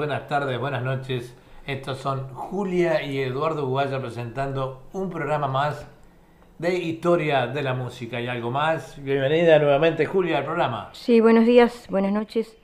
buenas 0.00 0.28
tardes, 0.28 0.58
buenas 0.58 0.82
noches. 0.82 1.36
Estos 1.66 1.98
son 1.98 2.32
Julia 2.32 3.02
y 3.02 3.18
Eduardo 3.18 3.66
Guaya 3.66 4.00
presentando 4.00 4.84
un 4.94 5.10
programa 5.10 5.46
más 5.46 5.86
de 6.58 6.74
historia 6.78 7.46
de 7.46 7.62
la 7.62 7.74
música 7.74 8.18
y 8.18 8.26
algo 8.26 8.50
más. 8.50 8.96
Bienvenida 9.04 9.58
nuevamente 9.58 10.06
Julia 10.06 10.38
al 10.38 10.44
programa. 10.46 10.88
Sí, 10.94 11.20
buenos 11.20 11.44
días, 11.44 11.86
buenas 11.90 12.12
noches, 12.12 12.56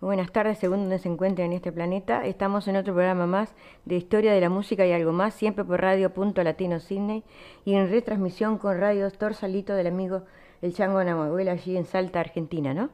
buenas 0.00 0.30
tardes, 0.30 0.58
según 0.58 0.82
donde 0.82 1.00
se 1.00 1.08
encuentren 1.08 1.48
en 1.48 1.54
este 1.54 1.72
planeta. 1.72 2.24
Estamos 2.24 2.68
en 2.68 2.76
otro 2.76 2.94
programa 2.94 3.26
más 3.26 3.52
de 3.84 3.96
historia 3.96 4.32
de 4.32 4.40
la 4.40 4.48
música 4.48 4.86
y 4.86 4.92
algo 4.92 5.10
más, 5.10 5.34
siempre 5.34 5.64
por 5.64 5.80
Radio 5.80 6.14
Punto 6.14 6.44
Latino 6.44 6.78
Sydney 6.78 7.24
y 7.64 7.74
en 7.74 7.90
retransmisión 7.90 8.56
con 8.56 8.78
Radio 8.78 9.10
Torsalito 9.10 9.74
del 9.74 9.88
amigo 9.88 10.22
El 10.62 10.72
Chango 10.74 11.02
Namahuela 11.02 11.50
allí 11.50 11.76
en 11.76 11.86
Salta, 11.86 12.20
Argentina, 12.20 12.72
¿no? 12.72 12.90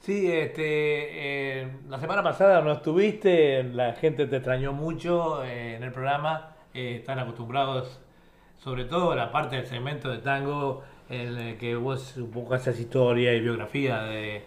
Sí, 0.00 0.30
este, 0.30 1.60
eh, 1.60 1.68
la 1.88 1.98
semana 1.98 2.22
pasada 2.22 2.62
no 2.62 2.72
estuviste, 2.72 3.62
la 3.64 3.92
gente 3.94 4.26
te 4.26 4.36
extrañó 4.36 4.72
mucho 4.72 5.44
eh, 5.44 5.74
en 5.74 5.82
el 5.82 5.92
programa, 5.92 6.54
eh, 6.72 6.96
están 7.00 7.18
acostumbrados, 7.18 8.00
sobre 8.58 8.84
todo 8.84 9.14
la 9.14 9.32
parte 9.32 9.56
del 9.56 9.66
segmento 9.66 10.08
de 10.08 10.18
tango, 10.18 10.82
en 11.10 11.36
el 11.36 11.58
que 11.58 11.74
vos 11.74 12.16
un 12.16 12.30
poco 12.30 12.54
haces 12.54 12.78
historia 12.80 13.34
y 13.34 13.40
biografía 13.40 14.02
de... 14.02 14.44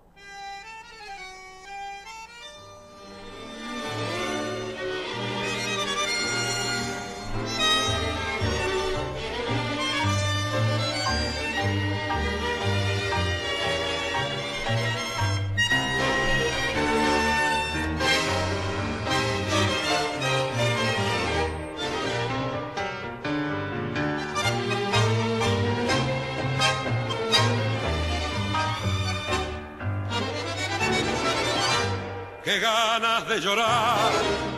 Llorar 33.38 34.12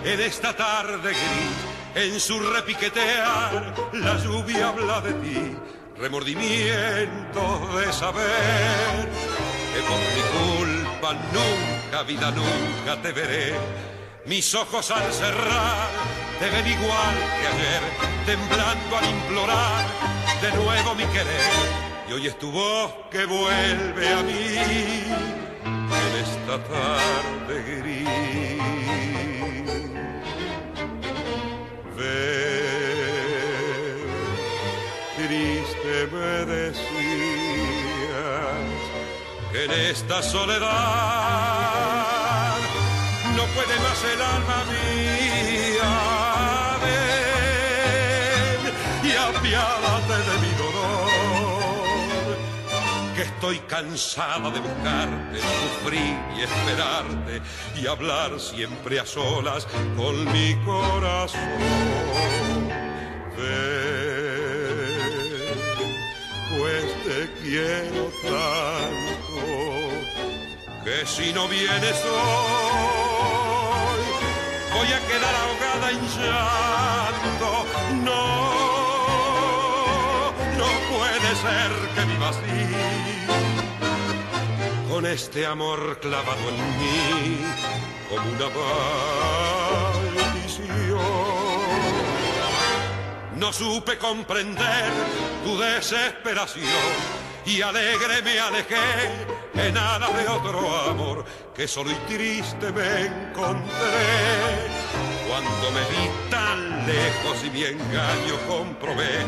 en 0.04 0.20
esta 0.22 0.56
tarde 0.56 1.09
gris, 1.09 2.04
en 2.04 2.20
su 2.20 2.40
repiquetear, 2.40 3.74
la 3.94 4.18
lluvia 4.18 4.70
habla 4.70 5.02
de 5.02 5.14
ti, 5.14 5.56
remordimientos 5.98 7.76
de 7.76 7.92
saber 7.92 9.09
que 9.74 9.82
por 9.82 10.00
mi 10.00 10.24
culpa 10.40 11.14
nunca, 11.34 12.04
vida, 12.04 12.32
nunca 12.32 13.02
te 13.02 13.12
veré. 13.12 13.54
Mis 14.26 14.56
ojos 14.56 14.90
al 14.92 15.12
cerrar 15.12 15.90
te 16.40 16.50
ven 16.50 16.68
igual 16.68 17.16
que 17.40 17.48
ayer, 17.48 17.82
temblando 18.26 18.98
al 18.98 19.09
implorar 19.09 19.86
de 20.42 20.52
nuevo 20.53 20.96
mi 20.96 21.06
querer. 21.06 21.52
Y 22.08 22.14
hoy 22.14 22.28
es 22.28 22.40
tu 22.40 22.52
voz 22.52 22.94
que 23.09 23.26
vuelve 23.26 24.14
a 24.14 24.24
mí 24.24 25.41
en 26.07 26.13
esta 26.25 26.56
tarde 26.73 27.56
gris. 27.81 28.57
Ver, 31.97 33.31
triste 35.17 35.95
me 36.11 36.34
decías 36.45 36.81
que 39.51 39.59
en 39.66 39.72
esta 39.72 40.17
soledad 40.23 40.72
no 43.35 43.44
puede 43.56 43.75
más 43.85 44.03
el 44.13 44.22
alma 44.22 44.59
mía. 44.72 45.91
Y 49.03 49.11
apiádate 49.16 50.17
de 50.29 50.35
estoy 53.22 53.59
cansada 53.59 54.50
de 54.50 54.59
buscarte, 54.59 55.40
sufrir 55.40 56.18
y 56.38 56.42
esperarte 56.42 57.42
y 57.82 57.88
hablar 57.88 58.40
siempre 58.40 59.00
a 59.00 59.06
solas 59.06 59.68
con 59.96 60.32
mi 60.32 60.56
corazón. 60.66 61.40
Ven, 63.38 65.02
pues 66.58 66.86
te 67.04 67.32
quiero 67.42 68.12
tanto 68.24 69.12
que 70.84 71.06
si 71.06 71.34
no 71.34 71.48
vienes 71.48 72.03
hoy 72.06 72.92
voy 74.74 74.88
a 74.88 75.00
quedar 75.08 75.36
ahogada 75.36 75.92
en 75.92 76.02
llanto. 76.18 77.50
Ser 81.41 81.72
que 81.96 82.06
viva 82.06 82.29
así, 82.29 82.62
con 84.90 85.06
este 85.06 85.46
amor 85.46 86.00
clavado 86.00 86.50
en 86.50 86.56
mí 86.79 87.40
como 88.09 88.29
una 88.29 88.50
maldición. 90.16 91.00
No 93.35 93.52
supe 93.52 93.97
comprender 93.97 94.91
tu 95.44 95.57
desesperación 95.57 97.22
y 97.46 97.62
alegre 97.62 98.22
me 98.22 98.40
alejé 98.40 99.26
en 99.55 99.78
alas 99.78 100.16
de 100.16 100.28
otro 100.28 100.59
amor 100.90 101.26
que 101.55 101.67
solo 101.67 101.91
y 101.91 101.96
triste 102.14 102.72
me 102.72 103.08
encontré. 103.08 103.70
Cuando 105.28 105.72
me 105.72 105.82
vi 105.90 106.29
tan 106.29 106.85
lejos 106.85 107.43
y 107.46 107.49
mi 107.49 107.64
engaño 107.64 108.35
comprobé, 108.47 109.26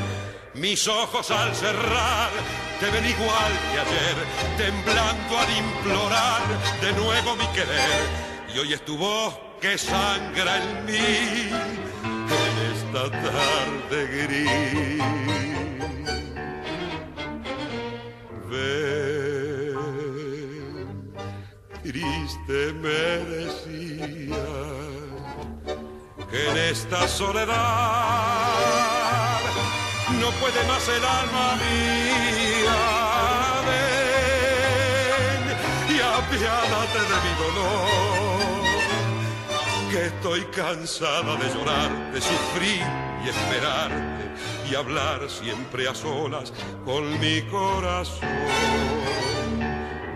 mis 0.55 0.87
ojos 0.87 1.31
al 1.31 1.55
cerrar 1.55 2.29
te 2.79 2.89
ven 2.89 3.05
igual 3.05 3.51
que 3.71 3.79
ayer, 3.79 4.15
temblando 4.57 5.37
al 5.37 5.49
implorar 5.57 6.41
de 6.81 6.91
nuevo 6.93 7.35
mi 7.35 7.47
querer. 7.47 8.03
Y 8.53 8.59
hoy 8.59 8.73
es 8.73 8.83
tu 8.83 8.97
voz 8.97 9.39
que 9.61 9.77
sangra 9.77 10.57
en 10.57 10.85
mí 10.85 11.49
en 12.03 12.57
esta 12.73 13.09
tarde 13.09 14.07
gris. 14.27 15.03
Ven, 18.49 19.77
triste 21.83 22.73
me 22.73 23.03
que 26.29 26.39
en 26.49 26.57
esta 26.57 27.07
soledad 27.07 28.73
no 30.23 30.31
puede 30.39 30.63
más 30.67 30.87
el 30.87 31.03
alma 31.03 31.55
mía. 31.63 32.81
Ven 33.67 35.43
y 35.93 35.97
apiádate 35.99 37.01
de 37.11 37.17
mi 37.25 37.33
dolor 37.43 38.63
que 39.91 40.01
estoy 40.07 40.41
cansada 40.55 41.35
de 41.35 41.47
llorar, 41.53 41.91
de 42.13 42.21
sufrir 42.21 42.83
y 43.23 43.29
esperarte 43.29 44.23
y 44.69 44.75
hablar 44.75 45.29
siempre 45.29 45.87
a 45.89 45.93
solas 45.93 46.53
con 46.85 47.19
mi 47.19 47.41
corazón. 47.43 48.29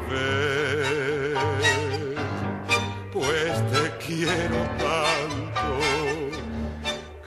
vez, 0.09 1.37
pues 3.11 3.53
te 3.71 3.83
quiero 4.05 4.59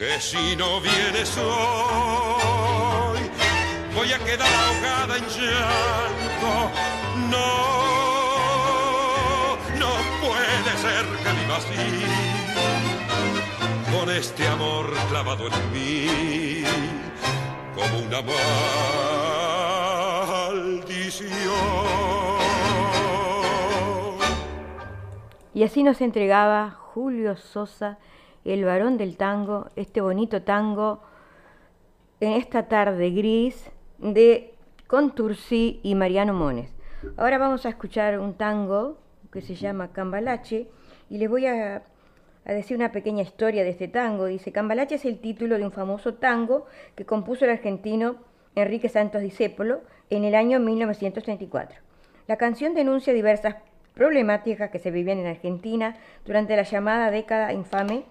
que 0.00 0.18
si 0.18 0.56
no 0.56 0.80
vienes 0.80 1.36
hoy 1.36 3.20
voy 3.94 4.10
a 4.14 4.18
quedar 4.18 4.48
ahogada 4.48 5.18
en 5.18 5.24
llanto. 5.24 6.70
No, 7.28 7.48
no 9.78 9.90
puede 10.22 10.70
ser 10.84 11.04
que 11.22 11.30
viva 11.38 11.56
así, 11.58 11.84
con 13.92 14.08
este 14.10 14.48
amor 14.48 14.86
clavado 15.10 15.48
en 15.48 15.72
mí, 15.74 16.64
como 17.74 17.98
una 18.06 18.22
maldición. 20.30 21.30
Y 25.52 25.62
así 25.62 25.82
nos 25.82 26.00
entregaba 26.00 26.70
Julio 26.70 27.36
Sosa, 27.36 27.98
el 28.44 28.64
varón 28.64 28.96
del 28.96 29.16
tango, 29.16 29.68
este 29.76 30.00
bonito 30.00 30.42
tango 30.42 31.02
en 32.20 32.32
esta 32.32 32.68
tarde 32.68 33.10
gris 33.10 33.70
de 33.98 34.54
Contursi 34.86 35.80
y 35.82 35.94
Mariano 35.94 36.34
Mones. 36.34 36.72
Ahora 37.16 37.38
vamos 37.38 37.64
a 37.64 37.70
escuchar 37.70 38.18
un 38.18 38.34
tango 38.34 38.98
que 39.32 39.40
se 39.40 39.54
llama 39.54 39.92
Cambalache 39.92 40.68
y 41.08 41.18
les 41.18 41.30
voy 41.30 41.46
a, 41.46 41.82
a 42.44 42.52
decir 42.52 42.76
una 42.76 42.92
pequeña 42.92 43.22
historia 43.22 43.62
de 43.62 43.70
este 43.70 43.88
tango. 43.88 44.26
Dice, 44.26 44.52
Cambalache 44.52 44.96
es 44.96 45.04
el 45.04 45.18
título 45.20 45.56
de 45.56 45.64
un 45.64 45.72
famoso 45.72 46.14
tango 46.14 46.66
que 46.94 47.06
compuso 47.06 47.44
el 47.44 47.52
argentino 47.52 48.16
Enrique 48.54 48.88
Santos 48.88 49.22
Discépolo 49.22 49.80
en 50.10 50.24
el 50.24 50.34
año 50.34 50.58
1934. 50.60 51.78
La 52.26 52.36
canción 52.36 52.74
denuncia 52.74 53.12
diversas 53.12 53.56
problemáticas 53.94 54.70
que 54.70 54.78
se 54.78 54.90
vivían 54.90 55.18
en 55.18 55.26
Argentina 55.26 55.96
durante 56.24 56.56
la 56.56 56.62
llamada 56.62 57.10
década 57.10 57.52
infame, 57.52 58.04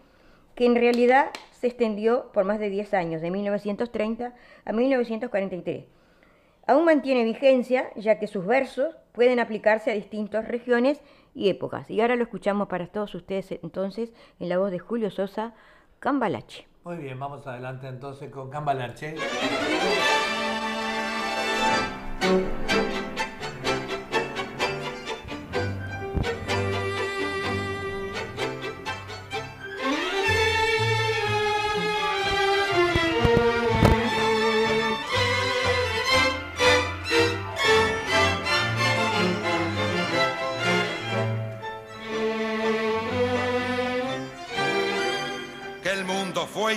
que 0.60 0.66
en 0.66 0.76
realidad 0.76 1.32
se 1.52 1.68
extendió 1.68 2.34
por 2.34 2.44
más 2.44 2.60
de 2.60 2.70
10 2.70 2.94
años, 2.94 3.22
de 3.22 3.32
1930 3.32 4.34
a 4.66 4.74
1943. 4.74 5.86
Aún 6.68 6.84
mantiene 6.84 7.24
vigencia, 7.24 7.90
ya 7.96 8.20
que 8.20 8.28
sus 8.28 8.46
versos 8.46 8.94
pueden 9.14 9.40
aplicarse 9.40 9.90
a 9.90 9.94
distintas 9.94 10.50
regiones 10.50 11.02
y 11.34 11.48
épocas. 11.48 11.90
Y 11.90 12.02
ahora 12.02 12.18
lo 12.18 12.24
escuchamos 12.24 12.68
para 12.68 12.88
todos 12.88 13.16
ustedes 13.16 13.54
entonces 13.64 14.12
en 14.42 14.50
la 14.50 14.58
voz 14.58 14.72
de 14.72 14.80
Julio 14.80 15.10
Sosa, 15.12 15.54
Cambalache. 16.00 16.68
Muy 16.84 16.98
bien, 16.98 17.18
vamos 17.18 17.48
adelante 17.48 17.88
entonces 17.88 18.30
con 18.30 18.50
Cambalache. 18.50 19.16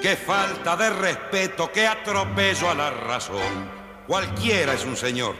Qué 0.00 0.14
falta 0.14 0.76
de 0.76 0.90
respeto, 0.90 1.72
qué 1.72 1.88
atropello 1.88 2.70
a 2.70 2.74
la 2.74 2.90
razón. 2.90 3.68
Cualquiera 4.06 4.74
es 4.74 4.84
un 4.84 4.96
señor, 4.96 5.34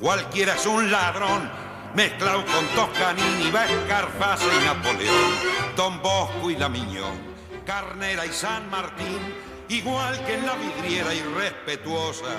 cualquiera 0.00 0.54
es 0.54 0.66
un 0.66 0.90
ladrón, 0.90 1.48
mezclado 1.94 2.44
con 2.46 2.66
Toscanini, 2.74 3.46
Escarfaza 3.46 4.44
y 4.44 4.64
Napoleón, 4.64 5.32
Don 5.76 6.02
Bosco 6.02 6.50
y 6.50 6.56
la 6.56 6.68
Miñón, 6.68 7.16
Carnera 7.64 8.26
y 8.26 8.32
San 8.32 8.68
Martín, 8.68 9.20
igual 9.68 10.22
que 10.26 10.34
en 10.34 10.46
la 10.46 10.56
vidriera 10.56 11.14
irrespetuosa 11.14 12.34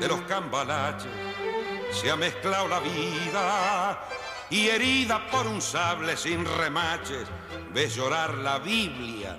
de 0.00 0.08
los 0.08 0.22
cambalaches, 0.22 1.12
se 1.92 2.10
ha 2.10 2.16
mezclado 2.16 2.68
la 2.68 2.80
vida 2.80 4.08
y 4.48 4.68
herida 4.68 5.26
por 5.30 5.46
un 5.46 5.60
sable 5.60 6.16
sin 6.16 6.42
remaches, 6.56 7.28
ves 7.74 7.94
llorar 7.94 8.34
la 8.38 8.58
Biblia 8.58 9.38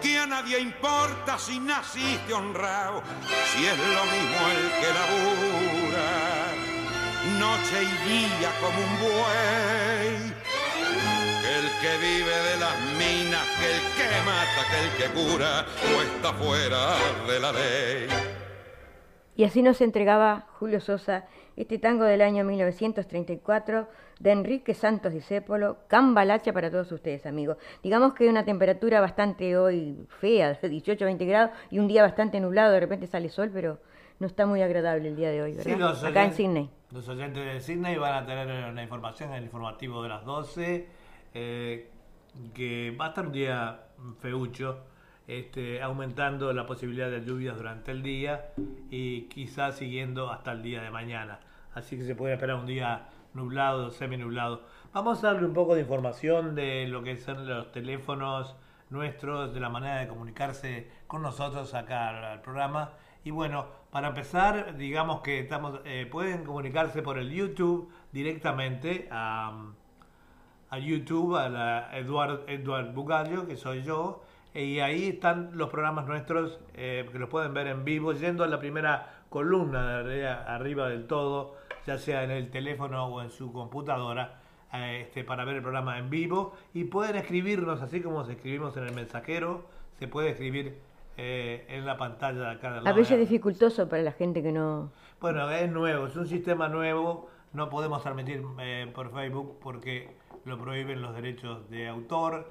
que 0.00 0.18
a 0.18 0.26
nadie 0.26 0.58
importa 0.58 1.38
si 1.38 1.58
naciste 1.60 2.32
honrado, 2.32 3.02
si 3.52 3.66
es 3.66 3.78
lo 3.78 4.04
mismo 4.04 4.40
el 4.54 4.64
que 4.80 4.88
labura, 4.98 6.08
noche 7.38 7.82
y 7.82 8.08
día 8.08 8.50
como 8.60 8.78
un 8.78 8.94
buey. 9.00 10.40
Que 11.42 11.58
el 11.58 11.68
que 11.80 11.92
vive 11.98 12.36
de 12.50 12.56
las 12.58 12.76
minas, 12.98 13.46
que 13.58 13.68
el 13.74 13.80
que 13.96 14.08
mata, 14.24 14.60
que 14.70 14.78
el 14.84 14.90
que 14.96 15.08
cura, 15.18 15.66
o 15.96 16.02
está 16.02 16.32
fuera 16.34 16.96
de 17.26 17.40
la 17.40 17.52
ley. 17.52 18.08
Y 19.36 19.44
así 19.44 19.62
nos 19.62 19.80
entregaba 19.80 20.46
Julio 20.58 20.80
Sosa 20.80 21.26
este 21.60 21.78
tango 21.78 22.04
del 22.04 22.22
año 22.22 22.42
1934 22.42 23.86
de 24.18 24.32
Enrique 24.32 24.72
Santos 24.72 25.12
Discépolo, 25.12 25.76
Cambalacha 25.88 26.54
para 26.54 26.70
todos 26.70 26.90
ustedes, 26.90 27.26
amigos. 27.26 27.58
Digamos 27.82 28.14
que 28.14 28.24
hay 28.24 28.30
una 28.30 28.46
temperatura 28.46 29.00
bastante 29.00 29.58
hoy 29.58 30.06
fea, 30.20 30.54
de 30.54 30.68
18 30.70 31.04
20 31.04 31.24
grados, 31.26 31.50
y 31.70 31.78
un 31.78 31.86
día 31.86 32.02
bastante 32.02 32.40
nublado, 32.40 32.72
de 32.72 32.80
repente 32.80 33.06
sale 33.06 33.28
sol, 33.28 33.50
pero 33.52 33.78
no 34.20 34.26
está 34.26 34.46
muy 34.46 34.62
agradable 34.62 35.08
el 35.08 35.16
día 35.16 35.30
de 35.30 35.42
hoy, 35.42 35.52
¿verdad? 35.52 35.72
Sí, 35.72 35.78
los 35.78 36.02
Acá 36.02 36.24
en 36.24 36.32
Sydney. 36.32 36.70
Los 36.92 37.06
oyentes 37.08 37.44
de 37.44 37.60
Sydney 37.60 37.98
van 37.98 38.24
a 38.24 38.26
tener 38.26 38.70
una 38.70 38.82
información 38.82 39.30
en 39.30 39.36
el 39.36 39.44
informativo 39.44 40.02
de 40.02 40.08
las 40.08 40.24
12, 40.24 40.88
eh, 41.34 41.90
que 42.54 42.96
va 42.98 43.06
a 43.06 43.08
estar 43.10 43.26
un 43.26 43.32
día 43.32 43.80
feucho, 44.20 44.78
este, 45.26 45.82
aumentando 45.82 46.54
la 46.54 46.64
posibilidad 46.64 47.10
de 47.10 47.22
lluvias 47.22 47.56
durante 47.58 47.90
el 47.90 48.02
día 48.02 48.46
y 48.90 49.22
quizás 49.28 49.76
siguiendo 49.76 50.30
hasta 50.30 50.52
el 50.52 50.62
día 50.62 50.82
de 50.82 50.90
mañana. 50.90 51.38
Así 51.74 51.96
que 51.96 52.04
se 52.04 52.14
puede 52.14 52.34
esperar 52.34 52.56
un 52.56 52.66
día 52.66 53.08
nublado, 53.34 53.90
semi-nublado. 53.90 54.62
Vamos 54.92 55.22
a 55.22 55.32
darle 55.32 55.46
un 55.46 55.54
poco 55.54 55.74
de 55.74 55.82
información 55.82 56.54
de 56.54 56.86
lo 56.88 57.02
que 57.02 57.16
son 57.16 57.46
los 57.46 57.70
teléfonos 57.72 58.56
nuestros, 58.90 59.54
de 59.54 59.60
la 59.60 59.68
manera 59.68 59.98
de 59.98 60.08
comunicarse 60.08 60.88
con 61.06 61.22
nosotros 61.22 61.74
acá 61.74 62.32
al 62.32 62.42
programa. 62.42 62.90
Y 63.22 63.30
bueno, 63.30 63.66
para 63.90 64.08
empezar, 64.08 64.76
digamos 64.76 65.20
que 65.20 65.40
estamos, 65.40 65.80
eh, 65.84 66.06
pueden 66.10 66.44
comunicarse 66.44 67.02
por 67.02 67.18
el 67.18 67.30
YouTube 67.30 67.92
directamente 68.12 69.08
a, 69.10 69.66
a 70.70 70.78
YouTube, 70.78 71.36
a 71.36 71.48
la 71.48 71.96
Eduard, 71.96 72.48
Eduard 72.48 72.92
Bugallo, 72.92 73.46
que 73.46 73.56
soy 73.56 73.82
yo, 73.82 74.24
y 74.54 74.80
ahí 74.80 75.08
están 75.08 75.50
los 75.54 75.68
programas 75.68 76.06
nuestros 76.06 76.58
eh, 76.74 77.08
que 77.12 77.18
los 77.18 77.28
pueden 77.28 77.54
ver 77.54 77.68
en 77.68 77.84
vivo, 77.84 78.12
yendo 78.12 78.42
a 78.42 78.48
la 78.48 78.58
primera 78.58 79.19
columna 79.30 80.02
de 80.02 80.28
arriba 80.28 80.88
del 80.88 81.06
todo, 81.06 81.54
ya 81.86 81.96
sea 81.96 82.24
en 82.24 82.30
el 82.30 82.50
teléfono 82.50 83.06
o 83.06 83.22
en 83.22 83.30
su 83.30 83.52
computadora, 83.52 84.40
eh, 84.74 85.04
este, 85.06 85.24
para 85.24 85.44
ver 85.44 85.56
el 85.56 85.62
programa 85.62 85.98
en 85.98 86.10
vivo. 86.10 86.52
Y 86.74 86.84
pueden 86.84 87.16
escribirnos, 87.16 87.80
así 87.80 88.02
como 88.02 88.24
se 88.24 88.32
escribimos 88.32 88.76
en 88.76 88.84
el 88.84 88.92
mensajero, 88.92 89.64
se 89.98 90.08
puede 90.08 90.30
escribir 90.30 90.78
eh, 91.16 91.64
en 91.68 91.86
la 91.86 91.96
pantalla 91.96 92.40
de 92.40 92.50
acá. 92.50 92.82
a 92.84 92.92
veces 92.92 93.12
es 93.12 93.20
dificultoso 93.20 93.88
para 93.88 94.02
la 94.02 94.12
gente 94.12 94.42
que 94.42 94.52
no... 94.52 94.90
Bueno, 95.20 95.48
es 95.50 95.70
nuevo, 95.70 96.06
es 96.06 96.16
un 96.16 96.26
sistema 96.26 96.68
nuevo, 96.68 97.28
no 97.52 97.68
podemos 97.68 98.02
transmitir 98.02 98.42
por 98.94 99.12
Facebook 99.12 99.58
porque 99.62 100.08
lo 100.44 100.58
prohíben 100.58 101.02
los 101.02 101.14
derechos 101.14 101.68
de 101.68 101.88
autor 101.88 102.50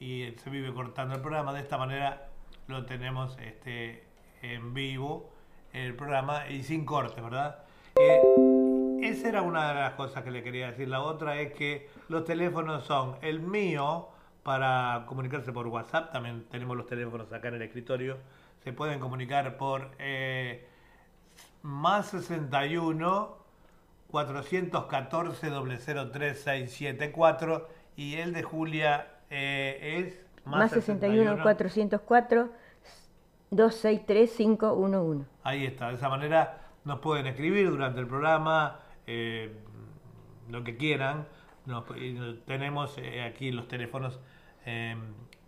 y 0.00 0.34
se 0.36 0.50
vive 0.50 0.72
cortando 0.72 1.14
el 1.14 1.20
programa. 1.20 1.52
De 1.52 1.60
esta 1.60 1.76
manera 1.76 2.30
lo 2.68 2.86
tenemos 2.86 3.36
este, 3.38 4.04
en 4.40 4.72
vivo, 4.72 5.30
el 5.76 5.94
programa, 5.94 6.48
y 6.48 6.62
sin 6.62 6.84
corte, 6.84 7.20
¿verdad? 7.20 7.58
Eh, 7.96 8.20
esa 9.02 9.28
era 9.28 9.42
una 9.42 9.68
de 9.68 9.74
las 9.74 9.92
cosas 9.92 10.24
que 10.24 10.30
le 10.30 10.42
quería 10.42 10.70
decir. 10.70 10.88
La 10.88 11.00
otra 11.02 11.40
es 11.40 11.52
que 11.52 11.88
los 12.08 12.24
teléfonos 12.24 12.84
son 12.84 13.16
el 13.22 13.40
mío 13.40 14.08
para 14.42 15.04
comunicarse 15.06 15.52
por 15.52 15.66
WhatsApp. 15.66 16.12
También 16.12 16.44
tenemos 16.50 16.76
los 16.76 16.86
teléfonos 16.86 17.32
acá 17.32 17.48
en 17.48 17.54
el 17.54 17.62
escritorio. 17.62 18.18
Se 18.64 18.72
pueden 18.72 19.00
comunicar 19.00 19.56
por 19.56 19.90
eh, 19.98 20.66
más 21.62 22.08
61 22.08 23.36
414 24.10 25.50
003 26.12 26.46
y 27.96 28.14
el 28.16 28.32
de 28.32 28.42
Julia 28.42 29.08
eh, 29.30 30.04
es 30.06 30.26
más, 30.44 30.70
61, 30.70 31.42
404 31.42 32.50
263 33.50 34.30
511. 34.36 35.26
Ahí 35.42 35.64
está, 35.66 35.88
de 35.88 35.94
esa 35.94 36.08
manera 36.08 36.60
nos 36.84 37.00
pueden 37.00 37.26
escribir 37.26 37.70
durante 37.70 38.00
el 38.00 38.06
programa, 38.06 38.80
eh, 39.06 39.52
lo 40.50 40.64
que 40.64 40.76
quieran. 40.76 41.26
tenemos 42.46 42.96
eh, 42.98 43.22
aquí 43.22 43.50
los 43.52 43.68
teléfonos 43.68 44.20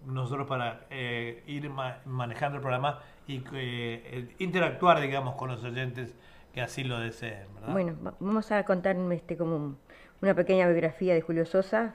nosotros 0.06 0.46
para 0.46 0.86
ir 0.90 1.70
manejando 2.04 2.56
el 2.58 2.62
programa 2.62 3.00
y 3.26 3.42
interactuar, 4.38 5.00
digamos, 5.00 5.34
con 5.34 5.50
los 5.50 5.64
oyentes 5.64 6.14
que 6.52 6.60
así 6.60 6.84
lo 6.84 7.00
deseen. 7.00 7.48
Bueno, 7.66 7.96
vamos 8.20 8.52
a 8.52 8.62
contar 8.64 8.96
este, 9.10 9.36
como 9.36 9.74
una 10.22 10.34
pequeña 10.34 10.68
biografía 10.68 11.14
de 11.14 11.20
Julio 11.20 11.44
Sosa, 11.46 11.94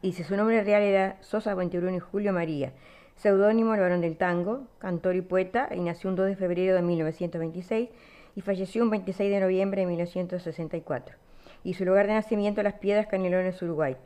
Dice, 0.00 0.22
su 0.22 0.36
nombre 0.36 0.62
real 0.62 0.82
era 0.82 1.16
Sosa 1.22 1.56
y 1.60 1.98
Julio 1.98 2.32
María, 2.32 2.72
seudónimo 3.16 3.74
el 3.74 3.80
varón 3.80 4.00
del 4.00 4.16
tango, 4.16 4.66
cantor 4.78 5.16
y 5.16 5.20
poeta, 5.20 5.68
y 5.74 5.80
nació 5.80 6.10
un 6.10 6.16
2 6.16 6.26
de 6.26 6.36
febrero 6.36 6.74
de 6.74 6.82
1926 6.82 7.88
y 8.34 8.40
falleció 8.40 8.82
un 8.82 8.90
26 8.90 9.30
de 9.30 9.40
noviembre 9.40 9.82
de 9.82 9.86
1964. 9.86 11.16
Y 11.64 11.74
su 11.74 11.84
lugar 11.84 12.06
de 12.06 12.14
nacimiento 12.14 12.62
Las 12.62 12.74
Piedras 12.74 13.06
Canelones, 13.06 13.60
Uruguay. 13.62 13.96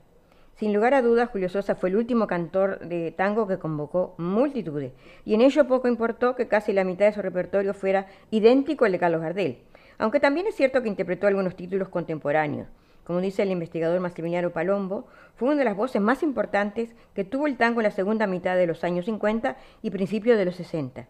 Sin 0.56 0.72
lugar 0.72 0.94
a 0.94 1.02
dudas, 1.02 1.28
Julio 1.30 1.48
Sosa 1.48 1.75
fue 1.75 1.90
el 1.90 1.96
último 1.96 2.26
cantor 2.26 2.80
de 2.80 3.10
tango 3.12 3.46
que 3.46 3.58
convocó 3.58 4.14
multitudes, 4.16 4.92
y 5.25 5.34
en 5.34 5.42
ello 5.42 5.66
poco 5.66 5.88
importó 5.88 6.34
que 6.34 6.48
casi 6.48 6.72
la 6.72 6.84
mitad 6.84 7.06
de 7.06 7.12
su 7.12 7.22
repertorio 7.22 7.75
fuera 7.75 8.06
idéntico 8.30 8.84
al 8.86 8.92
de 8.92 8.98
Carlos 8.98 9.20
Gardel, 9.20 9.58
aunque 9.98 10.20
también 10.20 10.46
es 10.46 10.54
cierto 10.54 10.82
que 10.82 10.88
interpretó 10.88 11.26
algunos 11.26 11.56
títulos 11.56 11.88
contemporáneos 11.88 12.68
como 13.06 13.20
dice 13.20 13.42
el 13.42 13.52
investigador 13.52 14.00
Massimiliano 14.00 14.50
Palombo, 14.50 15.06
fue 15.36 15.48
una 15.48 15.58
de 15.58 15.64
las 15.64 15.76
voces 15.76 16.02
más 16.02 16.25
importantes 16.25 16.94
que 17.14 17.25
tuvo 17.25 17.46
el 17.46 17.56
tango 17.56 17.80
en 17.80 17.84
la 17.84 17.92
segunda 17.92 18.26
mitad 18.26 18.56
de 18.56 18.66
los 18.66 18.82
años 18.82 19.04
50 19.04 19.56
y 19.82 19.90
principios 19.90 20.36
de 20.36 20.44
los 20.44 20.56
60, 20.56 21.06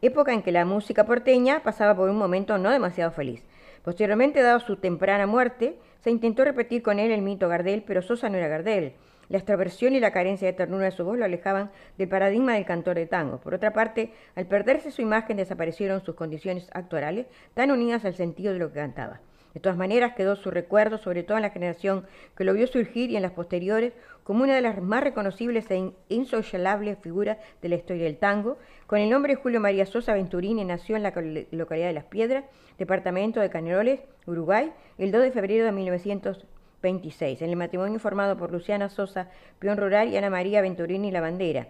época 0.00 0.32
en 0.32 0.42
que 0.42 0.52
la 0.52 0.64
música 0.64 1.04
porteña 1.04 1.62
pasaba 1.64 1.96
por 1.96 2.08
un 2.08 2.18
momento 2.18 2.56
no 2.56 2.70
demasiado 2.70 3.10
feliz. 3.10 3.42
Posteriormente, 3.82 4.42
dado 4.42 4.60
su 4.60 4.76
temprana 4.76 5.26
muerte, 5.26 5.76
se 6.02 6.10
intentó 6.10 6.44
repetir 6.44 6.82
con 6.82 7.00
él 7.00 7.10
el 7.10 7.22
mito 7.22 7.48
Gardel, 7.48 7.82
pero 7.84 8.00
Sosa 8.00 8.28
no 8.28 8.38
era 8.38 8.46
Gardel. 8.46 8.92
La 9.28 9.38
extroversión 9.38 9.94
y 9.94 10.00
la 10.00 10.12
carencia 10.12 10.46
de 10.46 10.52
ternura 10.52 10.84
de 10.84 10.90
su 10.92 11.04
voz 11.04 11.18
lo 11.18 11.24
alejaban 11.24 11.70
del 11.98 12.08
paradigma 12.08 12.54
del 12.54 12.64
cantor 12.64 12.94
de 12.96 13.06
tango. 13.06 13.38
Por 13.38 13.54
otra 13.54 13.72
parte, 13.72 14.12
al 14.36 14.46
perderse 14.46 14.90
su 14.90 15.02
imagen 15.02 15.36
desaparecieron 15.36 16.04
sus 16.04 16.14
condiciones 16.14 16.68
actorales, 16.74 17.26
tan 17.54 17.70
unidas 17.70 18.04
al 18.04 18.14
sentido 18.14 18.52
de 18.52 18.58
lo 18.58 18.68
que 18.68 18.80
cantaba. 18.80 19.20
De 19.54 19.60
todas 19.60 19.76
maneras, 19.76 20.14
quedó 20.14 20.36
su 20.36 20.50
recuerdo, 20.50 20.98
sobre 20.98 21.22
todo 21.22 21.36
en 21.36 21.42
la 21.42 21.50
generación 21.50 22.06
que 22.36 22.44
lo 22.44 22.54
vio 22.54 22.66
surgir 22.66 23.10
y 23.10 23.16
en 23.16 23.22
las 23.22 23.32
posteriores, 23.32 23.92
como 24.22 24.44
una 24.44 24.54
de 24.54 24.60
las 24.60 24.80
más 24.80 25.02
reconocibles 25.02 25.68
e 25.70 25.92
insocialables 26.08 26.98
figuras 26.98 27.38
de 27.60 27.68
la 27.68 27.74
historia 27.74 28.04
del 28.04 28.16
tango. 28.16 28.58
Con 28.86 29.00
el 29.00 29.10
nombre 29.10 29.34
de 29.34 29.40
Julio 29.40 29.60
María 29.60 29.86
Sosa 29.86 30.14
Venturini 30.14 30.64
nació 30.64 30.96
en 30.96 31.02
la 31.02 31.12
localidad 31.50 31.88
de 31.88 31.92
Las 31.92 32.04
Piedras, 32.04 32.44
departamento 32.78 33.40
de 33.40 33.50
Caneroles, 33.50 34.00
Uruguay, 34.26 34.72
el 34.98 35.10
2 35.10 35.22
de 35.22 35.32
febrero 35.32 35.64
de 35.64 35.72
1926, 35.72 37.42
en 37.42 37.50
el 37.50 37.56
matrimonio 37.56 37.98
formado 37.98 38.36
por 38.36 38.52
Luciana 38.52 38.88
Sosa, 38.88 39.30
peón 39.58 39.78
rural, 39.78 40.08
y 40.08 40.16
Ana 40.16 40.30
María 40.30 40.62
Venturini 40.62 41.10
La 41.10 41.20
Bandera. 41.20 41.66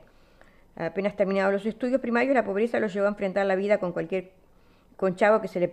Apenas 0.77 1.17
terminados 1.17 1.53
los 1.53 1.67
estudios 1.67 2.01
primarios, 2.01 2.35
la 2.35 2.45
pobreza 2.45 2.79
lo 2.79 2.87
llevó 2.89 3.07
a 3.07 3.11
enfrentar 3.11 3.47
la 3.47 3.57
vida 3.57 3.79
con 3.79 3.93
cualquier 3.93 4.33
con 5.01 5.17
chavo 5.17 5.41
que 5.41 5.49
se 5.49 5.61
le 5.61 5.69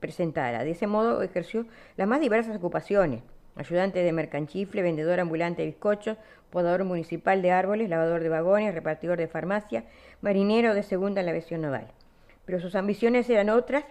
presentara. 0.00 0.64
De 0.64 0.70
ese 0.70 0.86
modo 0.86 1.20
ejerció 1.20 1.66
las 1.98 2.08
más 2.08 2.18
diversas 2.18 2.56
ocupaciones. 2.56 3.22
Ayudante 3.56 4.02
de 4.02 4.10
mercanchifle, 4.10 4.80
vendedor 4.80 5.20
ambulante 5.20 5.60
de 5.60 5.66
bizcochos, 5.68 6.16
podador 6.48 6.84
municipal 6.84 7.42
de 7.42 7.50
árboles, 7.50 7.90
lavador 7.90 8.22
de 8.22 8.30
vagones, 8.30 8.72
repartidor 8.72 9.18
de 9.18 9.28
farmacia, 9.28 9.84
marinero 10.22 10.72
de 10.72 10.82
segunda 10.82 11.20
en 11.20 11.26
la 11.26 11.32
aviación 11.32 11.60
naval. 11.60 11.88
Pero 12.46 12.58
sus 12.58 12.74
ambiciones 12.74 13.28
eran 13.28 13.50
otras 13.50 13.84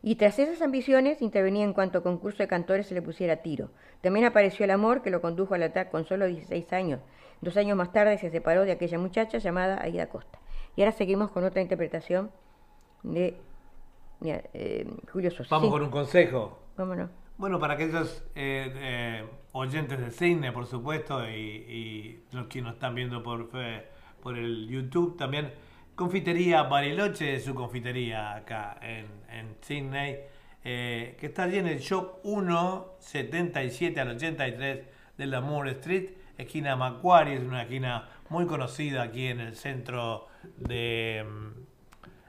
y 0.00 0.14
tras 0.14 0.38
esas 0.38 0.62
ambiciones 0.62 1.20
intervenía 1.20 1.64
en 1.64 1.72
cuanto 1.72 2.04
concurso 2.04 2.38
de 2.38 2.46
cantores 2.46 2.86
se 2.86 2.94
le 2.94 3.02
pusiera 3.02 3.38
tiro. 3.38 3.70
También 4.00 4.26
apareció 4.26 4.62
el 4.62 4.70
amor 4.70 5.02
que 5.02 5.10
lo 5.10 5.20
condujo 5.20 5.54
al 5.54 5.64
ataque 5.64 5.90
con 5.90 6.04
solo 6.04 6.26
16 6.26 6.72
años. 6.72 7.00
Dos 7.40 7.56
años 7.56 7.76
más 7.76 7.90
tarde 7.90 8.16
se 8.18 8.30
separó 8.30 8.64
de 8.64 8.70
aquella 8.70 8.96
muchacha 9.00 9.38
llamada 9.38 9.82
Aida 9.82 10.06
Costa. 10.06 10.38
Y 10.76 10.82
ahora 10.82 10.92
seguimos 10.92 11.32
con 11.32 11.42
otra 11.42 11.62
interpretación 11.62 12.30
de 13.02 13.40
eh, 14.24 14.86
Julio 15.12 15.30
Sosa. 15.30 15.48
Vamos 15.54 15.70
con 15.70 15.82
un 15.82 15.90
consejo. 15.90 16.58
Vámonos. 16.76 17.10
Bueno, 17.36 17.58
para 17.60 17.74
aquellos 17.74 18.24
eh, 18.34 18.72
eh, 18.74 19.24
oyentes 19.52 19.98
de 20.00 20.10
cine, 20.10 20.50
por 20.50 20.66
supuesto, 20.66 21.28
y, 21.28 22.24
los 22.32 22.46
que 22.48 22.60
nos 22.60 22.74
están 22.74 22.94
viendo 22.94 23.22
por, 23.22 23.48
por 24.20 24.36
el 24.36 24.68
YouTube 24.68 25.16
también, 25.16 25.52
Confitería 25.94 26.62
Bariloche, 26.64 27.40
su 27.40 27.54
confitería 27.54 28.36
acá 28.36 28.78
en, 28.80 29.06
en 29.30 29.56
Sydney, 29.60 30.20
que 30.62 31.18
está 31.20 31.44
allí 31.44 31.58
en 31.58 31.66
el 31.66 31.80
shop 31.80 32.20
177 32.22 34.00
al 34.00 34.10
83 34.10 34.86
de 35.16 35.26
la 35.26 35.40
Moore 35.40 35.72
Street, 35.72 36.10
esquina 36.36 36.76
Macquarie, 36.76 37.34
es 37.34 37.42
una 37.42 37.62
esquina 37.62 38.08
muy 38.28 38.46
conocida 38.46 39.02
aquí 39.02 39.26
en 39.26 39.40
el 39.40 39.56
centro 39.56 40.28
de 40.56 41.24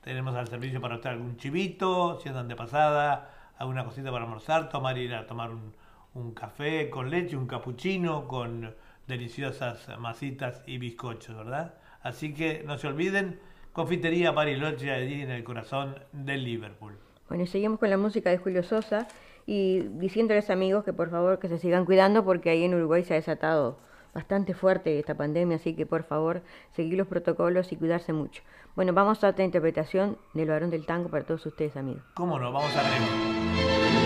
tenemos 0.01 0.35
al 0.35 0.47
servicio 0.47 0.79
para 0.79 0.95
usted 0.95 1.09
algún 1.09 1.35
chivito, 1.35 2.19
si 2.21 2.29
andan 2.29 2.47
de 2.47 2.55
pasada, 2.55 3.29
alguna 3.57 3.83
cosita 3.83 4.09
para 4.09 4.23
almorzar, 4.23 4.69
tomar 4.69 4.97
ir 4.97 5.13
a 5.13 5.27
tomar 5.27 5.51
un, 5.51 5.73
un 6.13 6.33
café 6.33 6.89
con 6.89 7.09
leche, 7.09 7.35
un 7.35 7.47
cappuccino 7.47 8.27
con 8.27 8.75
deliciosas 9.07 9.87
masitas 9.99 10.63
y 10.65 10.77
bizcochos, 10.77 11.35
¿verdad? 11.35 11.75
Así 12.01 12.33
que 12.33 12.63
no 12.65 12.77
se 12.77 12.87
olviden, 12.87 13.39
Confitería 13.73 14.31
Bariloche 14.31 14.91
allí 14.91 15.21
en 15.21 15.31
el 15.31 15.43
corazón 15.43 15.95
del 16.11 16.43
Liverpool. 16.43 16.97
Bueno, 17.27 17.43
y 17.43 17.47
seguimos 17.47 17.79
con 17.79 17.89
la 17.89 17.97
música 17.97 18.29
de 18.29 18.37
Julio 18.37 18.63
Sosa 18.63 19.07
y 19.45 19.79
diciéndoles 19.79 20.49
amigos 20.49 20.83
que 20.83 20.93
por 20.93 21.09
favor 21.09 21.39
que 21.39 21.47
se 21.47 21.59
sigan 21.59 21.85
cuidando 21.85 22.25
porque 22.25 22.49
ahí 22.49 22.63
en 22.63 22.73
Uruguay 22.73 23.03
se 23.03 23.13
ha 23.13 23.17
desatado 23.17 23.77
bastante 24.13 24.53
fuerte 24.53 24.99
esta 24.99 25.15
pandemia, 25.15 25.57
así 25.57 25.75
que 25.75 25.85
por 25.85 26.03
favor, 26.03 26.41
seguir 26.75 26.97
los 26.97 27.07
protocolos 27.07 27.71
y 27.71 27.77
cuidarse 27.77 28.11
mucho. 28.11 28.41
Bueno, 28.75 28.93
vamos 28.93 29.23
a 29.23 29.29
otra 29.29 29.45
interpretación 29.45 30.17
del 30.33 30.49
varón 30.49 30.71
del 30.71 30.85
tango 30.85 31.09
para 31.09 31.23
todos 31.23 31.45
ustedes, 31.45 31.77
amigos. 31.77 32.03
¿Cómo 32.15 32.39
no? 32.39 32.51
Vamos 32.51 32.75
a 32.75 32.81
ver. 32.81 33.98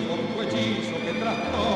por 0.00 0.16
tu 0.16 0.40
que 1.04 1.12
trastorna. 1.20 1.71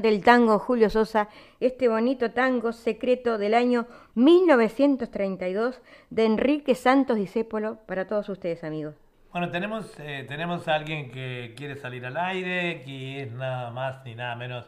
Del 0.00 0.22
tango 0.22 0.58
Julio 0.58 0.88
Sosa, 0.88 1.28
este 1.60 1.88
bonito 1.88 2.30
tango 2.30 2.72
secreto 2.72 3.36
del 3.36 3.54
año 3.54 3.86
1932 4.14 5.82
de 6.08 6.24
Enrique 6.24 6.74
Santos 6.74 7.16
Discépolo 7.16 7.78
para 7.86 8.06
todos 8.06 8.28
ustedes 8.28 8.64
amigos. 8.64 8.94
Bueno, 9.32 9.50
tenemos, 9.50 9.92
eh, 9.98 10.24
tenemos 10.28 10.68
a 10.68 10.74
alguien 10.74 11.10
que 11.10 11.54
quiere 11.56 11.76
salir 11.76 12.06
al 12.06 12.16
aire, 12.16 12.82
que 12.84 13.22
es 13.22 13.32
nada 13.32 13.70
más 13.70 14.04
ni 14.04 14.14
nada 14.14 14.36
menos 14.36 14.66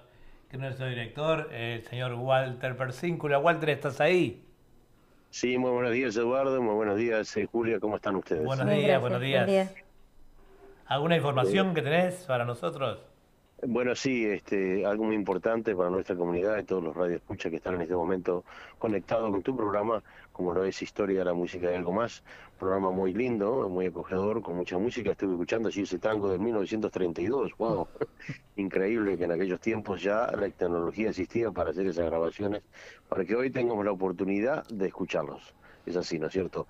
que 0.50 0.58
nuestro 0.58 0.87
director, 0.87 1.48
el 1.52 1.82
señor 1.84 2.14
Walter 2.14 2.76
Persíncula. 2.76 3.38
Walter, 3.38 3.70
¿estás 3.70 4.00
ahí? 4.00 4.44
Sí, 5.30 5.58
muy 5.58 5.70
buenos 5.72 5.92
días 5.92 6.16
Eduardo, 6.16 6.62
muy 6.62 6.74
buenos 6.74 6.96
días 6.96 7.37
eh, 7.37 7.48
Julia, 7.50 7.80
¿cómo 7.80 7.96
están 7.96 8.14
ustedes? 8.16 8.44
Buenos 8.44 8.70
días, 8.70 9.00
buenos 9.00 9.20
días. 9.20 9.74
¿Alguna 10.87 11.16
información 11.16 11.74
que 11.74 11.82
tenés 11.82 12.24
para 12.26 12.44
nosotros? 12.44 13.13
Bueno, 13.66 13.94
sí, 13.94 14.27
este, 14.27 14.85
algo 14.85 15.05
muy 15.05 15.14
importante 15.14 15.74
para 15.74 15.88
nuestra 15.88 16.14
comunidad 16.14 16.59
y 16.59 16.64
todos 16.64 16.83
los 16.83 16.94
radioescuchas 16.94 17.48
que 17.50 17.57
están 17.57 17.77
en 17.77 17.83
este 17.83 17.94
momento 17.94 18.44
conectados 18.79 19.31
con 19.31 19.42
tu 19.42 19.57
programa, 19.57 20.03
como 20.33 20.53
lo 20.53 20.64
es 20.64 20.83
Historia 20.83 21.20
de 21.20 21.24
la 21.24 21.33
Música 21.33 21.70
y 21.72 21.74
algo 21.74 21.92
más. 21.92 22.22
Programa 22.59 22.90
muy 22.90 23.14
lindo, 23.14 23.66
muy 23.70 23.87
acogedor, 23.87 24.42
con 24.42 24.57
mucha 24.57 24.77
música. 24.77 25.12
Estuve 25.12 25.33
escuchando 25.33 25.70
así 25.70 25.83
ese 25.83 25.98
tango 25.98 26.31
de 26.31 26.38
1932. 26.38 27.53
¡Wow! 27.57 27.88
Increíble 28.57 29.16
que 29.16 29.24
en 29.24 29.33
aquellos 29.33 29.61
tiempos 29.61 30.03
ya 30.03 30.31
la 30.33 30.50
tecnología 30.50 31.09
existía 31.09 31.50
para 31.50 31.70
hacer 31.70 31.87
esas 31.87 32.05
grabaciones, 32.05 32.62
para 33.09 33.24
que 33.24 33.35
hoy 33.35 33.50
tengamos 33.50 33.83
la 33.85 33.92
oportunidad 33.92 34.66
de 34.68 34.88
escucharlos. 34.88 35.55
Es 35.87 35.96
así, 35.96 36.18
¿no 36.18 36.27
es 36.27 36.33
cierto? 36.33 36.66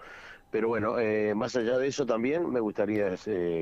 Pero 0.54 0.68
bueno, 0.68 1.00
eh, 1.00 1.34
más 1.34 1.56
allá 1.56 1.78
de 1.78 1.88
eso 1.88 2.06
también 2.06 2.48
me 2.48 2.60
gustaría, 2.60 3.16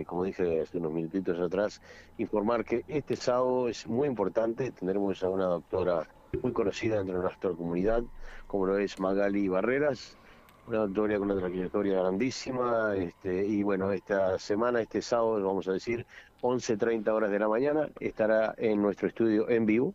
como 0.04 0.24
dije 0.24 0.60
hace 0.60 0.76
unos 0.76 0.92
minutitos 0.92 1.40
atrás, 1.40 1.80
informar 2.18 2.66
que 2.66 2.84
este 2.86 3.16
sábado 3.16 3.66
es 3.70 3.86
muy 3.86 4.06
importante. 4.06 4.72
Tendremos 4.72 5.22
a 5.22 5.30
una 5.30 5.46
doctora 5.46 6.06
muy 6.42 6.52
conocida 6.52 6.98
dentro 6.98 7.16
de 7.16 7.22
nuestra 7.22 7.48
comunidad, 7.52 8.02
como 8.46 8.66
lo 8.66 8.76
es 8.76 9.00
Magali 9.00 9.48
Barreras, 9.48 10.18
una 10.66 10.80
doctora 10.80 11.18
con 11.18 11.30
una 11.30 11.40
trayectoria 11.40 11.98
grandísima. 11.98 12.94
Este, 12.94 13.46
y 13.46 13.62
bueno, 13.62 13.90
esta 13.90 14.38
semana, 14.38 14.82
este 14.82 15.00
sábado, 15.00 15.42
vamos 15.42 15.66
a 15.68 15.72
decir, 15.72 16.04
11.30 16.42 17.08
horas 17.08 17.30
de 17.30 17.38
la 17.38 17.48
mañana, 17.48 17.88
estará 18.00 18.54
en 18.58 18.82
nuestro 18.82 19.08
estudio 19.08 19.48
en 19.48 19.64
vivo 19.64 19.94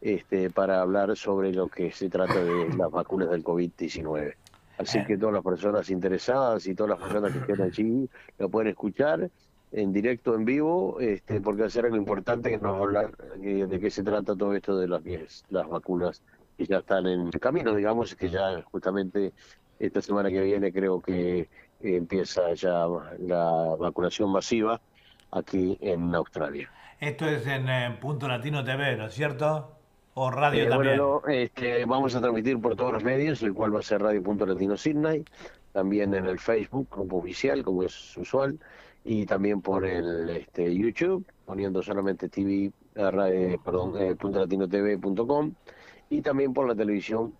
este, 0.00 0.50
para 0.50 0.80
hablar 0.80 1.16
sobre 1.16 1.52
lo 1.52 1.68
que 1.68 1.92
se 1.92 2.08
trata 2.08 2.42
de 2.42 2.70
las 2.76 2.90
vacunas 2.90 3.30
del 3.30 3.44
COVID-19. 3.44 4.34
Así 4.78 4.98
Eh. 4.98 5.04
que 5.06 5.16
todas 5.16 5.34
las 5.34 5.44
personas 5.44 5.88
interesadas 5.90 6.66
y 6.66 6.74
todas 6.74 6.98
las 6.98 7.00
personas 7.00 7.32
que 7.32 7.38
estén 7.38 7.62
allí 7.62 8.10
lo 8.38 8.48
pueden 8.48 8.70
escuchar 8.70 9.30
en 9.72 9.92
directo, 9.92 10.34
en 10.34 10.44
vivo, 10.44 11.00
este, 11.00 11.40
porque 11.40 11.62
va 11.62 11.66
a 11.66 11.70
ser 11.70 11.84
algo 11.86 11.96
importante 11.96 12.50
que 12.50 12.58
nos 12.58 12.74
va 12.74 12.78
a 12.78 12.82
hablar 12.82 13.10
eh, 13.42 13.66
de 13.68 13.80
qué 13.80 13.90
se 13.90 14.02
trata 14.02 14.36
todo 14.36 14.54
esto 14.54 14.76
de 14.78 14.88
las, 14.88 15.02
las 15.50 15.68
vacunas 15.68 16.22
que 16.56 16.66
ya 16.66 16.78
están 16.78 17.06
en 17.06 17.30
camino, 17.32 17.74
digamos, 17.74 18.14
que 18.14 18.30
ya 18.30 18.62
justamente 18.70 19.32
esta 19.78 20.00
semana 20.00 20.30
que 20.30 20.40
viene 20.40 20.72
creo 20.72 21.00
que 21.00 21.48
empieza 21.80 22.54
ya 22.54 22.86
la 23.18 23.74
vacunación 23.78 24.30
masiva 24.30 24.80
aquí 25.32 25.76
en 25.80 26.14
Australia. 26.14 26.70
Esto 27.00 27.26
es 27.26 27.44
en 27.46 27.68
eh, 27.68 27.98
Punto 28.00 28.28
Latino 28.28 28.62
TV, 28.62 28.96
¿no 28.96 29.06
es 29.06 29.14
cierto? 29.14 29.72
O 30.14 30.30
radio 30.30 30.64
Eh, 30.64 30.68
también. 30.68 30.96
bueno, 30.96 31.20
no, 31.24 31.28
este, 31.28 31.84
vamos 31.86 32.14
a 32.14 32.20
transmitir 32.20 32.60
por 32.60 32.76
todos 32.76 32.92
los 32.92 33.02
medios, 33.04 33.42
el 33.42 33.52
cual 33.54 33.74
va 33.74 33.80
a 33.80 33.82
ser 33.82 34.00
Radio 34.02 34.22
Punto 34.22 34.46
Latino 34.46 34.76
Sydney, 34.76 35.24
también 35.72 36.14
en 36.14 36.26
el 36.26 36.38
Facebook, 36.38 36.88
grupo 36.90 37.18
oficial, 37.18 37.62
como 37.64 37.82
es 37.82 38.16
usual, 38.16 38.58
y 39.04 39.26
también 39.26 39.60
por 39.60 39.84
el 39.84 40.30
este, 40.30 40.74
YouTube, 40.74 41.26
poniendo 41.44 41.82
solamente 41.82 42.28
TV, 42.28 42.66
eh, 42.66 42.72
eh, 42.94 43.58
perdón, 43.64 43.94
eh, 44.00 44.14
punto 44.16 44.38
latino 44.38 44.68
TV 44.68 44.98
punto 44.98 45.26
com, 45.26 45.52
y 46.10 46.22
también 46.22 46.52
por 46.54 46.68
la 46.68 46.74
televisión, 46.76 47.34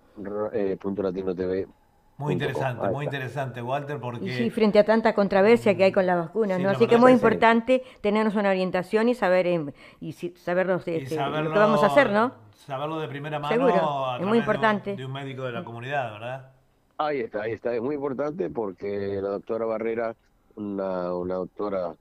eh, 0.52 0.76
punto 0.80 1.02
latino 1.02 1.34
TV. 1.34 1.68
Muy 2.16 2.34
interesante, 2.34 2.88
muy 2.90 3.04
interesante, 3.06 3.60
Walter, 3.60 3.96
Y 3.96 4.00
porque 4.00 4.30
sí, 4.36 4.50
frente 4.50 4.78
a 4.78 4.84
tanta 4.84 5.14
controversia 5.14 5.76
que 5.76 5.84
hay 5.84 5.92
con 5.92 6.06
las 6.06 6.16
vacunas, 6.16 6.58
Sí, 6.58 6.62
¿no? 6.62 6.70
Así 6.70 6.86
que 6.86 6.94
es 6.94 7.00
muy 7.00 7.10
importante 7.12 7.82
tenernos 8.00 8.36
una 8.36 8.50
orientación 8.50 9.08
y 9.08 9.14
saber 9.14 9.48
em, 9.48 9.72
y 10.00 10.12
sabernos 10.12 10.86
y 10.86 11.04
saberlo, 11.06 11.42
lo 11.48 11.52
que 11.52 11.58
vamos 11.58 11.82
a 11.82 11.86
hacer, 11.86 12.12
¿no? 12.12 12.32
Saberlo 12.54 13.00
de 13.00 13.08
primera 13.08 13.38
mano 13.40 13.52
Seguro, 13.52 14.06
a 14.06 14.16
es 14.18 14.20
muy 14.20 14.20
través 14.20 14.20
de 14.20 14.28
un- 14.30 14.36
importante. 14.36 14.96
De 14.96 15.04
un, 15.04 15.12
médico 15.12 15.42
de 15.42 15.52
la 15.52 15.64
comunidad, 15.64 16.12
¿verdad? 16.12 16.52
Ahí 16.98 17.18
está, 17.20 17.42
ahí 17.42 17.52
está. 17.52 17.74
Es 17.74 17.82
muy 17.82 17.96
importante 17.96 18.48
porque 18.48 19.18
la 19.20 19.30
doctora 19.30 19.66
Barrera, 19.66 20.14
una, 20.54 21.12
una 21.12 21.34
doctora 21.34 21.94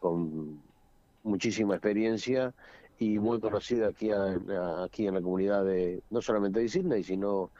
con 0.00 0.60
muchísima 1.22 1.74
experiencia 1.74 2.52
y 2.98 3.18
muy 3.18 3.40
conocida 3.40 3.88
aquí, 3.88 4.10
en- 4.10 4.50
aquí 4.82 5.06
en 5.06 5.14
la 5.14 5.20
comunidad 5.20 5.64
de 5.64 6.02
no 6.10 6.22
solamente 6.22 6.60
de 6.60 6.68
Sydney, 6.68 7.02
sino 7.04 7.50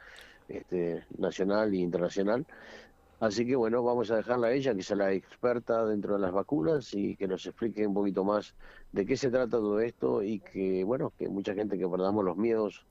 este, 0.47 1.03
nacional 1.17 1.73
e 1.73 1.77
internacional. 1.77 2.45
Así 3.19 3.45
que 3.45 3.55
bueno, 3.55 3.81
vamos 3.83 4.11
a 4.11 4.17
dejarla 4.17 4.47
a 4.47 4.51
ella, 4.51 4.73
que 4.73 4.81
es 4.81 4.89
la 4.91 5.13
experta 5.13 5.85
dentro 5.85 6.15
de 6.15 6.19
las 6.19 6.33
vacunas 6.33 6.93
y 6.93 7.15
que 7.15 7.27
nos 7.27 7.45
explique 7.45 7.87
un 7.87 7.93
poquito 7.93 8.25
más 8.25 8.53
de 8.91 9.05
qué 9.05 9.15
se 9.15 9.29
trata 9.29 9.51
todo 9.51 9.79
esto 9.79 10.21
y 10.23 10.39
que 10.39 10.83
bueno, 10.83 11.13
que 11.17 11.29
mucha 11.29 11.53
gente 11.53 11.77
que 11.77 11.87
perdamos 11.87 12.25
los 12.25 12.35
miedos 12.35 12.85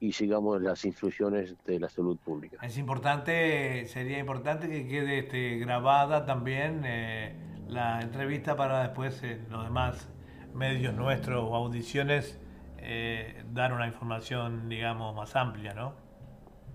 y 0.00 0.12
sigamos 0.12 0.60
las 0.60 0.84
instrucciones 0.84 1.54
de 1.64 1.80
la 1.80 1.88
salud 1.88 2.18
pública. 2.18 2.58
Es 2.62 2.76
importante, 2.78 3.86
sería 3.86 4.18
importante 4.18 4.68
que 4.68 4.86
quede 4.86 5.20
este, 5.20 5.58
grabada 5.58 6.26
también 6.26 6.82
eh, 6.84 7.34
la 7.68 8.00
entrevista 8.00 8.56
para 8.56 8.82
después 8.82 9.22
en 9.22 9.48
los 9.50 9.64
demás 9.64 10.08
medios 10.52 10.94
nuestros 10.94 11.44
o 11.44 11.54
audiciones 11.54 12.38
eh, 12.78 13.42
dar 13.52 13.72
una 13.72 13.86
información, 13.86 14.68
digamos, 14.68 15.14
más 15.14 15.34
amplia, 15.36 15.74
¿no? 15.74 16.05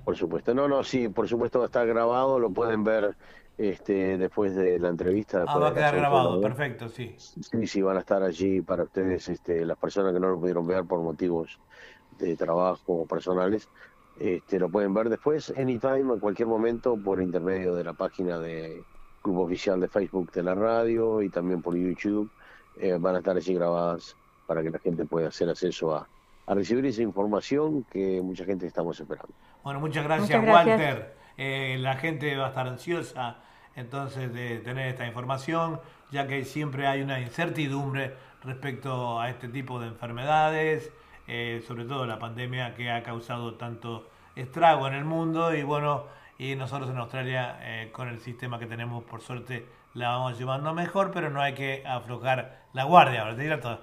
Por 0.03 0.17
supuesto, 0.17 0.53
no, 0.53 0.67
no, 0.67 0.83
sí, 0.83 1.09
por 1.09 1.27
supuesto 1.27 1.59
va 1.59 1.65
a 1.65 1.67
estar 1.67 1.85
grabado, 1.87 2.39
lo 2.39 2.51
pueden 2.51 2.83
ver 2.83 3.15
este, 3.57 4.17
después 4.17 4.55
de 4.55 4.79
la 4.79 4.89
entrevista. 4.89 5.43
Ah, 5.47 5.59
va 5.59 5.69
a 5.69 5.73
quedar 5.73 5.95
grabado, 5.95 6.41
perfecto, 6.41 6.89
sí. 6.89 7.15
Sí, 7.17 7.67
sí, 7.67 7.81
van 7.81 7.97
a 7.97 7.99
estar 7.99 8.23
allí 8.23 8.61
para 8.61 8.83
ustedes, 8.83 9.29
este, 9.29 9.63
las 9.65 9.77
personas 9.77 10.11
que 10.13 10.19
no 10.19 10.29
lo 10.29 10.39
pudieron 10.39 10.65
ver 10.65 10.85
por 10.85 11.01
motivos 11.01 11.61
de 12.09 12.35
trabajo 12.35 12.81
o 13.03 13.07
personales, 13.07 13.69
este, 14.15 14.59
lo 14.59 14.69
pueden 14.71 14.93
ver 14.93 15.09
después, 15.09 15.51
anytime, 15.55 15.99
en 16.13 16.19
cualquier 16.19 16.47
momento, 16.47 16.99
por 17.01 17.21
intermedio 17.21 17.75
de 17.75 17.83
la 17.83 17.93
página 17.93 18.39
de 18.39 18.87
grupo 19.23 19.41
oficial 19.43 19.79
de 19.79 19.87
Facebook 19.87 20.31
de 20.31 20.43
la 20.43 20.55
radio 20.55 21.21
y 21.21 21.29
también 21.29 21.61
por 21.61 21.77
YouTube. 21.77 22.31
eh, 22.73 22.97
van 22.99 23.15
a 23.15 23.17
estar 23.19 23.35
allí 23.37 23.53
grabadas 23.53 24.17
para 24.45 24.63
que 24.63 24.71
la 24.71 24.79
gente 24.79 25.05
pueda 25.05 25.27
hacer 25.27 25.49
acceso 25.49 25.93
a, 25.95 26.09
a 26.45 26.55
recibir 26.55 26.85
esa 26.85 27.01
información 27.03 27.85
que 27.85 28.21
mucha 28.21 28.45
gente 28.45 28.65
estamos 28.67 28.99
esperando. 28.99 29.35
Bueno, 29.63 29.80
muchas 29.80 30.04
gracias, 30.04 30.30
Muchas 30.30 30.43
gracias. 30.43 30.80
Walter. 30.80 31.15
Eh, 31.38 31.78
la 31.80 31.95
gente 31.95 32.36
va 32.36 32.45
a 32.45 32.50
estar 32.50 32.67
ansiosa 32.67 33.38
entonces 33.76 34.34
de 34.34 34.60
tener 34.60 34.88
esta 34.88 35.08
información, 35.08 35.80
ya 36.12 36.28
que 36.28 36.43
siempre 36.43 36.88
hay 36.88 37.02
una 37.02 37.19
incertidumbre 37.19 38.15
respecto 38.43 39.19
a 39.19 39.30
este 39.30 39.47
tipo 39.47 39.80
de 39.80 39.88
enfermedades, 39.88 40.91
eh, 41.28 41.63
sobre 41.67 41.86
todo 41.86 42.06
la 42.06 42.19
pandemia 42.19 42.74
que 42.74 42.91
ha 42.91 43.04
causado 43.04 43.56
tanto 43.56 44.10
estrago 44.36 44.88
en 44.88 44.93
el 44.93 45.06
mundo 45.06 45.56
y 45.56 45.63
bueno, 45.63 46.06
y 46.38 46.56
nosotros 46.56 46.89
en 46.89 46.97
Australia 46.97 47.58
eh, 47.62 47.89
con 47.91 48.08
el 48.10 48.19
sistema 48.19 48.60
que 48.60 48.65
tenemos 48.65 49.04
por 49.04 49.21
suerte 49.21 49.67
la 49.93 50.10
vamos 50.10 50.38
llevando 50.38 50.74
mejor, 50.74 51.12
pero 51.12 51.30
no 51.30 51.41
hay 51.41 51.54
que 51.54 51.84
aflojar 51.86 52.63
la 52.74 52.84
guardia, 52.86 53.24
¿verdad? 53.26 53.80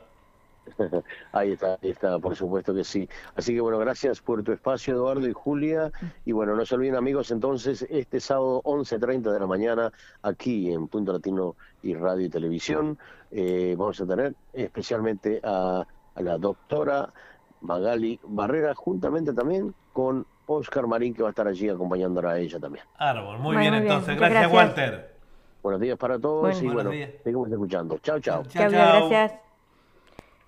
Ahí 1.33 1.53
está, 1.53 1.79
ahí 1.83 1.91
está, 1.91 2.19
por 2.19 2.35
supuesto 2.37 2.75
que 2.75 2.85
sí. 2.85 3.09
Así 3.37 3.55
que 3.55 3.61
bueno, 3.61 3.79
gracias 3.79 4.21
por 4.21 4.43
tu 4.43 4.53
espacio, 4.53 4.95
Eduardo 4.95 5.27
y 5.29 5.33
Julia. 5.33 5.91
Y 6.25 6.33
bueno, 6.33 6.55
no 6.57 6.65
se 6.67 6.75
olviden 6.75 6.97
amigos, 6.97 7.31
entonces 7.31 7.87
este 7.91 8.21
sábado 8.21 8.63
11.30 8.65 9.33
de 9.33 9.41
la 9.41 9.47
mañana, 9.47 9.93
aquí 10.23 10.73
en 10.73 10.89
Punto 10.89 11.13
Latino 11.13 11.57
y 11.83 11.95
Radio 11.95 12.27
y 12.27 12.29
Televisión, 12.31 12.99
eh, 13.31 13.75
vamos 13.79 14.01
a 14.01 14.07
tener 14.07 14.35
especialmente 14.53 15.41
a, 15.45 15.85
a 16.15 16.23
la 16.23 16.39
doctora 16.39 17.13
Magali 17.61 18.19
Barrera, 18.25 18.75
juntamente 18.75 19.33
también 19.33 19.75
con 19.93 20.27
Oscar 20.47 20.87
Marín, 20.87 21.13
que 21.15 21.23
va 21.23 21.29
a 21.29 21.31
estar 21.31 21.47
allí 21.47 21.69
acompañándola 21.69 22.31
a 22.31 22.39
ella 22.39 22.59
también. 22.59 22.85
Árbol, 22.97 23.39
muy 23.39 23.57
bien 23.57 23.75
entonces, 23.75 24.17
gracias, 24.17 24.51
gracias. 24.51 24.53
Walter. 24.53 25.19
Buenos 25.63 25.81
días 25.81 25.99
para 25.99 26.19
todos 26.19 26.43
Bueno. 26.43 26.63
y 26.63 26.75
bueno, 26.75 26.91
días. 26.91 27.11
seguimos 27.25 27.51
escuchando. 27.51 27.99
Chao, 27.99 28.21
chao. 28.21 28.45
Chao, 28.45 28.71
Chao, 28.71 28.71
chao. 28.71 29.09
gracias. 29.09 29.48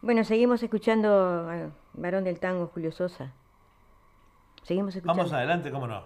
Bueno, 0.03 0.25
seguimos 0.25 0.63
escuchando 0.63 1.49
al 1.49 1.73
varón 1.93 2.25
del 2.25 2.41
tango, 2.41 2.69
Julio 2.69 2.91
Sosa. 2.91 3.33
Seguimos 4.63 4.97
escuchando. 4.97 5.19
Vamos 5.19 5.33
adelante, 5.33 5.71
cómo 5.71 5.87
no. 5.87 6.05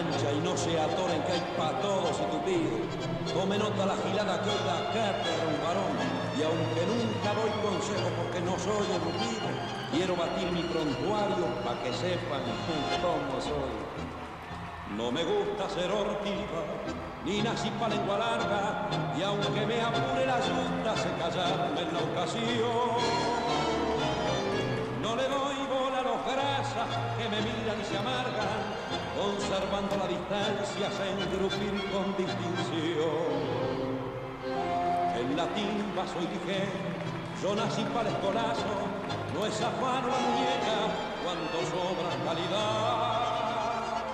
Y 0.00 0.40
no 0.40 0.56
se 0.56 0.80
atoren 0.80 1.22
que 1.24 1.32
hay 1.32 1.42
pa' 1.58 1.78
todos 1.80 2.16
y 2.18 2.24
tupido. 2.32 2.78
Tome 3.34 3.58
nota 3.58 3.84
la 3.84 3.96
gilada 3.96 4.40
que 4.42 4.48
hoy 4.48 4.62
la 4.64 4.80
cátedra 4.94 5.44
un 5.44 5.60
varón. 5.60 5.94
Y 6.38 6.42
aunque 6.42 6.86
nunca 6.88 7.34
doy 7.36 7.52
consejo 7.60 8.08
porque 8.16 8.40
no 8.40 8.58
soy 8.58 8.86
erudido, 8.96 9.48
quiero 9.92 10.16
batir 10.16 10.50
mi 10.52 10.62
prontuario 10.62 11.46
pa' 11.64 11.76
que 11.82 11.92
sepan 11.92 12.40
cómo 13.02 13.40
soy. 13.42 13.76
No 14.96 15.12
me 15.12 15.22
gusta 15.22 15.68
ser 15.68 15.90
hortiva, 15.92 16.64
ni 17.26 17.42
nací 17.42 17.70
pa' 17.78 17.88
lengua 17.88 18.16
larga, 18.16 18.88
y 19.18 19.22
aunque 19.22 19.66
me 19.66 19.82
apure 19.82 20.24
la 20.24 20.40
yunta, 20.40 20.96
sé 20.96 21.10
callarme 21.18 21.80
en 21.82 21.92
la 21.92 22.00
ocasión. 22.00 23.39
En 30.30 30.36
la 35.36 35.46
timba 35.48 36.06
soy 36.06 36.28
ligero, 36.28 36.70
yo 37.42 37.56
nací 37.56 37.82
para 37.92 38.08
el 38.08 38.14
escolazo, 38.14 38.62
no 39.34 39.44
es 39.44 39.60
afano 39.60 40.06
la 40.06 40.20
muñeca 40.20 40.86
cuando 41.24 41.58
sobra 41.66 42.10
calidad. 42.24 44.04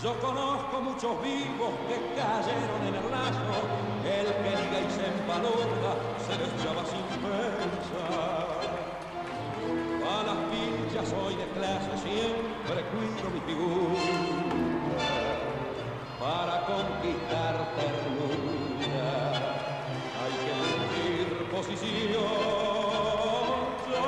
Yo 0.00 0.14
conozco 0.20 0.80
muchos 0.80 1.20
vivos 1.20 1.74
que 1.88 1.96
cayeron 2.14 2.86
en 2.86 2.94
el 2.94 3.10
lazo, 3.10 3.66
el 4.04 4.26
que 4.26 4.56
diga 4.62 4.78
y 4.78 4.90
se 4.94 5.08
empalorda 5.08 5.96
se 6.24 6.38
les 6.38 6.54
llama 6.62 6.84
sin 6.86 7.02
pensar. 7.20 8.46
A 10.06 10.22
las 10.22 10.38
pinchas 10.52 11.08
soy 11.08 11.34
de 11.34 11.48
clase, 11.48 11.98
siempre 11.98 12.78
cuido 12.92 13.26
mi 13.34 13.40
figura 13.40 14.05
para 16.26 16.56
conquistar 16.66 17.54
ternura. 17.78 19.10
Hay 20.20 20.34
que 20.42 20.52
elegir 20.66 21.26
posición. 21.54 22.26
Yo 23.92 24.06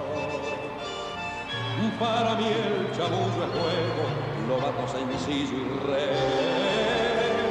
Para 2.00 2.34
mí 2.34 2.46
el 2.46 2.92
chamullo 2.94 3.42
es 3.46 3.52
juego, 3.56 4.04
lo 4.48 4.56
bato 4.58 4.84
sencillo 4.88 5.56
y 5.56 5.68
reo. 5.86 7.46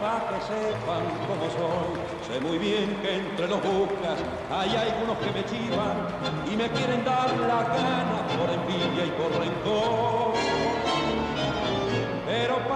Pa' 0.00 0.20
que 0.28 0.38
sepan 0.50 1.04
cómo 1.26 1.46
soy. 1.56 1.90
Sé 2.28 2.40
muy 2.40 2.58
bien 2.58 2.88
que 3.02 3.16
entre 3.16 3.48
los 3.48 3.60
buscas 3.62 4.18
hay 4.50 4.70
algunos 4.76 5.16
que 5.18 5.30
me 5.32 5.42
chivan 5.46 5.96
y 6.52 6.56
me 6.56 6.68
quieren 6.70 7.04
dar 7.04 7.30
la 7.38 7.60
gana 7.74 8.18
por 8.38 8.48
envidia 8.50 9.04
y 9.06 9.10
por 9.18 9.30
rencor. 9.40 10.27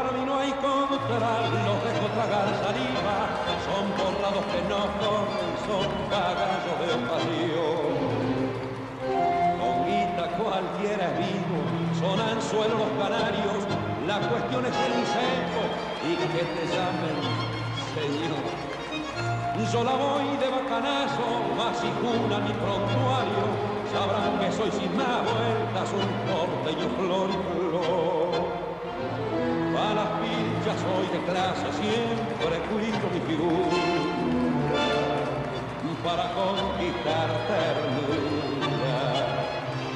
Pero 0.03 0.15
para 0.15 0.19
mí 0.19 0.27
no 0.27 0.38
hay 0.38 0.51
contra, 0.53 1.31
los 1.62 1.79
dejo 1.85 2.07
tragar 2.15 2.47
saliva, 2.59 3.17
son 3.62 3.87
borrados 3.95 4.45
que 4.51 4.61
no 4.67 4.81
corren, 4.99 5.53
son 5.62 5.87
cagallos 6.11 6.77
de 6.83 6.88
ocasión. 6.99 7.95
Con 9.61 9.75
guita 9.87 10.27
cualquiera 10.43 11.07
vivo, 11.23 11.59
son 12.01 12.19
anzuelos 12.19 12.79
los 12.81 12.93
canarios, 12.99 13.62
la 14.07 14.19
cuestión 14.27 14.67
es 14.67 14.75
el 14.75 14.93
incendio 14.99 15.62
y 16.03 16.17
que 16.17 16.43
te 16.51 16.65
llamen 16.67 17.17
señor. 17.95 18.43
Yo 19.73 19.85
la 19.85 19.95
voy 19.95 20.37
de 20.37 20.49
bacanazo, 20.49 21.27
más 21.57 21.79
y 21.85 21.91
cuna 22.03 22.38
mi 22.41 22.53
prontuario, 22.55 23.45
sabrán 23.93 24.41
que 24.41 24.51
soy 24.51 24.71
sin 24.73 24.97
más 24.97 25.23
vueltas 25.23 25.93
un 25.95 26.09
porteño 26.27 26.88
flor 26.99 27.31
y 27.31 27.38
flor. 27.55 28.62
Soy 30.81 31.07
de 31.13 31.21
clase, 31.27 31.67
siempre 31.81 32.55
cuido 32.71 33.07
mi 33.13 33.21
figura, 33.29 33.77
para 36.03 36.33
conquistar 36.35 37.29
ternura 37.47 38.63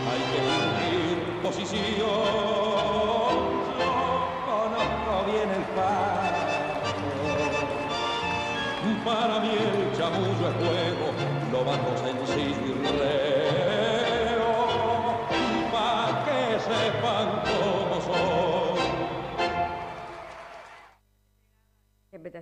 hay 0.09 0.23
que 0.31 0.39
fingir 0.49 1.17
posición. 1.43 2.07
Conozco 4.47 5.15
bien 5.27 5.49
el 5.51 5.65
paso. 5.75 6.37
Para 9.05 9.41
mí 9.41 9.51
el 9.51 9.97
chamullo 9.97 10.49
es 10.49 10.57
juego, 10.57 11.07
lo 11.53 11.65
bajo 11.65 11.91
sencillo 11.97 12.75
y. 12.83 13.26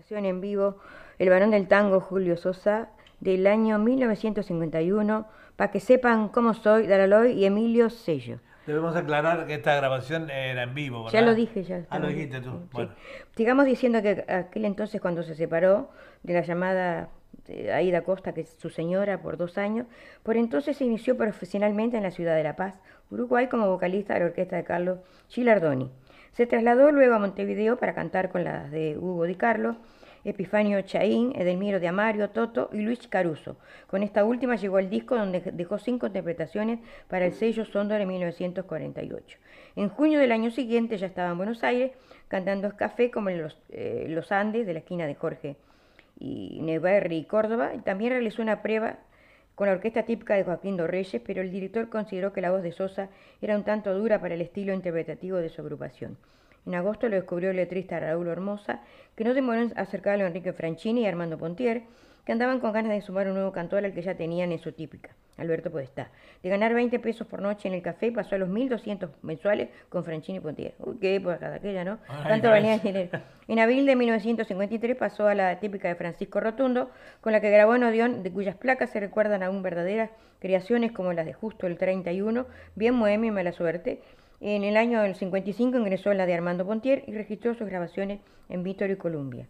Interpretación 0.04 0.26
en 0.26 0.40
vivo, 0.42 0.76
El 1.18 1.30
varón 1.30 1.50
del 1.50 1.66
tango 1.66 1.98
Julio 1.98 2.36
Sosa, 2.36 2.90
del 3.20 3.46
año 3.46 3.78
1951, 3.78 5.26
para 5.56 5.70
que 5.70 5.80
sepan 5.80 6.28
cómo 6.28 6.52
soy, 6.52 6.86
Daraloy 6.86 7.32
y 7.32 7.46
Emilio 7.46 7.88
Sello. 7.88 8.38
Debemos 8.66 8.94
aclarar 8.96 9.46
que 9.46 9.54
esta 9.54 9.74
grabación 9.74 10.28
era 10.28 10.64
en 10.64 10.74
vivo, 10.74 11.04
¿verdad? 11.04 11.18
Ya 11.18 11.24
lo 11.24 11.34
dije, 11.34 11.64
ya. 11.64 11.86
Ah, 11.88 11.98
lo 11.98 12.08
dijiste 12.08 12.42
tú. 12.42 12.50
sí. 12.50 12.68
Bueno. 12.72 12.90
Sigamos 13.34 13.64
diciendo 13.64 14.02
que 14.02 14.26
aquel 14.28 14.66
entonces 14.66 15.00
cuando 15.00 15.22
se 15.22 15.34
separó 15.34 15.88
de 16.22 16.34
la 16.34 16.42
llamada 16.42 17.08
eh, 17.48 17.72
Aida 17.72 18.02
Costa, 18.02 18.34
que 18.34 18.42
es 18.42 18.50
su 18.58 18.68
señora, 18.68 19.22
por 19.22 19.38
dos 19.38 19.56
años, 19.56 19.86
por 20.22 20.36
entonces 20.36 20.76
se 20.76 20.84
inició 20.84 21.16
profesionalmente 21.16 21.96
en 21.96 22.02
la 22.02 22.10
ciudad 22.10 22.36
de 22.36 22.42
La 22.42 22.56
Paz, 22.56 22.78
Uruguay, 23.10 23.48
como 23.48 23.68
vocalista 23.68 24.12
de 24.12 24.20
la 24.20 24.26
orquesta 24.26 24.56
de 24.56 24.64
Carlos 24.64 24.98
Gilardoni. 25.28 25.90
Se 26.35 26.47
trasladó 26.47 26.90
luego 26.90 27.14
a 27.14 27.20
Montevideo 27.20 27.77
para 27.77 27.94
cantar 27.94 28.29
con 28.29 28.42
las 28.42 28.68
de 28.73 28.99
Hugo 28.99 29.25
Di 29.25 29.37
Carlo, 29.37 29.77
Epifanio 30.25 30.83
Chaín, 30.83 31.33
Edelmiro 31.37 31.79
de 31.79 31.87
Amario, 31.87 32.31
Toto 32.31 32.70
y 32.73 32.81
Luis 32.81 33.07
Caruso. 33.07 33.57
Con 33.87 34.03
esta 34.03 34.25
última 34.25 34.57
llegó 34.57 34.79
al 34.79 34.90
disco 34.90 35.14
donde 35.14 35.40
dejó 35.53 35.79
cinco 35.79 36.09
interpretaciones 36.09 36.81
para 37.07 37.27
el 37.27 37.35
sello 37.35 37.64
Sondor 37.64 38.01
en 38.01 38.09
1948. 38.09 39.38
En 39.77 39.88
junio 39.88 40.18
del 40.18 40.33
año 40.33 40.51
siguiente 40.51 40.99
ya 40.99 41.07
estaba 41.07 41.31
en 41.31 41.37
Buenos 41.37 41.62
Aires 41.62 41.92
cantando 42.27 42.77
café 42.77 43.12
como 43.12 43.29
en 43.31 43.40
los, 43.40 43.57
eh, 43.68 44.07
los 44.09 44.33
Andes 44.33 44.66
de 44.66 44.73
la 44.73 44.81
esquina 44.81 45.07
de 45.07 45.14
Jorge 45.14 45.55
y 46.18 46.59
Neverri 46.62 47.18
y 47.18 47.25
Córdoba. 47.27 47.77
Y 47.77 47.79
también 47.79 48.11
realizó 48.11 48.42
una 48.42 48.61
prueba 48.61 48.99
con 49.54 49.68
la 49.68 49.74
orquesta 49.74 50.02
típica 50.02 50.34
de 50.34 50.44
Joaquín 50.44 50.76
Dorreyes, 50.76 51.22
pero 51.24 51.42
el 51.42 51.50
director 51.50 51.88
consideró 51.88 52.32
que 52.32 52.40
la 52.40 52.50
voz 52.50 52.62
de 52.62 52.72
Sosa 52.72 53.08
era 53.40 53.56
un 53.56 53.64
tanto 53.64 53.94
dura 53.94 54.20
para 54.20 54.34
el 54.34 54.40
estilo 54.40 54.72
interpretativo 54.72 55.38
de 55.38 55.48
su 55.48 55.60
agrupación. 55.60 56.16
En 56.66 56.74
agosto 56.74 57.08
lo 57.08 57.16
descubrió 57.16 57.50
el 57.50 57.56
letrista 57.56 58.00
Raúl 58.00 58.28
Hermosa, 58.28 58.80
que 59.14 59.24
no 59.24 59.34
demoró 59.34 59.60
en 59.60 59.72
acercarlo 59.78 60.24
a 60.24 60.28
Enrique 60.28 60.52
Franchini 60.52 61.02
y 61.02 61.06
Armando 61.06 61.38
Pontier, 61.38 61.82
que 62.24 62.32
andaban 62.32 62.60
con 62.60 62.72
ganas 62.72 62.92
de 62.92 63.00
sumar 63.02 63.26
un 63.28 63.34
nuevo 63.34 63.52
cantor 63.52 63.84
al 63.84 63.92
que 63.92 64.02
ya 64.02 64.14
tenían 64.14 64.50
en 64.52 64.58
su 64.58 64.72
típica, 64.72 65.10
Alberto 65.37 65.70
Podestá. 65.70 66.10
De 66.42 66.48
ganar 66.48 66.72
20 66.72 66.98
pesos 66.98 67.26
por 67.26 67.42
noche 67.42 67.68
en 67.68 67.74
el 67.74 67.82
café 67.82 68.10
pasó 68.12 68.34
a 68.34 68.38
los 68.38 68.48
1.200 68.48 69.08
mensuales 69.22 69.68
con 69.88 70.04
Franchini 70.04 70.40
Pontier. 70.40 70.74
Uy, 70.78 70.96
qué 71.00 71.16
época 71.16 71.50
de 71.50 71.56
aquella, 71.56 71.84
¿no? 71.84 71.98
Ay, 72.08 72.28
Tanto 72.28 72.50
valía 72.50 72.78
dinero. 72.78 73.20
En 73.46 73.58
abril 73.58 73.84
de 73.84 73.96
1953 73.96 74.96
pasó 74.96 75.28
a 75.28 75.34
la 75.34 75.60
típica 75.60 75.88
de 75.88 75.96
Francisco 75.96 76.40
Rotundo, 76.40 76.90
con 77.20 77.32
la 77.32 77.40
que 77.40 77.50
grabó 77.50 77.74
en 77.74 77.84
Odeón, 77.84 78.22
de 78.22 78.32
cuyas 78.32 78.56
placas 78.56 78.90
se 78.90 79.00
recuerdan 79.00 79.42
aún 79.42 79.62
verdaderas 79.62 80.10
creaciones 80.38 80.92
como 80.92 81.12
las 81.12 81.26
de 81.26 81.34
Justo 81.34 81.66
el 81.66 81.76
31, 81.76 82.46
Bien 82.74 82.94
Moemio 82.94 83.28
y 83.28 83.34
Mala 83.34 83.52
Suerte. 83.52 84.00
En 84.40 84.64
el 84.64 84.76
año 84.76 85.00
del 85.02 85.14
55 85.14 85.78
ingresó 85.78 86.12
en 86.12 86.18
la 86.18 86.26
de 86.26 86.34
Armando 86.34 86.66
Pontier 86.66 87.04
y 87.06 87.12
registró 87.12 87.54
sus 87.54 87.66
grabaciones 87.66 88.20
en 88.48 88.62
Víctor 88.62 88.90
y 88.90 88.96
Columbia. 88.96 89.46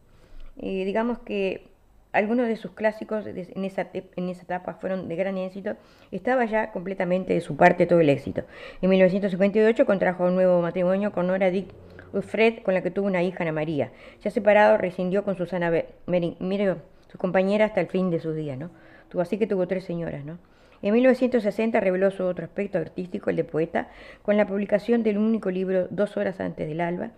Y 0.56 0.84
digamos 0.84 1.18
que 1.20 1.73
algunos 2.14 2.48
de 2.48 2.56
sus 2.56 2.70
clásicos 2.72 3.26
en 3.26 3.64
esa, 3.64 3.84
te- 3.86 4.08
en 4.16 4.28
esa 4.30 4.42
etapa 4.42 4.74
fueron 4.74 5.08
de 5.08 5.16
gran 5.16 5.36
éxito. 5.36 5.74
Estaba 6.10 6.44
ya 6.46 6.72
completamente 6.72 7.34
de 7.34 7.40
su 7.40 7.56
parte 7.56 7.86
todo 7.86 8.00
el 8.00 8.08
éxito. 8.08 8.44
En 8.80 8.88
1958 8.90 9.84
contrajo 9.84 10.24
un 10.24 10.34
nuevo 10.34 10.62
matrimonio 10.62 11.12
con 11.12 11.26
Nora 11.26 11.50
Dick 11.50 11.68
Ufred, 12.12 12.62
con 12.62 12.74
la 12.74 12.82
que 12.82 12.90
tuvo 12.90 13.06
una 13.08 13.22
hija, 13.22 13.42
Ana 13.42 13.52
María. 13.52 13.90
Ya 14.22 14.30
separado, 14.30 14.78
rescindió 14.78 15.24
con 15.24 15.36
Susana 15.36 15.68
Be- 15.70 15.88
Meri- 16.06 16.36
Mire, 16.40 16.76
su 17.10 17.18
compañera 17.18 17.64
hasta 17.66 17.80
el 17.80 17.88
fin 17.88 18.10
de 18.10 18.20
sus 18.20 18.34
días. 18.36 18.56
¿no? 18.58 18.70
Tuvo, 19.08 19.20
así 19.22 19.36
que 19.36 19.46
tuvo 19.46 19.66
tres 19.66 19.84
señoras. 19.84 20.24
¿no? 20.24 20.38
En 20.82 20.92
1960 20.92 21.80
reveló 21.80 22.10
su 22.10 22.24
otro 22.24 22.44
aspecto 22.44 22.78
artístico, 22.78 23.30
el 23.30 23.36
de 23.36 23.44
poeta, 23.44 23.88
con 24.22 24.36
la 24.36 24.46
publicación 24.46 25.02
del 25.02 25.18
único 25.18 25.50
libro 25.50 25.88
Dos 25.90 26.16
horas 26.16 26.38
antes 26.40 26.68
del 26.68 26.80
alba. 26.80 27.10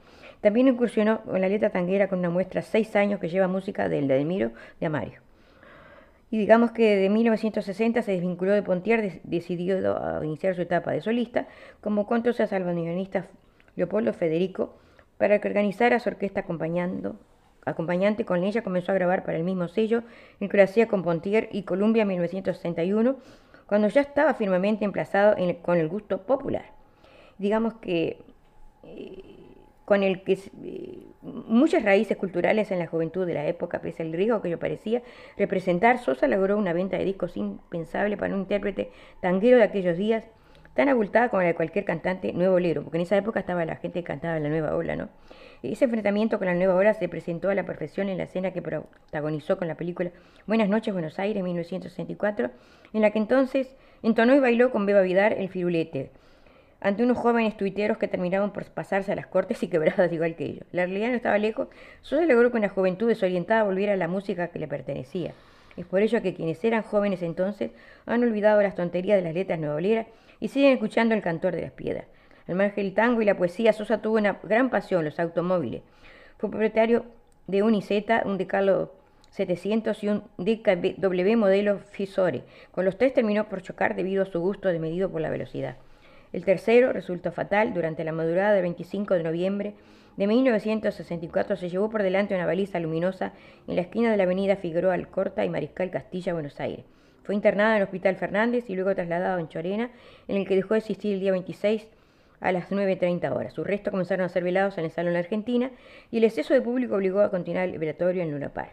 También 0.46 0.68
incursionó 0.68 1.22
en 1.34 1.40
la 1.40 1.48
letra 1.48 1.70
tanguera 1.70 2.06
con 2.06 2.20
una 2.20 2.30
muestra 2.30 2.62
seis 2.62 2.94
años 2.94 3.18
que 3.18 3.28
lleva 3.28 3.48
música 3.48 3.88
del 3.88 4.06
Delmiro 4.06 4.52
de 4.78 4.86
Amario. 4.86 5.18
Y 6.30 6.38
digamos 6.38 6.70
que 6.70 6.94
de 6.94 7.08
1960 7.08 8.00
se 8.02 8.12
desvinculó 8.12 8.52
de 8.52 8.62
Pontier, 8.62 9.20
decidió 9.24 9.98
a 10.00 10.24
iniciar 10.24 10.54
su 10.54 10.62
etapa 10.62 10.92
de 10.92 11.00
solista, 11.00 11.48
como 11.80 12.06
controsa 12.06 12.44
al 12.52 12.62
bandoneonista 12.62 13.26
Leopoldo 13.74 14.12
Federico, 14.12 14.78
para 15.18 15.40
que 15.40 15.48
organizara 15.48 15.98
su 15.98 16.10
orquesta 16.10 16.42
acompañando, 16.42 17.18
acompañante 17.64 18.24
con 18.24 18.44
ella 18.44 18.62
comenzó 18.62 18.92
a 18.92 18.94
grabar 18.94 19.24
para 19.24 19.38
el 19.38 19.42
mismo 19.42 19.66
sello, 19.66 20.04
el 20.38 20.48
que 20.48 20.58
lo 20.58 20.62
hacía 20.62 20.86
con 20.86 21.02
Pontier 21.02 21.48
y 21.50 21.64
Columbia 21.64 22.02
en 22.02 22.08
1961, 22.10 23.16
cuando 23.66 23.88
ya 23.88 24.00
estaba 24.00 24.32
firmemente 24.34 24.84
emplazado 24.84 25.34
con 25.62 25.76
el 25.76 25.88
gusto 25.88 26.22
popular. 26.22 26.66
Digamos 27.36 27.74
que 27.74 28.18
eh, 28.84 29.35
con 29.86 30.02
el 30.02 30.24
que 30.24 30.32
eh, 30.64 30.98
muchas 31.22 31.84
raíces 31.84 32.16
culturales 32.16 32.72
en 32.72 32.80
la 32.80 32.88
juventud 32.88 33.24
de 33.24 33.34
la 33.34 33.46
época, 33.46 33.80
pese 33.80 34.02
al 34.02 34.12
riesgo 34.12 34.42
que 34.42 34.50
yo 34.50 34.58
parecía 34.58 35.00
representar, 35.38 35.98
Sosa 35.98 36.26
logró 36.26 36.58
una 36.58 36.72
venta 36.72 36.98
de 36.98 37.04
discos 37.04 37.36
impensable 37.36 38.16
para 38.16 38.34
un 38.34 38.40
intérprete 38.40 38.90
tanguero 39.20 39.58
de 39.58 39.62
aquellos 39.62 39.96
días, 39.96 40.24
tan 40.74 40.88
abultada 40.88 41.28
como 41.28 41.42
la 41.42 41.48
de 41.48 41.54
cualquier 41.54 41.84
cantante 41.84 42.32
nuevo 42.32 42.56
olero, 42.56 42.82
porque 42.82 42.98
en 42.98 43.02
esa 43.02 43.16
época 43.16 43.38
estaba 43.38 43.64
la 43.64 43.76
gente 43.76 44.00
que 44.00 44.04
cantaba 44.04 44.40
la 44.40 44.48
nueva 44.48 44.74
ola, 44.74 44.96
¿no? 44.96 45.08
Ese 45.62 45.84
enfrentamiento 45.84 46.38
con 46.38 46.48
la 46.48 46.54
nueva 46.54 46.74
ola 46.74 46.92
se 46.92 47.08
presentó 47.08 47.48
a 47.48 47.54
la 47.54 47.64
perfección 47.64 48.08
en 48.08 48.18
la 48.18 48.24
escena 48.24 48.50
que 48.50 48.62
protagonizó 48.62 49.56
con 49.56 49.68
la 49.68 49.76
película 49.76 50.10
Buenas 50.48 50.68
noches 50.68 50.92
Buenos 50.92 51.20
Aires, 51.20 51.44
1964, 51.44 52.50
en 52.92 53.02
la 53.02 53.12
que 53.12 53.20
entonces 53.20 53.76
entonó 54.02 54.34
y 54.34 54.40
bailó 54.40 54.72
con 54.72 54.84
Beba 54.84 55.00
Vidar 55.00 55.32
el 55.32 55.48
firulete, 55.48 56.10
ante 56.80 57.02
unos 57.02 57.18
jóvenes 57.18 57.56
tuiteros 57.56 57.98
que 57.98 58.08
terminaban 58.08 58.52
por 58.52 58.64
pasarse 58.66 59.12
a 59.12 59.16
las 59.16 59.26
cortes 59.26 59.62
y 59.62 59.68
quebradas 59.68 60.12
igual 60.12 60.36
que 60.36 60.44
ellos. 60.44 60.66
La 60.72 60.84
realidad 60.84 61.08
no 61.08 61.14
estaba 61.14 61.38
lejos, 61.38 61.68
solo 62.02 62.26
logró 62.26 62.50
que 62.50 62.58
una 62.58 62.68
juventud 62.68 63.08
desorientada 63.08 63.64
volviera 63.64 63.94
a 63.94 63.96
la 63.96 64.08
música 64.08 64.48
que 64.48 64.58
le 64.58 64.68
pertenecía. 64.68 65.32
Es 65.76 65.84
por 65.84 66.00
ello 66.00 66.22
que 66.22 66.34
quienes 66.34 66.62
eran 66.64 66.82
jóvenes 66.82 67.22
entonces 67.22 67.70
han 68.06 68.22
olvidado 68.22 68.62
las 68.62 68.74
tonterías 68.74 69.18
de 69.18 69.24
las 69.24 69.34
letras 69.34 69.58
nuevoleras 69.58 70.06
y 70.40 70.48
siguen 70.48 70.72
escuchando 70.72 71.14
el 71.14 71.22
cantor 71.22 71.54
de 71.54 71.62
las 71.62 71.72
piedras. 71.72 72.06
Al 72.48 72.54
margen 72.54 72.84
del 72.84 72.94
tango 72.94 73.22
y 73.22 73.24
la 73.24 73.36
poesía, 73.36 73.72
Sosa 73.72 74.00
tuvo 74.00 74.16
una 74.16 74.38
gran 74.42 74.70
pasión, 74.70 75.04
los 75.04 75.18
automóviles. 75.18 75.82
Fue 76.38 76.50
propietario 76.50 77.04
de 77.46 77.62
un 77.62 77.74
Iseta, 77.74 78.22
un 78.24 78.38
Decalo 78.38 78.92
700 79.30 80.02
y 80.04 80.08
un 80.08 80.22
DKW 80.38 81.36
modelo 81.36 81.78
Fisore. 81.78 82.44
Con 82.70 82.84
los 82.84 82.96
tres 82.96 83.12
terminó 83.12 83.48
por 83.48 83.62
chocar 83.62 83.96
debido 83.96 84.22
a 84.22 84.26
su 84.26 84.40
gusto 84.40 84.68
desmedido 84.68 85.10
por 85.10 85.20
la 85.20 85.30
velocidad. 85.30 85.76
El 86.32 86.44
tercero 86.44 86.92
resultó 86.92 87.32
fatal. 87.32 87.74
Durante 87.74 88.04
la 88.04 88.12
madrugada 88.12 88.52
del 88.52 88.62
25 88.62 89.14
de 89.14 89.22
noviembre 89.22 89.74
de 90.16 90.26
1964 90.26 91.56
se 91.56 91.68
llevó 91.68 91.90
por 91.90 92.02
delante 92.02 92.34
una 92.34 92.46
baliza 92.46 92.80
luminosa 92.80 93.32
en 93.66 93.76
la 93.76 93.82
esquina 93.82 94.10
de 94.10 94.16
la 94.16 94.24
avenida 94.24 94.56
Figueroa 94.56 94.94
Alcorta 94.94 95.44
y 95.44 95.50
Mariscal 95.50 95.90
Castilla, 95.90 96.32
Buenos 96.32 96.58
Aires. 96.58 96.84
Fue 97.22 97.34
internado 97.34 97.72
en 97.72 97.76
el 97.78 97.82
Hospital 97.82 98.16
Fernández 98.16 98.70
y 98.70 98.74
luego 98.76 98.94
trasladado 98.94 99.38
en 99.38 99.48
Chorena, 99.48 99.90
en 100.28 100.36
el 100.36 100.46
que 100.46 100.54
dejó 100.54 100.74
de 100.74 100.78
existir 100.78 101.14
el 101.14 101.20
día 101.20 101.32
26 101.32 101.86
a 102.40 102.52
las 102.52 102.70
9.30 102.70 103.34
horas. 103.34 103.52
Sus 103.52 103.66
restos 103.66 103.90
comenzaron 103.90 104.24
a 104.24 104.28
ser 104.28 104.44
velados 104.44 104.78
en 104.78 104.84
el 104.84 104.90
Salón 104.90 105.16
Argentina 105.16 105.70
y 106.10 106.18
el 106.18 106.24
exceso 106.24 106.54
de 106.54 106.60
público 106.60 106.94
obligó 106.94 107.20
a 107.20 107.30
continuar 107.30 107.68
el 107.68 107.78
velatorio 107.78 108.22
en 108.22 108.30
Luna 108.30 108.50
Par. 108.50 108.70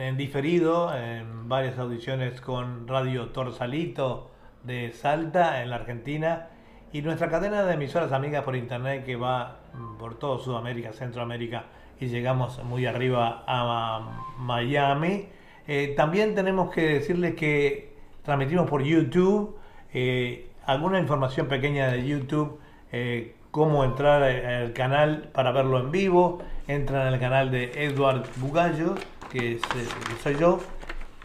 en 0.00 0.16
diferido 0.16 0.96
en 0.96 1.48
varias 1.48 1.78
audiciones 1.78 2.40
con 2.40 2.88
Radio 2.88 3.28
Torsalito 3.28 4.30
de 4.64 4.92
Salta 4.92 5.62
en 5.62 5.70
la 5.70 5.76
Argentina 5.76 6.48
y 6.92 7.02
nuestra 7.02 7.28
cadena 7.28 7.64
de 7.64 7.74
emisoras 7.74 8.12
amigas 8.12 8.42
por 8.42 8.56
internet 8.56 9.04
que 9.04 9.16
va 9.16 9.58
mm, 9.74 9.96
por 9.96 10.18
todo 10.18 10.38
Sudamérica, 10.38 10.92
Centroamérica 10.92 11.64
y 12.00 12.06
llegamos 12.06 12.62
muy 12.64 12.86
arriba 12.86 13.44
a 13.46 14.34
Miami. 14.38 15.28
Eh, 15.68 15.94
también 15.96 16.34
tenemos 16.34 16.70
que 16.70 16.82
decirles 16.82 17.34
que 17.34 17.92
transmitimos 18.22 18.68
por 18.68 18.82
YouTube 18.82 19.56
eh, 19.92 20.48
alguna 20.66 20.98
información 20.98 21.48
pequeña 21.48 21.88
de 21.90 22.06
YouTube, 22.06 22.60
eh, 22.92 23.34
cómo 23.50 23.84
entrar 23.84 24.22
al 24.22 24.72
canal 24.72 25.28
para 25.32 25.52
verlo 25.52 25.80
en 25.80 25.90
vivo. 25.90 26.38
Entran 26.68 27.08
al 27.08 27.18
canal 27.18 27.50
de 27.50 27.72
Edward 27.84 28.24
Bugallo 28.36 28.94
que, 29.30 29.60
soy 30.22 30.36
yo, 30.36 30.60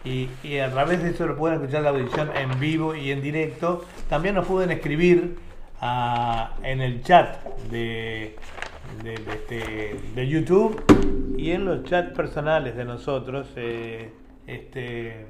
y, 0.05 0.59
a 0.59 0.71
través 0.71 1.01
de 1.01 1.09
eso 1.09 1.25
lo 1.25 1.35
pueden 1.35 1.59
escuchar 1.59 1.81
la 1.81 1.89
audición 1.89 2.29
en 2.35 2.59
vivo 2.59 2.95
y 2.95 3.11
en 3.11 3.21
directo. 3.21 3.83
También 4.07 4.35
nos 4.35 4.45
pueden 4.47 4.69
escribir 4.71 5.37
ah, 5.81 6.51
en 6.61 6.79
el 6.79 7.03
chat 7.03 7.43
de, 7.71 8.35
de, 9.03 9.13
este, 9.15 10.27
YouTube 10.27 10.83
y 11.37 11.51
en 11.51 11.65
los 11.65 11.83
chats 11.85 12.13
personales 12.15 12.75
de 12.75 12.85
nosotros, 12.85 13.47
eh, 13.55 14.11
este, 14.45 15.25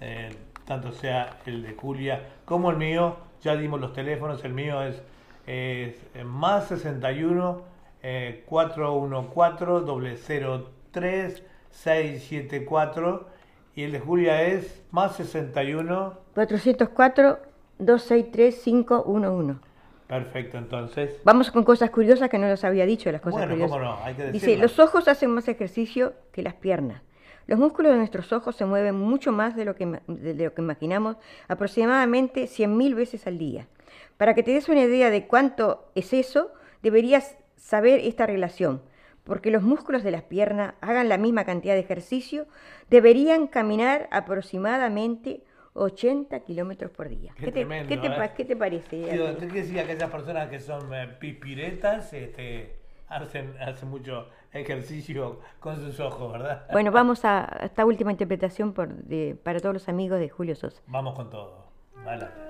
eh, 0.00 0.30
tanto 0.64 0.92
sea 0.92 1.40
el 1.46 1.62
de 1.64 1.74
Julia 1.74 2.28
como 2.44 2.70
el 2.70 2.76
mío. 2.76 3.16
Ya 3.42 3.56
dimos 3.56 3.80
los 3.80 3.92
teléfonos, 3.92 4.44
el 4.44 4.52
mío 4.52 4.80
es, 4.82 5.02
es 5.46 6.24
más 6.24 6.68
61 6.68 7.62
414 8.46 10.16
003 10.92 11.42
674 11.70 13.39
y 13.74 13.84
el 13.84 13.92
de 13.92 14.00
Julia 14.00 14.42
es 14.42 14.82
más 14.90 15.16
61 15.16 16.14
404 16.34 17.38
263 17.78 18.62
511. 18.62 19.70
Perfecto, 20.06 20.58
entonces. 20.58 21.20
Vamos 21.22 21.52
con 21.52 21.62
cosas 21.62 21.90
curiosas 21.90 22.28
que 22.28 22.38
no 22.38 22.48
las 22.48 22.64
había 22.64 22.84
dicho, 22.84 23.12
las 23.12 23.20
cosas 23.20 23.46
bueno, 23.48 23.64
Cómo 23.64 23.78
no, 23.78 23.96
hay 24.02 24.14
que 24.14 24.32
Dice, 24.32 24.56
los 24.56 24.78
ojos 24.80 25.06
hacen 25.06 25.30
más 25.30 25.46
ejercicio 25.46 26.14
que 26.32 26.42
las 26.42 26.54
piernas. 26.54 27.02
Los 27.46 27.58
músculos 27.58 27.92
de 27.92 27.98
nuestros 27.98 28.32
ojos 28.32 28.56
se 28.56 28.64
mueven 28.64 28.96
mucho 28.96 29.32
más 29.32 29.54
de 29.54 29.64
lo 29.64 29.76
que, 29.76 30.00
de 30.06 30.34
lo 30.34 30.52
que 30.52 30.62
imaginamos, 30.62 31.16
aproximadamente 31.48 32.44
100.000 32.44 32.94
veces 32.94 33.26
al 33.26 33.38
día. 33.38 33.68
Para 34.16 34.34
que 34.34 34.42
te 34.42 34.52
des 34.52 34.68
una 34.68 34.82
idea 34.82 35.10
de 35.10 35.26
cuánto 35.26 35.90
es 35.94 36.12
eso, 36.12 36.50
deberías 36.82 37.36
saber 37.56 38.00
esta 38.00 38.26
relación 38.26 38.82
porque 39.24 39.50
los 39.50 39.62
músculos 39.62 40.02
de 40.02 40.10
las 40.10 40.22
piernas 40.22 40.74
hagan 40.80 41.08
la 41.08 41.18
misma 41.18 41.44
cantidad 41.44 41.74
de 41.74 41.80
ejercicio, 41.80 42.46
deberían 42.88 43.46
caminar 43.46 44.08
aproximadamente 44.10 45.42
80 45.74 46.40
kilómetros 46.40 46.90
por 46.90 47.08
día. 47.08 47.32
Qué, 47.38 47.52
te, 47.52 47.62
¿eh? 47.62 47.86
¿qué, 47.88 47.96
te, 47.96 48.10
parece? 48.10 48.34
¿Qué 48.36 48.44
quiere 48.46 49.46
decir 49.52 49.74
que 49.74 49.80
aquellas 49.80 50.10
personas 50.10 50.48
que 50.48 50.60
son 50.60 50.92
eh, 50.92 51.08
pispiretas 51.18 52.12
este, 52.12 52.80
hacen, 53.08 53.54
hacen 53.60 53.88
mucho 53.88 54.28
ejercicio 54.52 55.40
con 55.60 55.76
sus 55.76 56.00
ojos, 56.00 56.32
¿verdad? 56.32 56.66
Bueno, 56.72 56.90
vamos 56.90 57.24
a 57.24 57.60
esta 57.62 57.84
última 57.84 58.10
interpretación 58.10 58.72
por, 58.72 58.88
de, 58.88 59.36
para 59.42 59.60
todos 59.60 59.74
los 59.74 59.88
amigos 59.88 60.18
de 60.18 60.28
Julio 60.28 60.56
Sosa. 60.56 60.82
Vamos 60.86 61.14
con 61.14 61.30
todo. 61.30 61.70
Vale. 62.04 62.49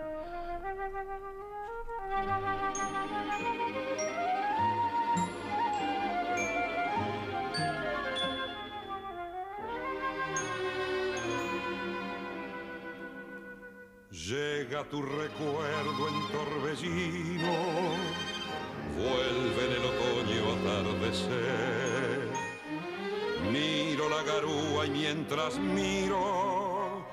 Llega 14.30 14.84
tu 14.84 15.02
recuerdo 15.02 16.08
en 16.08 16.28
torbellino, 16.30 17.56
vuelve 18.96 19.60
en 19.66 19.72
el 19.72 19.84
otoño 19.84 20.42
atardecer. 20.54 22.28
Miro 23.50 24.08
la 24.08 24.22
garúa 24.22 24.86
y 24.86 24.90
mientras 24.90 25.58
miro, 25.58 27.04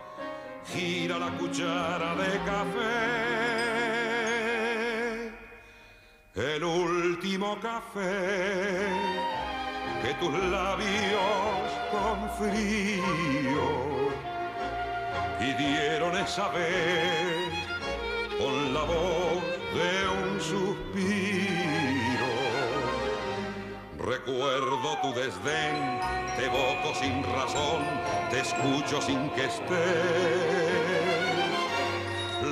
gira 0.67 1.17
la 1.17 1.35
cuchara 1.39 2.13
de 2.17 2.39
café. 2.45 2.93
El 6.35 6.63
último 6.63 7.59
café 7.59 8.89
que 10.03 10.13
tus 10.19 10.33
labios 10.51 11.71
con 11.91 12.29
frío 12.37 13.96
pidieron 15.39 16.17
esa 16.17 16.49
vez 16.49 17.53
con 18.39 18.73
la 18.73 18.81
voz 18.81 19.43
de 19.73 20.07
un 20.09 20.41
suspiro. 20.41 22.27
Recuerdo 23.99 24.97
tu 25.01 25.13
desdén, 25.13 25.99
te 26.35 26.45
evoco 26.45 26.95
sin 26.99 27.23
razón, 27.23 27.83
te 28.29 28.39
escucho 28.39 29.01
sin 29.01 29.29
que 29.31 29.45
estés. 29.45 29.67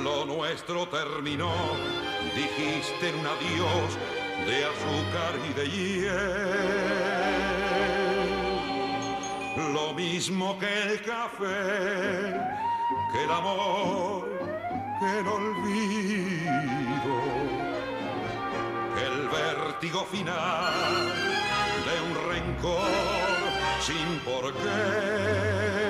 Lo 0.02 0.26
nuestro 0.26 0.86
terminó, 0.88 1.52
dijiste 2.34 3.12
un 3.14 3.26
adiós 3.26 3.98
de 4.46 4.64
azúcar 4.64 5.34
y 5.48 5.52
de 5.54 5.66
hiel. 5.70 6.86
Lo 9.72 9.92
mismo 9.94 10.58
que 10.58 10.82
el 10.82 11.02
café 11.02 12.55
que 13.12 13.24
el 13.24 13.30
amor, 13.30 14.28
que 15.00 15.18
el 15.18 15.28
olvido, 15.28 17.16
que 18.94 19.02
el 19.06 19.28
vértigo 19.28 20.04
final 20.04 20.72
de 21.86 21.94
un 22.06 22.14
rencor 22.30 22.90
sin 23.80 24.18
por 24.20 24.52
qué. 24.54 25.86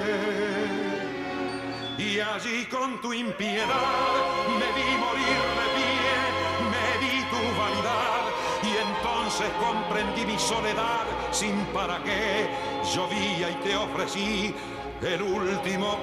Y 1.98 2.20
allí 2.20 2.66
con 2.66 3.00
tu 3.00 3.12
impiedad 3.12 3.66
me 4.61 4.68
vi 4.76 4.96
morir 5.05 5.42
de 5.59 5.66
pie, 5.76 6.14
me 6.72 6.87
di 7.02 7.16
tu 7.33 7.40
vanidad 7.59 8.24
y 8.62 8.70
entonces 8.88 9.48
comprendí 9.61 10.26
mi 10.26 10.38
soledad 10.38 11.05
sin 11.31 11.57
para 11.66 12.02
qué 12.02 12.49
llovía 12.95 13.51
y 13.51 13.55
te 13.62 13.76
ofrecí 13.76 14.55
el 15.03 15.22
último 15.22 15.99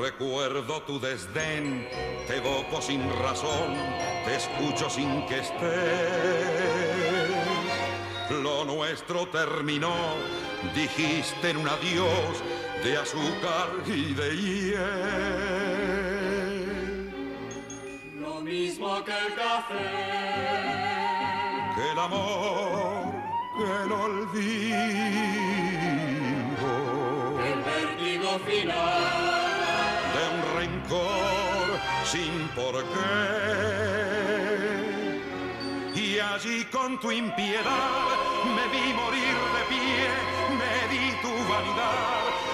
Recuerdo 0.00 0.82
tu 0.82 0.98
desdén, 0.98 1.88
te 2.26 2.36
evoco 2.38 2.80
sin 2.80 3.02
razón, 3.22 3.74
te 4.24 4.36
escucho 4.36 4.88
sin 4.88 5.26
que 5.26 5.40
estés. 5.40 5.60
Lo 8.30 8.64
nuestro 8.64 9.26
terminó, 9.28 9.92
dijiste 10.74 11.50
en 11.50 11.56
un 11.58 11.68
adiós 11.68 12.42
de 12.84 12.96
azúcar 12.96 13.68
y 13.86 14.14
de 14.14 14.36
hiel. 14.36 14.80
Lo 18.18 18.40
mismo 18.40 19.04
que 19.04 19.12
el 19.12 19.34
café, 19.34 19.90
que 21.74 21.90
el 21.92 21.98
amor, 21.98 23.12
que 23.56 23.64
el 23.84 23.92
olvido, 23.92 24.78
el 27.44 27.58
vértigo 27.62 28.30
final 28.46 29.40
de 30.14 30.22
un 30.34 30.40
rencor 30.58 31.68
sin 32.04 32.32
por 32.54 32.74
qué. 32.84 33.60
Y 35.94 36.18
allí 36.18 36.64
con 36.66 36.98
tu 36.98 37.10
impiedad 37.12 38.00
me 38.56 38.68
vi 38.68 38.92
morir 38.94 39.36
de 39.56 39.62
pie, 39.68 40.08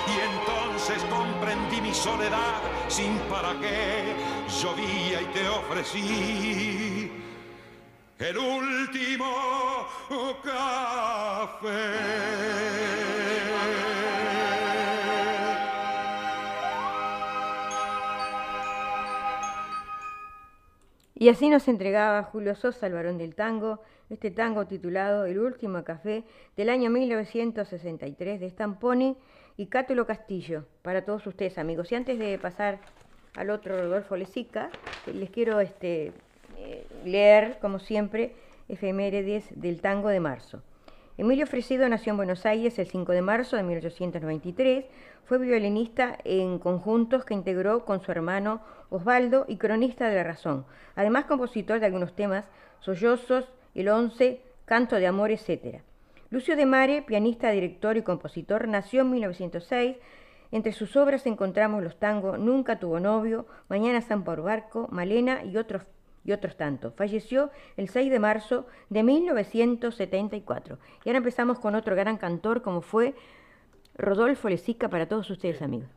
y 0.07 0.21
entonces 0.21 1.03
comprendí 1.05 1.81
mi 1.81 1.93
soledad 1.93 2.61
sin 2.89 3.19
para 3.31 3.53
qué. 3.61 4.15
Llovía 4.63 5.23
y 5.23 5.27
te 5.27 5.49
ofrecí 5.49 7.11
el 8.19 8.39
último 8.39 9.27
café. 10.43 11.77
Y 21.19 21.29
así 21.31 21.49
nos 21.49 21.67
entregaba 21.67 22.23
Julio 22.25 22.55
Sosa, 22.55 22.87
el 22.87 22.93
varón 22.93 23.19
del 23.19 23.35
tango, 23.35 23.81
este 24.11 24.31
tango 24.31 24.67
titulado 24.67 25.27
El 25.27 25.39
último 25.39 25.83
café 25.85 26.25
del 26.57 26.69
año 26.69 26.91
1963 26.91 28.41
de 28.41 28.51
Stamponi 28.51 29.17
y 29.57 29.67
Cátulo 29.67 30.07
Castillo, 30.07 30.65
para 30.83 31.05
todos 31.05 31.27
ustedes 31.27 31.59
amigos. 31.59 31.91
Y 31.91 31.97
antes 31.97 32.19
de 32.19 32.39
pasar 32.39 32.79
al 33.35 33.51
otro 33.51 33.77
Rodolfo 33.77 34.17
Lezica, 34.17 34.71
les 35.13 35.31
quiero 35.31 35.61
este, 35.61 36.13
eh, 36.59 36.87
leer, 37.05 37.59
como 37.61 37.79
siempre, 37.79 38.35
efemérides 38.69 39.45
del 39.61 39.81
tango 39.81 40.09
de 40.09 40.21
marzo. 40.21 40.63
Emilio 41.19 41.47
Fresedo 41.47 41.89
nació 41.89 42.11
en 42.11 42.19
Buenos 42.19 42.45
Aires 42.45 42.79
el 42.79 42.87
5 42.87 43.13
de 43.13 43.23
marzo 43.23 43.57
de 43.57 43.63
1893. 43.63 44.85
Fue 45.25 45.39
violinista 45.39 46.19
en 46.25 46.59
conjuntos 46.59 47.25
que 47.25 47.35
integró 47.35 47.85
con 47.85 48.03
su 48.03 48.13
hermano 48.13 48.61
Osvaldo 48.91 49.47
y 49.49 49.57
cronista 49.57 50.09
de 50.09 50.17
la 50.17 50.25
razón. 50.25 50.67
Además, 50.95 51.25
compositor 51.25 51.81
de 51.81 51.87
algunos 51.87 52.15
temas, 52.15 52.45
Sollozos, 52.81 53.49
El 53.77 53.89
Once, 53.89 54.41
Canto 54.65 54.97
de 54.97 55.07
Amor, 55.07 55.31
etc. 55.31 55.83
Lucio 56.31 56.57
de 56.57 56.65
Mare, 56.65 57.03
pianista, 57.03 57.51
director 57.51 57.97
y 57.97 58.03
compositor, 58.03 58.67
nació 58.67 59.03
en 59.03 59.11
1906. 59.11 59.97
Entre 60.51 60.73
sus 60.73 60.97
obras 60.97 61.27
encontramos 61.27 61.83
los 61.83 61.99
tangos 61.99 62.39
Nunca 62.39 62.79
tuvo 62.79 63.01
novio, 63.01 63.47
Mañana 63.69 64.01
San 64.01 64.25
por 64.25 64.43
Barco, 64.43 64.89
Malena 64.91 65.45
y 65.45 65.57
otros 65.59 65.83
y 66.25 66.33
otros 66.33 66.57
tantos. 66.57 66.95
Falleció 66.95 67.51
el 67.77 67.89
6 67.89 68.11
de 68.11 68.19
marzo 68.19 68.67
de 68.89 69.03
1974. 69.03 70.79
Y 71.05 71.09
ahora 71.09 71.19
empezamos 71.19 71.59
con 71.59 71.75
otro 71.75 71.95
gran 71.95 72.17
cantor 72.17 72.63
como 72.63 72.81
fue 72.81 73.15
Rodolfo 73.95 74.49
Lezica 74.49 74.89
para 74.89 75.07
todos 75.07 75.31
ustedes 75.31 75.63
amigos. 75.63 75.96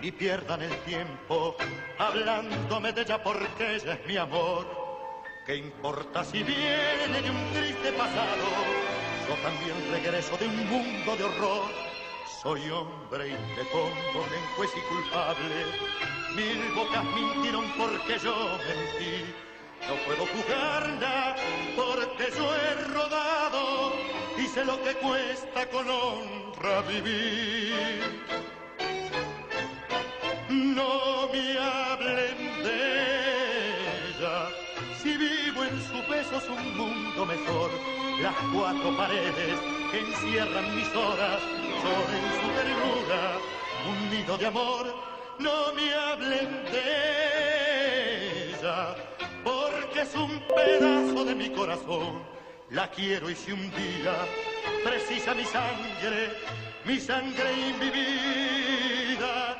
Ni 0.00 0.10
pierdan 0.10 0.62
el 0.62 0.74
tiempo 0.84 1.56
hablándome 1.98 2.92
de 2.92 3.02
ella 3.02 3.22
porque 3.22 3.76
ella 3.76 3.94
es 3.94 4.06
mi 4.06 4.16
amor. 4.16 4.66
¿Qué 5.46 5.56
importa 5.56 6.24
si 6.24 6.42
viene 6.42 7.22
de 7.22 7.30
un 7.30 7.52
triste 7.52 7.92
pasado? 7.92 8.46
Yo 9.28 9.34
también 9.42 9.92
regreso 9.92 10.36
de 10.38 10.46
un 10.46 10.70
mundo 10.70 11.16
de 11.16 11.24
horror. 11.24 11.70
Soy 12.42 12.70
hombre 12.70 13.28
y 13.28 13.32
me 13.32 13.64
pongo 13.66 14.24
en 14.24 14.56
juez 14.56 14.70
y 14.76 14.80
culpable. 14.88 15.56
Mil 16.34 16.74
bocas 16.74 17.04
mintieron 17.04 17.64
porque 17.76 18.18
yo 18.18 18.34
mentí. 18.68 19.34
No 19.86 19.94
puedo 20.06 20.26
juzgarla 20.26 21.36
porque 21.76 22.32
yo 22.36 22.54
he 22.54 22.74
rodado 22.94 23.92
y 24.38 24.46
sé 24.46 24.64
lo 24.64 24.82
que 24.82 24.94
cuesta 24.94 25.66
con 25.70 25.88
honra 25.88 26.82
vivir. 26.82 28.49
No 30.74 31.28
me 31.32 31.58
hablen 31.58 32.62
de 32.62 32.78
ella, 34.08 34.48
si 35.02 35.16
vivo 35.16 35.64
en 35.64 35.82
su 35.82 35.98
beso 36.08 36.36
es 36.36 36.48
un 36.48 36.76
mundo 36.76 37.26
mejor. 37.26 37.70
Las 38.22 38.36
cuatro 38.52 38.96
paredes 38.96 39.58
que 39.90 39.98
encierran 39.98 40.76
mis 40.76 40.88
horas 40.94 41.40
son 41.82 42.14
en 42.14 42.26
su 42.40 42.46
ternura 42.54 43.22
un 43.88 44.10
nido 44.10 44.38
de 44.38 44.46
amor. 44.46 44.94
No 45.40 45.72
me 45.74 45.92
hablen 45.92 46.64
de 46.70 48.50
ella, 48.50 48.94
porque 49.42 50.02
es 50.02 50.14
un 50.14 50.40
pedazo 50.54 51.24
de 51.24 51.34
mi 51.34 51.50
corazón. 51.50 52.22
La 52.70 52.88
quiero 52.88 53.28
y 53.28 53.34
si 53.34 53.50
un 53.50 53.70
día 53.72 54.14
precisa 54.84 55.34
mi 55.34 55.44
sangre, 55.44 56.30
mi 56.84 57.00
sangre 57.00 57.52
y 57.54 57.72
mi 57.82 57.90
vida, 57.90 59.58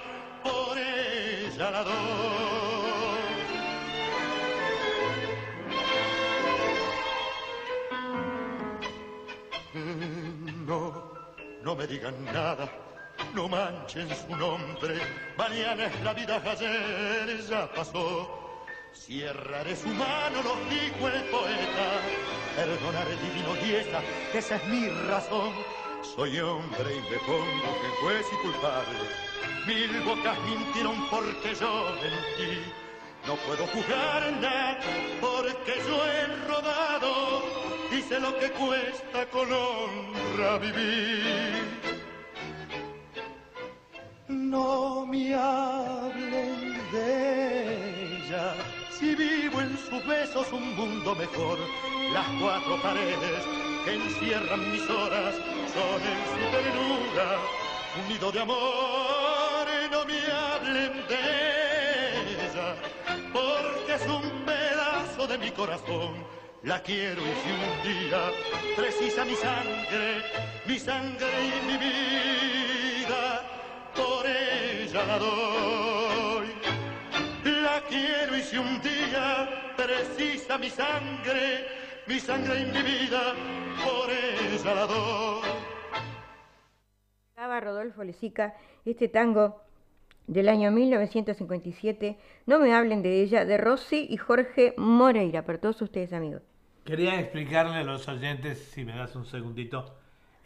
No, 10.66 11.12
no 11.62 11.76
me 11.76 11.86
digan 11.86 12.24
nada, 12.24 12.68
no 13.34 13.48
manchen 13.48 14.08
su 14.16 14.36
nombre. 14.36 14.98
Mañana 15.36 15.86
es 15.86 16.00
la 16.02 16.12
vida, 16.12 16.42
ayer 16.44 17.40
ya 17.48 17.72
pasó. 17.72 18.28
Cerraré 18.92 19.76
su 19.76 19.88
mano, 19.88 20.42
lo 20.42 20.56
dijo 20.68 21.06
el 21.06 21.22
poeta. 21.30 22.00
Perdonaré 22.56 23.16
divino 23.16 23.54
esa, 23.54 24.02
esa 24.34 24.56
es 24.56 24.66
mi 24.66 24.88
razón. 25.08 25.52
Soy 26.02 26.40
hombre 26.40 26.96
y 26.96 27.10
me 27.10 27.18
pongo 27.18 27.80
que 27.80 27.88
juez 28.02 28.26
y 28.32 28.36
culpable. 28.42 29.29
Mil 29.66 30.00
bocas 30.04 30.38
mintieron 30.48 30.96
porque 31.10 31.54
yo 31.54 31.92
mentí. 32.00 32.62
No 33.26 33.36
puedo 33.36 33.66
juzgarla 33.66 34.78
porque 35.20 35.74
yo 35.86 36.06
he 36.06 36.26
rodado 36.48 37.42
y 37.90 38.20
lo 38.20 38.38
que 38.38 38.50
cuesta 38.52 39.26
con 39.26 39.52
honra 39.52 40.58
vivir. 40.58 41.80
No 44.28 45.04
me 45.06 45.34
hablen 45.34 46.80
de 46.92 48.16
ella, 48.16 48.54
si 48.90 49.14
vivo 49.14 49.60
en 49.60 49.76
sus 49.76 50.06
besos 50.06 50.50
un 50.52 50.74
mundo 50.74 51.14
mejor. 51.14 51.58
Las 52.14 52.26
cuatro 52.40 52.80
paredes 52.80 53.44
que 53.84 53.94
encierran 53.94 54.72
mis 54.72 54.88
horas 54.88 55.34
son 55.74 56.00
en 56.12 56.20
su 56.30 56.50
ternura 56.50 57.69
un 57.98 58.08
nido 58.08 58.30
de 58.30 58.40
amor. 58.40 59.66
No 59.90 60.04
me 60.04 60.20
hablen 60.30 61.06
de 61.08 62.42
ella, 62.44 62.76
porque 63.32 63.94
es 63.94 64.06
un 64.06 64.44
pedazo 64.44 65.26
de 65.26 65.38
mi 65.38 65.50
corazón. 65.50 66.24
La 66.62 66.80
quiero 66.82 67.22
y 67.22 67.34
si 67.42 67.50
un 67.50 67.82
día 67.82 68.30
precisa 68.76 69.24
mi 69.24 69.34
sangre, 69.34 70.22
mi 70.66 70.78
sangre 70.78 71.28
y 71.46 71.66
mi 71.66 71.76
vida, 71.78 73.42
por 73.94 74.26
ella 74.26 75.04
la 75.06 75.18
doy. 75.18 76.46
La 77.44 77.82
quiero 77.88 78.36
y 78.36 78.42
si 78.42 78.58
un 78.58 78.80
día 78.80 79.72
precisa 79.76 80.58
mi 80.58 80.70
sangre, 80.70 82.02
mi 82.06 82.20
sangre 82.20 82.60
y 82.60 82.64
mi 82.66 82.82
vida, 82.82 83.34
por 83.82 84.10
ella 84.10 84.74
la 84.74 84.86
doy. 84.86 85.79
Estaba 87.40 87.58
Rodolfo 87.58 88.04
Lezica, 88.04 88.52
este 88.84 89.08
tango 89.08 89.62
del 90.26 90.46
año 90.50 90.70
1957, 90.72 92.18
No 92.44 92.58
me 92.58 92.74
hablen 92.74 93.00
de 93.02 93.22
ella, 93.22 93.46
de 93.46 93.56
Rossi 93.56 94.06
y 94.10 94.18
Jorge 94.18 94.74
Moreira, 94.76 95.46
para 95.46 95.58
todos 95.58 95.80
ustedes 95.80 96.12
amigos. 96.12 96.42
Quería 96.84 97.18
explicarle 97.18 97.76
a 97.76 97.82
los 97.84 98.06
oyentes, 98.08 98.58
si 98.58 98.84
me 98.84 98.94
das 98.94 99.16
un 99.16 99.24
segundito, 99.24 99.94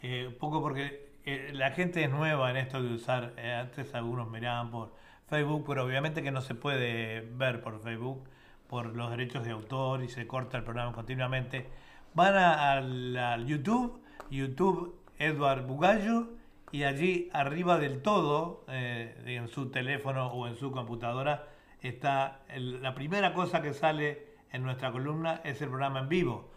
eh, 0.01 0.27
un 0.27 0.35
poco 0.35 0.61
porque 0.61 1.09
eh, 1.25 1.49
la 1.51 1.71
gente 1.71 2.01
es 2.01 2.09
nueva 2.09 2.49
en 2.49 2.55
esto 2.55 2.81
de 2.81 2.93
usar, 2.93 3.33
eh, 3.35 3.51
antes 3.51 3.93
algunos 3.93 4.31
miraban 4.31 4.71
por 4.71 4.93
Facebook, 5.27 5.65
pero 5.67 5.83
obviamente 5.83 6.23
que 6.23 6.31
no 6.31 6.39
se 6.39 6.55
puede 6.55 7.27
ver 7.33 7.59
por 7.61 7.81
Facebook 7.81 8.23
por 8.69 8.95
los 8.95 9.11
derechos 9.11 9.43
de 9.43 9.51
autor 9.51 10.01
y 10.01 10.07
se 10.07 10.27
corta 10.27 10.55
el 10.55 10.63
programa 10.63 10.93
continuamente. 10.93 11.67
Van 12.13 12.35
a, 12.37 12.71
al- 12.71 13.17
al 13.17 13.45
YouTube, 13.45 13.99
YouTube 14.31 14.95
Edward 15.19 15.65
Bugallo 15.67 16.29
y 16.75 16.83
allí 16.83 17.29
arriba 17.31 17.77
del 17.77 18.01
todo, 18.01 18.65
eh, 18.67 19.15
en 19.27 19.47
su 19.47 19.71
teléfono 19.71 20.27
o 20.27 20.45
en 20.45 20.57
su 20.57 20.71
computadora, 20.71 21.47
está 21.81 22.41
el- 22.49 22.83
la 22.83 22.93
primera 22.93 23.33
cosa 23.33 23.61
que 23.61 23.73
sale 23.73 24.35
en 24.51 24.63
nuestra 24.63 24.91
columna 24.91 25.39
es 25.45 25.61
el 25.61 25.69
programa 25.69 25.99
en 25.99 26.09
vivo. 26.09 26.51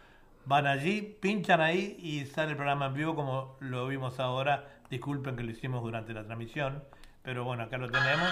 Van 0.45 0.67
allí, 0.67 1.03
pinchan 1.21 1.61
ahí 1.61 1.97
y 2.03 2.25
sale 2.27 2.51
el 2.51 2.57
programa 2.57 2.87
en 2.87 2.95
vivo 2.95 3.15
como 3.15 3.57
lo 3.61 3.87
vimos 3.87 4.19
ahora. 4.19 4.65
Disculpen 4.91 5.37
que 5.37 5.45
lo 5.45 5.53
hicimos 5.53 5.85
durante 5.85 6.13
la 6.13 6.25
transmisión, 6.25 6.83
pero 7.23 7.45
bueno, 7.45 7.63
acá 7.63 7.79
lo 7.79 7.89
tenemos. 7.89 8.29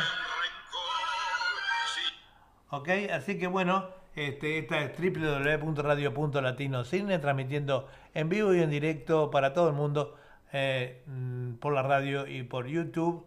Ok, 2.70 2.88
así 3.12 3.38
que 3.38 3.46
bueno, 3.46 3.86
este, 4.16 4.58
esta 4.58 4.80
es 4.80 4.90
www.radio.latinocine, 4.98 7.20
transmitiendo 7.20 7.88
en 8.12 8.28
vivo 8.28 8.52
y 8.52 8.60
en 8.60 8.70
directo 8.70 9.30
para 9.30 9.52
todo 9.52 9.68
el 9.68 9.74
mundo 9.74 10.16
eh, 10.58 11.02
mm, 11.06 11.54
por 11.56 11.74
la 11.74 11.82
radio 11.82 12.26
y 12.26 12.42
por 12.42 12.66
YouTube. 12.66 13.26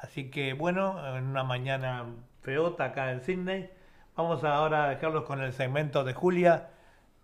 Así 0.00 0.30
que 0.30 0.52
bueno, 0.54 1.16
en 1.16 1.24
una 1.24 1.44
mañana 1.44 2.04
feota 2.42 2.86
acá 2.86 3.12
en 3.12 3.20
Sydney, 3.22 3.70
vamos 4.16 4.42
ahora 4.44 4.84
a 4.84 4.88
dejarlos 4.90 5.24
con 5.24 5.40
el 5.40 5.52
segmento 5.52 6.02
de 6.04 6.12
Julia, 6.14 6.68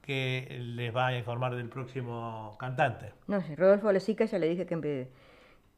que 0.03 0.57
les 0.61 0.95
va 0.95 1.09
a 1.09 1.17
informar 1.19 1.55
del 1.57 1.69
próximo 1.69 2.57
cantante. 2.59 3.13
No 3.27 3.41
sé, 3.43 3.55
Rodolfo 3.57 3.93
Lezica, 3.93 4.25
ya 4.25 4.39
le 4.39 4.49
dije 4.49 4.67
que 4.67 5.09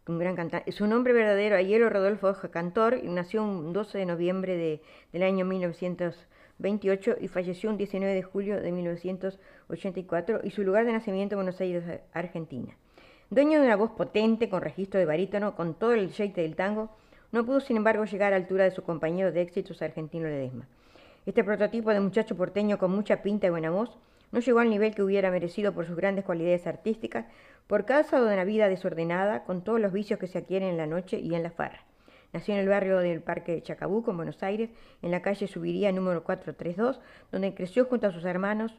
un 0.07 0.19
gran 0.19 0.37
cantante. 0.37 0.71
Su 0.73 0.87
nombre 0.87 1.13
verdadero, 1.13 1.57
Ayelo 1.57 1.89
Rodolfo 1.89 2.29
Hoja 2.29 2.51
Cantor, 2.51 3.03
nació 3.05 3.43
un 3.43 3.73
12 3.73 3.99
de 3.99 4.07
noviembre 4.07 4.57
de- 4.57 4.81
del 5.13 5.23
año 5.23 5.45
1928 5.45 7.17
y 7.21 7.29
falleció 7.29 7.71
un 7.71 7.77
19 7.79 8.15
de 8.15 8.23
julio 8.23 8.61
de 8.61 8.71
1984 8.73 10.41
y 10.45 10.51
su 10.51 10.63
lugar 10.63 10.85
de 10.87 10.93
nacimiento 10.93 11.37
Buenos 11.37 11.61
Aires, 11.61 11.85
Argentina. 12.13 12.75
Dueño 13.33 13.61
de 13.61 13.65
una 13.65 13.77
voz 13.77 13.93
potente 13.93 14.51
con 14.51 14.61
registro 14.61 15.01
de 15.01 15.07
barítono, 15.07 15.57
con 15.57 15.73
todo 15.73 15.95
el 15.95 16.13
jeite 16.13 16.43
del 16.43 16.55
tango, 16.55 16.91
no 17.31 17.47
pudo 17.47 17.61
sin 17.61 17.79
embargo 17.79 18.05
llegar 18.05 18.35
a 18.35 18.37
la 18.37 18.45
altura 18.45 18.65
de 18.65 18.73
su 18.73 18.83
compañero 18.83 19.33
de 19.33 19.41
éxitos 19.41 19.81
argentino 19.81 20.27
Ledesma. 20.29 20.69
Este 21.25 21.43
prototipo 21.43 21.95
de 21.95 22.01
muchacho 22.01 22.37
porteño 22.37 22.77
con 22.77 22.91
mucha 22.91 23.23
pinta 23.23 23.47
y 23.47 23.51
buena 23.51 23.71
voz 23.71 23.97
no 24.33 24.41
llegó 24.41 24.59
al 24.59 24.69
nivel 24.69 24.95
que 24.95 25.03
hubiera 25.03 25.31
merecido 25.31 25.73
por 25.73 25.87
sus 25.87 25.97
grandes 25.97 26.27
cualidades 26.27 26.67
artísticas, 26.67 27.25
por 27.69 27.87
causa 27.87 28.21
de 28.21 28.35
una 28.35 28.45
vida 28.45 28.69
desordenada, 28.69 29.45
con 29.45 29.65
todos 29.65 29.81
los 29.81 29.95
vicios 29.95 30.21
que 30.21 30.27
se 30.27 30.37
adquieren 30.37 30.69
en 30.69 30.77
la 30.77 30.87
noche 30.87 31.19
y 31.19 31.35
en 31.35 31.43
la 31.43 31.53
farra. 31.53 31.87
Nació 32.35 32.53
en 32.53 32.61
el 32.61 32.69
barrio 32.69 32.99
del 32.99 33.23
Parque 33.23 33.63
Chacabuco, 33.63 34.11
en 34.11 34.19
Buenos 34.19 34.43
Aires, 34.43 34.69
en 35.01 35.11
la 35.11 35.23
calle 35.23 35.47
Subiría 35.47 35.91
número 35.91 36.23
432, 36.23 37.01
donde 37.31 37.55
creció 37.55 37.87
junto 37.87 38.09
a 38.09 38.13
sus 38.13 38.27
hermanos 38.27 38.75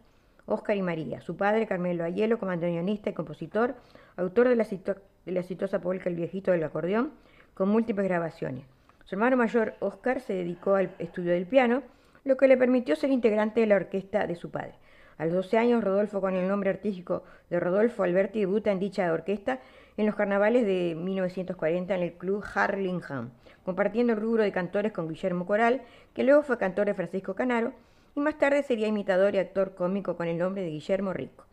Óscar 0.46 0.76
y 0.78 0.82
María. 0.82 1.22
Su 1.22 1.38
padre, 1.38 1.68
Carmelo 1.68 2.04
Ayelo, 2.04 2.38
como 2.38 2.50
bandoneonista 2.50 3.10
y 3.10 3.14
compositor, 3.14 3.76
autor 4.18 4.50
de 4.50 4.56
la, 4.56 4.66
de 4.66 5.32
la 5.32 5.40
exitosa 5.40 5.80
polca 5.80 6.10
El 6.10 6.16
viejito 6.16 6.52
del 6.52 6.64
acordeón, 6.64 7.12
con 7.54 7.70
múltiples 7.70 8.08
grabaciones. 8.08 8.66
Su 9.06 9.16
hermano 9.16 9.38
mayor, 9.38 9.76
Óscar, 9.80 10.22
se 10.22 10.34
dedicó 10.34 10.76
al 10.76 10.92
estudio 11.00 11.34
del 11.34 11.46
piano, 11.46 11.84
lo 12.24 12.38
que 12.38 12.48
le 12.48 12.58
permitió 12.58 12.96
ser 12.96 13.12
integrante 13.12 13.62
de 13.62 13.68
la 13.68 13.76
orquesta 13.76 14.28
de 14.28 14.36
su 14.36 14.50
padre. 14.50 14.76
A 15.18 15.26
los 15.26 15.36
12 15.36 15.58
años, 15.58 15.84
Rodolfo, 15.84 16.22
con 16.22 16.36
el 16.36 16.48
nombre 16.48 16.70
artístico 16.70 17.24
de 17.50 17.60
Rodolfo 17.60 18.04
Alberti, 18.04 18.40
debuta 18.40 18.72
en 18.72 18.80
dicha 18.80 19.12
orquesta 19.12 19.60
en 19.98 20.06
los 20.06 20.16
carnavales 20.16 20.66
de 20.66 20.96
1940 20.98 21.96
en 21.96 22.02
el 22.02 22.14
club 22.14 22.44
Harlingham, 22.56 23.30
compartiendo 23.64 24.14
el 24.14 24.22
rubro 24.22 24.44
de 24.44 24.52
cantores 24.52 24.92
con 24.92 25.08
Guillermo 25.08 25.46
Coral, 25.46 25.82
que 26.14 26.24
luego 26.24 26.42
fue 26.44 26.58
cantor 26.58 26.88
de 26.88 26.94
Francisco 26.94 27.36
Canaro, 27.36 27.74
y 28.16 28.20
más 28.20 28.38
tarde 28.38 28.64
sería 28.64 28.88
imitador 28.88 29.36
y 29.36 29.40
actor 29.40 29.76
cómico 29.76 30.16
con 30.16 30.28
el 30.28 30.38
nombre 30.38 30.62
de 30.64 30.70
Guillermo 30.70 31.14
Rico. 31.14 31.46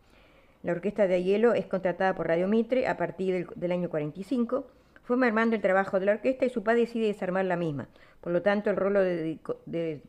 La 0.62 0.72
orquesta 0.72 1.06
de 1.06 1.22
Hielo 1.22 1.54
es 1.54 1.66
contratada 1.66 2.14
por 2.14 2.28
Radio 2.28 2.46
Mitre 2.46 2.86
a 2.86 2.96
partir 2.96 3.48
del, 3.56 3.72
año 3.72 3.88
45. 3.88 4.66
Fue 5.04 5.16
mermando 5.16 5.56
el 5.56 5.62
trabajo 5.62 5.98
de 5.98 6.06
la 6.06 6.12
orquesta 6.12 6.44
y 6.44 6.50
su 6.50 6.62
padre 6.62 6.80
decide 6.80 7.06
desarmar 7.06 7.46
la 7.46 7.56
misma. 7.56 7.88
Por 8.20 8.32
lo 8.32 8.42
tanto, 8.42 8.68
el 8.68 8.76
rolo 8.76 9.00
de- 9.02 9.38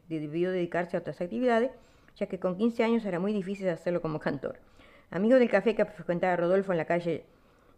debió 0.10 0.52
dedicarse 0.52 0.98
a 0.98 1.00
otras 1.00 1.22
actividades, 1.22 1.72
ya 2.18 2.28
que 2.28 2.40
con 2.40 2.58
15 2.58 2.84
años 2.84 3.06
era 3.06 3.20
muy 3.20 3.32
difícil 3.32 3.70
hacerlo 3.70 4.02
como 4.02 4.20
cantor. 4.20 4.58
Amigo 5.10 5.40
del 5.40 5.50
café 5.50 5.74
que 5.76 5.86
frecuentaba 5.86 6.36
Rodolfo 6.36 6.74
en 6.74 6.78
la 6.78 6.86
calle 6.86 7.24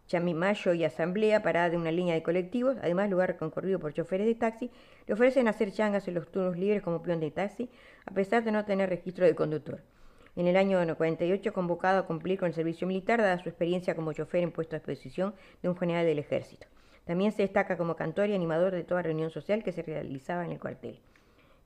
Chamimayo 0.06 0.74
y 0.74 0.84
Asamblea, 0.84 1.42
parada 1.42 1.70
de 1.70 1.76
una 1.76 1.90
línea 1.90 2.14
de 2.14 2.22
colectivos, 2.22 2.76
además 2.82 3.08
lugar 3.08 3.36
concurrido 3.36 3.78
por 3.78 3.94
choferes 3.94 4.26
de 4.26 4.34
taxi, 4.34 4.70
le 5.06 5.14
ofrecen 5.14 5.48
hacer 5.48 5.72
changas 5.72 6.06
en 6.08 6.14
los 6.14 6.30
turnos 6.30 6.58
libres 6.58 6.82
como 6.82 7.02
peón 7.02 7.20
de 7.20 7.30
taxi, 7.30 7.70
a 8.04 8.12
pesar 8.12 8.44
de 8.44 8.52
no 8.52 8.64
tener 8.64 8.90
registro 8.90 9.24
de 9.24 9.34
conductor. 9.34 9.80
En 10.36 10.46
el 10.46 10.56
año 10.56 10.78
48 10.96 11.52
convocado 11.52 12.00
a 12.00 12.06
cumplir 12.06 12.38
con 12.38 12.48
el 12.48 12.54
servicio 12.54 12.86
militar, 12.86 13.20
dada 13.20 13.38
su 13.38 13.48
experiencia 13.48 13.94
como 13.94 14.12
chofer 14.12 14.42
en 14.42 14.52
puesto 14.52 14.74
a 14.74 14.80
disposición 14.80 15.34
de 15.62 15.68
un 15.68 15.76
general 15.76 16.04
del 16.04 16.18
ejército. 16.18 16.66
También 17.04 17.32
se 17.32 17.42
destaca 17.42 17.76
como 17.76 17.96
cantor 17.96 18.28
y 18.28 18.34
animador 18.34 18.72
de 18.72 18.82
toda 18.82 19.02
reunión 19.02 19.30
social 19.30 19.62
que 19.62 19.72
se 19.72 19.82
realizaba 19.82 20.44
en 20.44 20.52
el 20.52 20.58
cuartel. 20.58 21.00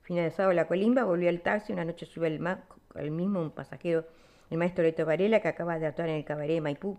Finalizado 0.02 0.52
la 0.52 0.66
colimba, 0.66 1.04
volvió 1.04 1.28
al 1.28 1.40
taxi. 1.40 1.72
Una 1.72 1.84
noche 1.84 2.06
sube 2.06 2.26
al, 2.26 2.62
al 2.94 3.10
mismo 3.10 3.40
un 3.40 3.50
pasajero, 3.50 4.06
el 4.50 4.58
maestro 4.58 4.84
Leto 4.84 5.04
Varela, 5.06 5.40
que 5.40 5.48
acaba 5.48 5.78
de 5.78 5.86
actuar 5.86 6.08
en 6.08 6.16
el 6.16 6.24
cabaret 6.24 6.54
de 6.54 6.60
Maipú. 6.60 6.98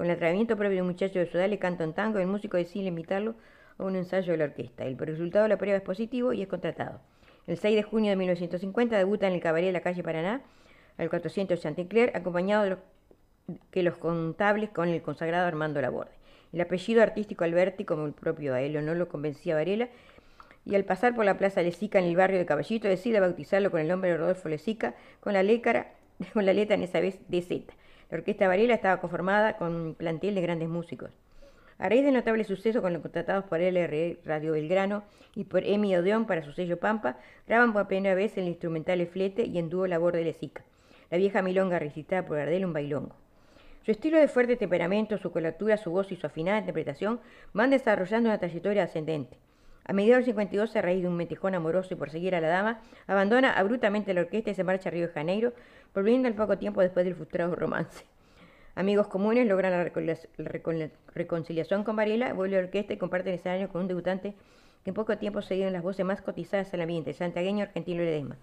Con 0.00 0.06
el 0.06 0.16
atrevimiento 0.16 0.56
propio 0.56 0.76
de 0.76 0.80
un 0.80 0.88
muchacho 0.88 1.18
de 1.18 1.26
ciudad, 1.26 1.46
le 1.46 1.58
canta 1.58 1.84
un 1.84 1.92
tango. 1.92 2.18
El 2.18 2.26
músico 2.26 2.56
decide 2.56 2.86
invitarlo 2.86 3.34
a 3.76 3.84
un 3.84 3.96
ensayo 3.96 4.32
de 4.32 4.38
la 4.38 4.44
orquesta. 4.44 4.86
El 4.86 4.96
resultado 4.96 5.42
de 5.42 5.50
la 5.50 5.58
prueba 5.58 5.76
es 5.76 5.82
positivo 5.82 6.32
y 6.32 6.40
es 6.40 6.48
contratado. 6.48 7.02
El 7.46 7.58
6 7.58 7.76
de 7.76 7.82
junio 7.82 8.08
de 8.08 8.16
1950 8.16 8.96
debuta 8.96 9.28
en 9.28 9.34
el 9.34 9.42
cabaret 9.42 9.66
de 9.66 9.72
la 9.72 9.82
calle 9.82 10.02
Paraná, 10.02 10.40
al 10.96 11.10
400 11.10 11.60
Chanticleer, 11.60 12.16
acompañado 12.16 12.64
de 12.64 12.70
los, 12.70 12.78
que 13.70 13.82
los 13.82 13.98
contables 13.98 14.70
con 14.70 14.88
el 14.88 15.02
consagrado 15.02 15.46
Armando 15.46 15.82
Laborde. 15.82 16.12
El 16.54 16.62
apellido 16.62 17.02
artístico 17.02 17.44
Alberti, 17.44 17.84
como 17.84 18.06
el 18.06 18.14
propio 18.14 18.54
Aelo, 18.54 18.80
no 18.80 18.94
lo 18.94 19.06
convencía 19.06 19.52
a 19.52 19.58
Varela, 19.58 19.90
y 20.64 20.76
al 20.76 20.84
pasar 20.86 21.14
por 21.14 21.26
la 21.26 21.36
Plaza 21.36 21.60
Lezica 21.60 21.98
en 21.98 22.06
el 22.06 22.16
barrio 22.16 22.38
de 22.38 22.46
Caballito 22.46 22.88
decide 22.88 23.20
bautizarlo 23.20 23.70
con 23.70 23.80
el 23.80 23.88
nombre 23.88 24.08
de 24.08 24.16
Rodolfo 24.16 24.48
Lezica, 24.48 24.94
con 25.20 25.34
la, 25.34 25.42
letra, 25.42 25.92
con 26.32 26.46
la 26.46 26.54
letra 26.54 26.74
en 26.76 26.84
esa 26.84 27.00
vez 27.00 27.18
de 27.28 27.42
Z. 27.42 27.74
La 28.10 28.18
orquesta 28.18 28.48
Varela 28.48 28.74
estaba 28.74 29.00
conformada 29.00 29.56
con 29.56 29.74
un 29.74 29.94
plantel 29.94 30.34
de 30.34 30.40
grandes 30.40 30.68
músicos. 30.68 31.10
A 31.78 31.88
raíz 31.88 32.04
del 32.04 32.14
notable 32.14 32.44
suceso 32.44 32.82
con 32.82 32.92
los 32.92 33.02
contratados 33.02 33.44
por 33.44 33.60
LRE 33.60 34.18
Radio 34.24 34.52
Belgrano 34.52 35.04
y 35.34 35.44
por 35.44 35.64
Emi 35.64 35.96
Odeón 35.96 36.26
para 36.26 36.42
su 36.42 36.52
sello 36.52 36.78
Pampa, 36.78 37.16
graban 37.46 37.72
por 37.72 37.86
primera 37.86 38.14
vez 38.14 38.36
el 38.36 38.48
instrumental 38.48 39.00
El 39.00 39.06
Flete 39.06 39.46
y 39.46 39.58
en 39.58 39.70
dúo 39.70 39.86
Labor 39.86 40.14
de 40.14 40.24
Lezica. 40.24 40.64
La 41.10 41.18
vieja 41.18 41.40
milonga 41.40 41.78
recitada 41.78 42.26
por 42.26 42.36
Gardel 42.36 42.66
un 42.66 42.72
bailongo. 42.72 43.14
Su 43.84 43.92
estilo 43.92 44.18
de 44.18 44.28
fuerte 44.28 44.56
temperamento, 44.56 45.16
su 45.16 45.32
coloratura, 45.32 45.76
su 45.76 45.90
voz 45.90 46.12
y 46.12 46.16
su 46.16 46.26
afinada 46.26 46.58
interpretación 46.58 47.20
van 47.54 47.70
desarrollando 47.70 48.28
una 48.28 48.38
trayectoria 48.38 48.82
ascendente. 48.82 49.38
A 49.84 49.92
mediados 49.92 50.24
del 50.24 50.34
52, 50.34 50.76
a 50.76 50.82
raíz 50.82 51.02
de 51.02 51.08
un 51.08 51.16
metejón 51.16 51.54
amoroso 51.54 51.94
y 51.94 51.96
por 51.96 52.10
seguir 52.10 52.34
a 52.34 52.40
la 52.40 52.48
dama, 52.48 52.80
abandona 53.06 53.52
abruptamente 53.52 54.14
la 54.14 54.20
orquesta 54.20 54.50
y 54.50 54.54
se 54.54 54.62
marcha 54.64 54.88
a 54.88 54.92
Río 54.92 55.08
de 55.08 55.12
Janeiro, 55.12 55.52
volviendo 55.94 56.28
al 56.28 56.34
poco 56.34 56.58
tiempo 56.58 56.80
después 56.80 57.04
del 57.04 57.14
frustrado 57.16 57.56
romance. 57.56 58.04
Amigos 58.76 59.08
comunes 59.08 59.48
logran 59.48 59.72
la, 59.72 59.84
reconciliac- 59.84 60.28
la 60.36 60.50
recon- 60.50 60.90
reconciliación 61.14 61.82
con 61.82 61.96
Varela, 61.96 62.32
vuelve 62.34 62.56
a 62.56 62.60
la 62.60 62.66
orquesta 62.66 62.92
y 62.92 62.98
comparte 62.98 63.30
el 63.30 63.34
escenario 63.34 63.68
con 63.68 63.82
un 63.82 63.88
debutante 63.88 64.34
que 64.84 64.90
en 64.90 64.94
poco 64.94 65.18
tiempo 65.18 65.42
se 65.42 65.54
dieron 65.54 65.72
las 65.72 65.82
voces 65.82 66.06
más 66.06 66.22
cotizadas 66.22 66.72
ambiente, 66.72 67.10
el 67.10 67.16
santiagueño 67.16 67.64
argentino 67.64 68.02
Ledesma. 68.02 68.36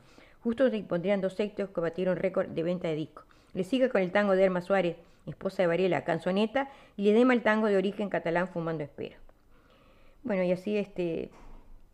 Justo 0.44 0.70
se 0.70 0.78
impondrían 0.78 1.22
dos 1.22 1.40
éxitos 1.40 1.70
que 1.70 1.82
batieron 1.82 2.18
récord 2.18 2.48
de 2.48 2.64
venta 2.64 2.88
de 2.90 2.96
disco. 2.96 3.24
Le 3.54 3.64
sigue 3.64 3.90
con 3.90 4.02
el 4.02 4.12
tango 4.12 4.36
de 4.36 4.44
Erma 4.44 4.62
Suárez, 4.62 4.98
esposa 5.26 5.64
de 5.64 5.68
Varela, 5.68 6.04
Canzoneta, 6.04 6.70
y 6.96 7.04
Ledesma 7.06 7.34
el 7.34 7.42
tango 7.42 7.68
de 7.68 7.78
origen 7.78 8.10
catalán 8.10 8.50
Fumando 8.50 8.84
Espero. 8.84 9.16
Bueno, 10.28 10.44
y 10.44 10.52
así 10.52 10.76
este, 10.76 11.32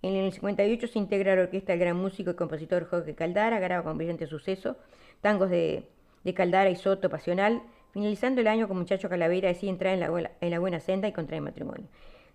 en 0.01 0.15
el 0.15 0.33
58 0.33 0.87
se 0.87 0.97
integra 0.97 1.33
a 1.33 1.35
la 1.35 1.43
orquesta 1.43 1.73
el 1.73 1.79
gran 1.79 1.97
músico 1.97 2.31
y 2.31 2.33
compositor 2.33 2.87
Jorge 2.87 3.13
Caldara, 3.13 3.59
graba 3.59 3.83
con 3.83 3.95
brillante 3.95 4.25
suceso, 4.25 4.75
tangos 5.21 5.51
de, 5.51 5.87
de 6.23 6.33
Caldara 6.33 6.71
y 6.71 6.75
Soto 6.75 7.11
Pasional, 7.11 7.61
finalizando 7.91 8.41
el 8.41 8.47
año 8.47 8.67
con 8.67 8.79
Muchacho 8.79 9.07
Calavera 9.07 9.49
decide 9.49 9.69
entrar 9.69 9.93
en 9.93 9.99
la, 9.99 10.31
en 10.41 10.49
la 10.49 10.57
buena 10.57 10.79
senda 10.79 11.07
y 11.07 11.11
contrae 11.11 11.41
matrimonio. 11.41 11.85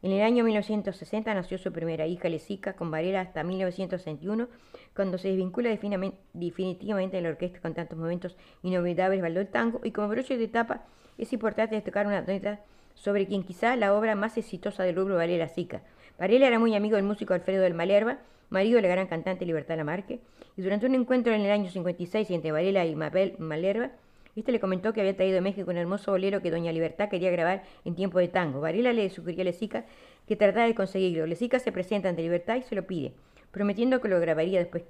En 0.01 0.13
el 0.13 0.23
año 0.23 0.45
1960 0.45 1.35
nació 1.35 1.59
su 1.59 1.73
primera 1.73 2.07
hija, 2.07 2.29
Lesica, 2.29 2.75
con 2.75 2.93
Varela 2.93 3.21
hasta 3.21 3.43
1961, 3.43 4.47
cuando 4.95 5.19
se 5.19 5.27
desvincula 5.27 5.69
definitivamente 5.69 7.17
de 7.17 7.23
la 7.25 7.31
orquesta 7.31 7.59
con 7.61 7.75
tantos 7.75 7.99
momentos 7.99 8.37
inolvidables 8.63 9.21
baldó 9.21 9.41
el 9.41 9.49
tango, 9.49 9.81
y 9.83 9.91
como 9.91 10.07
broche 10.07 10.39
de 10.39 10.45
etapa 10.45 10.85
es 11.19 11.33
importante 11.33 11.75
destacar 11.75 12.07
una 12.07 12.21
nota 12.21 12.61
sobre 12.99 13.27
quien 13.27 13.45
quizá 13.45 13.77
la 13.77 13.95
obra 13.95 14.15
más 14.15 14.37
exitosa 14.37 14.83
del 14.83 14.97
rubro 14.97 15.17
Varela 15.17 15.49
Sica. 15.49 15.83
Varela 16.19 16.49
era 16.49 16.59
muy 16.59 16.75
amigo 16.75 16.97
del 16.97 17.05
músico 17.05 17.33
Alfredo 17.33 17.63
del 17.63 17.75
Malerba, 17.75 18.19
marido 18.51 18.77
de 18.77 18.83
la 18.83 18.89
gran 18.89 19.07
cantante 19.07 19.47
Libertad 19.47 19.77
Lamarque, 19.77 20.21
y 20.57 20.63
durante 20.63 20.87
un 20.87 20.95
encuentro 20.95 21.33
en 21.33 21.43
el 21.43 21.51
año 21.51 21.71
56 21.71 22.31
entre 22.31 22.51
Varela 22.51 22.85
y 22.85 22.97
Mabel 22.97 23.37
Malerba, 23.39 23.93
este 24.35 24.53
le 24.53 24.61
comentó 24.61 24.93
que 24.93 25.01
había 25.01 25.17
traído 25.17 25.35
de 25.35 25.41
México 25.41 25.71
un 25.71 25.77
hermoso 25.77 26.13
bolero 26.13 26.41
que 26.41 26.51
Doña 26.51 26.71
Libertad 26.71 27.09
quería 27.09 27.31
grabar 27.31 27.65
en 27.85 27.97
tiempo 27.97 28.19
de 28.19 28.29
tango. 28.29 28.61
Varela 28.61 28.93
le 28.93 29.11
sugirió 29.11 29.43
a 29.43 29.45
Lezica 29.45 29.85
que 30.29 30.37
tratara 30.37 30.67
de 30.67 30.77
conseguirlo. 30.77 31.27
Lezica 31.27 31.59
se 31.59 31.73
presenta 31.73 32.09
ante 32.09 32.23
Libertad 32.23 32.57
y 32.57 32.63
se 32.63 32.77
lo 32.77 32.87
pide, 32.87 33.13
prometiendo 33.51 34.01
que 34.01 34.09
lo 34.09 34.21
grabaría 34.21 34.61
después, 34.61 34.85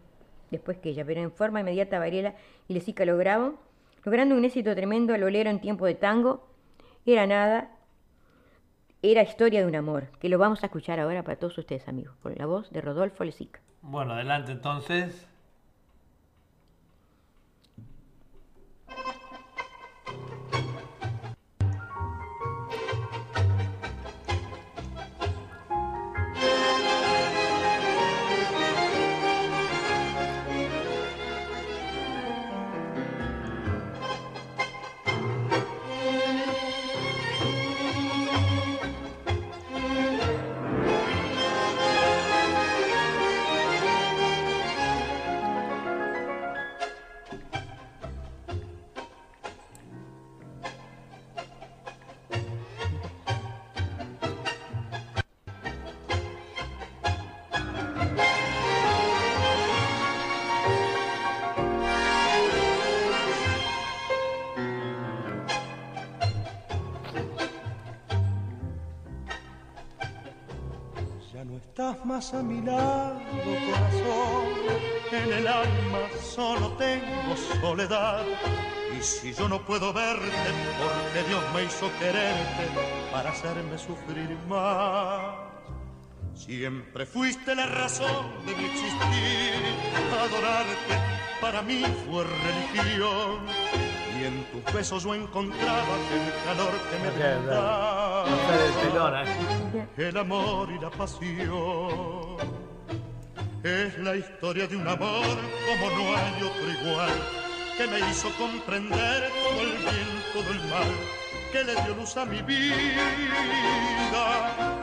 después 0.50 0.76
que 0.78 0.90
ella, 0.90 1.04
pero 1.04 1.20
en 1.20 1.32
forma 1.32 1.60
inmediata 1.60 1.98
Varela 1.98 2.34
y 2.68 2.74
Lezica 2.74 3.06
lo 3.06 3.16
graban, 3.16 3.56
logrando 4.04 4.34
un 4.34 4.44
éxito 4.44 4.74
tremendo 4.74 5.14
al 5.14 5.22
bolero 5.22 5.48
en 5.48 5.60
tiempo 5.60 5.86
de 5.86 5.94
tango. 5.94 6.46
Era 7.06 7.26
nada, 7.26 7.70
era 9.00 9.22
Historia 9.22 9.60
de 9.60 9.66
un 9.66 9.76
amor, 9.76 10.08
que 10.18 10.28
lo 10.28 10.38
vamos 10.38 10.62
a 10.62 10.66
escuchar 10.66 10.98
ahora 10.98 11.22
para 11.22 11.38
todos 11.38 11.56
ustedes 11.56 11.86
amigos, 11.86 12.16
con 12.20 12.34
la 12.36 12.46
voz 12.46 12.68
de 12.70 12.80
Rodolfo 12.80 13.22
Lezica. 13.22 13.60
Bueno, 13.80 14.14
adelante 14.14 14.50
entonces. 14.50 15.28
A 72.34 72.42
mi 72.42 72.60
lado, 72.60 73.20
corazón. 73.32 74.48
En 75.12 75.32
el 75.32 75.46
alma 75.46 76.00
solo 76.22 76.72
tengo 76.72 77.36
soledad. 77.60 78.24
Y 78.98 79.02
si 79.02 79.32
yo 79.32 79.48
no 79.48 79.64
puedo 79.64 79.92
verte, 79.92 80.50
porque 80.78 81.28
Dios 81.28 81.42
me 81.54 81.64
hizo 81.64 81.90
quererte 81.98 82.68
para 83.12 83.30
hacerme 83.30 83.78
sufrir 83.78 84.36
más. 84.48 85.36
Siempre 86.34 87.06
fuiste 87.06 87.54
la 87.54 87.66
razón 87.66 88.26
de 88.46 88.54
mi 88.54 88.64
existir, 88.64 89.54
adorarte 90.12 91.18
para 91.40 91.62
mí 91.62 91.82
fue 92.06 92.24
religión. 92.24 93.40
Y 94.20 94.24
en 94.24 94.44
tus 94.50 94.72
besos 94.72 95.04
yo 95.04 95.14
encontraba 95.14 95.96
el 96.12 96.44
calor 96.44 96.72
que 96.90 96.98
me 97.04 97.10
brindaba 97.10 98.07
el 99.96 100.16
amor 100.16 100.70
y 100.70 100.78
la 100.78 100.90
pasión. 100.90 102.36
Es 103.62 103.98
la 103.98 104.16
historia 104.16 104.66
de 104.66 104.76
un 104.76 104.86
amor 104.86 105.36
como 105.66 105.90
no 105.90 106.16
hay 106.16 106.42
otro 106.42 106.70
igual, 106.80 107.10
que 107.76 107.86
me 107.86 107.98
hizo 108.10 108.28
comprender 108.38 109.30
todo 109.44 109.60
el 109.60 109.72
bien, 109.78 110.22
todo 110.32 110.50
el 110.52 110.60
mal, 110.70 110.94
que 111.52 111.64
le 111.64 111.74
dio 111.82 111.94
luz 111.94 112.16
a 112.16 112.24
mi 112.24 112.40
vida, 112.42 113.06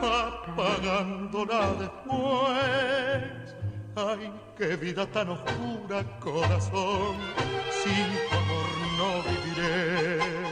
apagándola 0.00 1.72
después. 1.78 3.56
Ay, 3.96 4.30
qué 4.58 4.76
vida 4.76 5.06
tan 5.06 5.30
oscura, 5.30 6.04
corazón, 6.20 7.16
sin 7.82 8.06
tu 8.28 8.36
amor 8.36 8.76
no 8.98 9.22
viviré. 9.22 10.45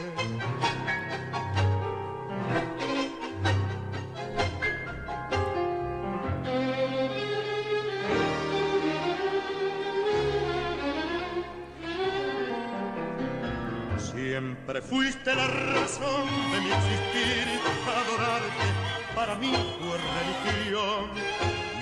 Siempre 14.65 14.81
fuiste 14.81 15.35
la 15.35 15.45
razón 15.45 16.25
de 16.51 16.59
mi 16.59 16.71
existir, 16.71 17.47
adorarte 17.85 18.65
para 19.13 19.35
mí 19.35 19.53
fue 19.79 19.95
religión. 19.95 21.11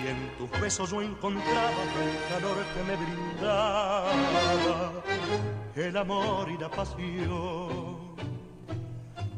Y 0.04 0.08
en 0.10 0.38
tus 0.38 0.52
besos 0.60 0.92
yo 0.92 1.02
encontraba 1.02 1.70
el 1.72 2.34
calor 2.34 2.58
que 2.76 2.84
me 2.84 2.98
brindaba, 2.98 4.12
el 5.78 5.96
amor 5.96 6.50
y 6.52 6.58
la 6.58 6.70
pasión. 6.70 8.18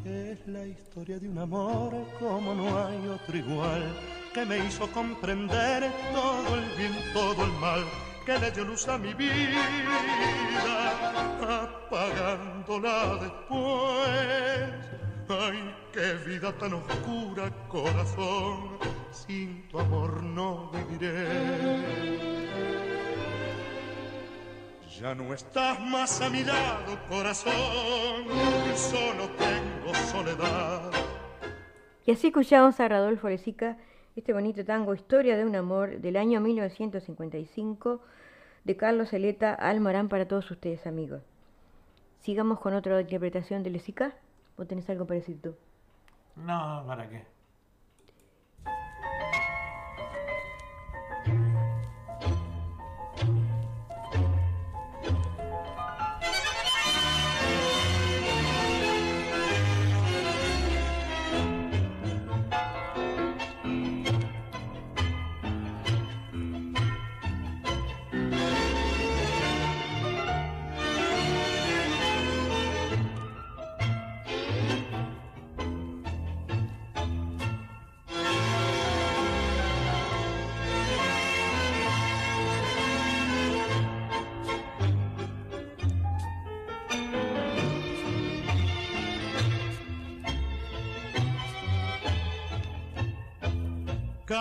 Es 0.04 0.44
la 0.48 0.66
historia 0.66 1.20
de 1.20 1.28
un 1.28 1.38
amor 1.38 1.94
como 2.18 2.52
no 2.52 2.84
hay 2.84 3.06
otro 3.06 3.36
igual, 3.36 3.96
que 4.34 4.44
me 4.44 4.58
hizo 4.58 4.90
comprender 4.90 5.88
todo 6.12 6.56
el 6.56 6.76
bien, 6.76 6.96
todo 7.14 7.44
el 7.44 7.52
mal 7.60 7.84
que 8.26 8.38
le 8.38 8.50
dio 8.50 8.64
luz 8.64 8.88
a 8.88 8.98
mi 8.98 9.14
vida, 9.14 9.62
apagándola 11.62 13.18
después. 13.20 14.10
Ay, 15.28 15.74
qué 15.92 16.14
vida 16.26 16.52
tan 16.58 16.74
oscura, 16.74 17.48
corazón, 17.68 18.78
sin 19.12 19.68
tu 19.68 19.78
amor 19.78 20.22
no 20.24 20.72
viviré. 20.72 21.28
Ya 25.00 25.14
no 25.14 25.32
estás 25.32 25.78
más 25.78 26.20
a 26.20 26.28
mi 26.28 26.42
lado, 26.42 26.98
corazón, 27.08 28.24
solo 28.74 29.30
tengo 29.38 29.94
soledad. 30.10 30.90
Y 32.04 32.10
así 32.10 32.28
escuchamos 32.28 32.80
a 32.80 32.88
Radolfo 32.88 33.28
Lezica 33.28 33.76
este 34.16 34.32
bonito 34.32 34.64
tango 34.64 34.94
Historia 34.94 35.36
de 35.36 35.44
un 35.44 35.54
amor 35.54 36.00
del 36.00 36.16
año 36.16 36.40
1955 36.40 38.00
de 38.64 38.76
Carlos 38.76 39.12
Eleta 39.12 39.52
Almarán 39.52 40.08
para 40.08 40.26
todos 40.26 40.50
ustedes 40.50 40.86
amigos. 40.86 41.20
Sigamos 42.20 42.58
con 42.58 42.72
otra 42.72 42.98
interpretación 42.98 43.62
de 43.62 43.70
Lesica. 43.70 44.14
¿Vos 44.56 44.66
tenés 44.66 44.88
algo 44.88 45.06
para 45.06 45.20
decir? 45.20 45.38
No, 46.34 46.82
¿para 46.86 47.08
qué? 47.10 47.35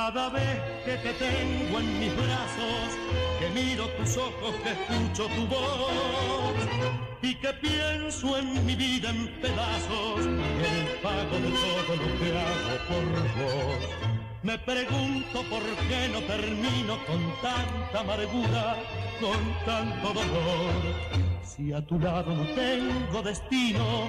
Cada 0.06 0.30
vez 0.30 0.62
que 0.86 0.98
te 0.98 1.14
tengo 1.14 1.80
en 1.80 2.00
mis 2.00 2.16
brazos, 2.16 2.90
que 3.40 3.50
miro 3.50 3.88
tus 3.98 4.16
ojos, 4.18 4.54
que 4.64 4.70
escucho 4.70 5.26
tu 5.36 5.48
voz 5.48 6.54
y 7.24 7.34
que 7.34 7.52
pienso 7.54 8.38
en 8.38 8.64
mi 8.68 8.76
vida 8.76 9.10
en 9.10 9.26
pedazos, 9.42 10.20
el 10.28 11.02
pago 11.02 11.38
de 11.40 11.50
todo 11.50 11.96
lo 12.02 12.20
que 12.20 12.38
hago 12.38 12.76
por 12.88 13.06
vos. 13.36 13.90
Me 14.44 14.60
pregunto 14.60 15.42
por 15.50 15.64
qué 15.88 16.08
no 16.14 16.20
termino 16.22 17.04
con 17.08 17.22
tanta 17.42 18.02
amargura, 18.02 18.76
con 19.20 19.66
tanto 19.66 20.14
dolor. 20.14 20.84
Si 21.44 21.74
a 21.74 21.84
tu 21.84 22.00
lado 22.00 22.32
no 22.36 22.46
tengo 22.54 23.24
destino, 23.24 24.08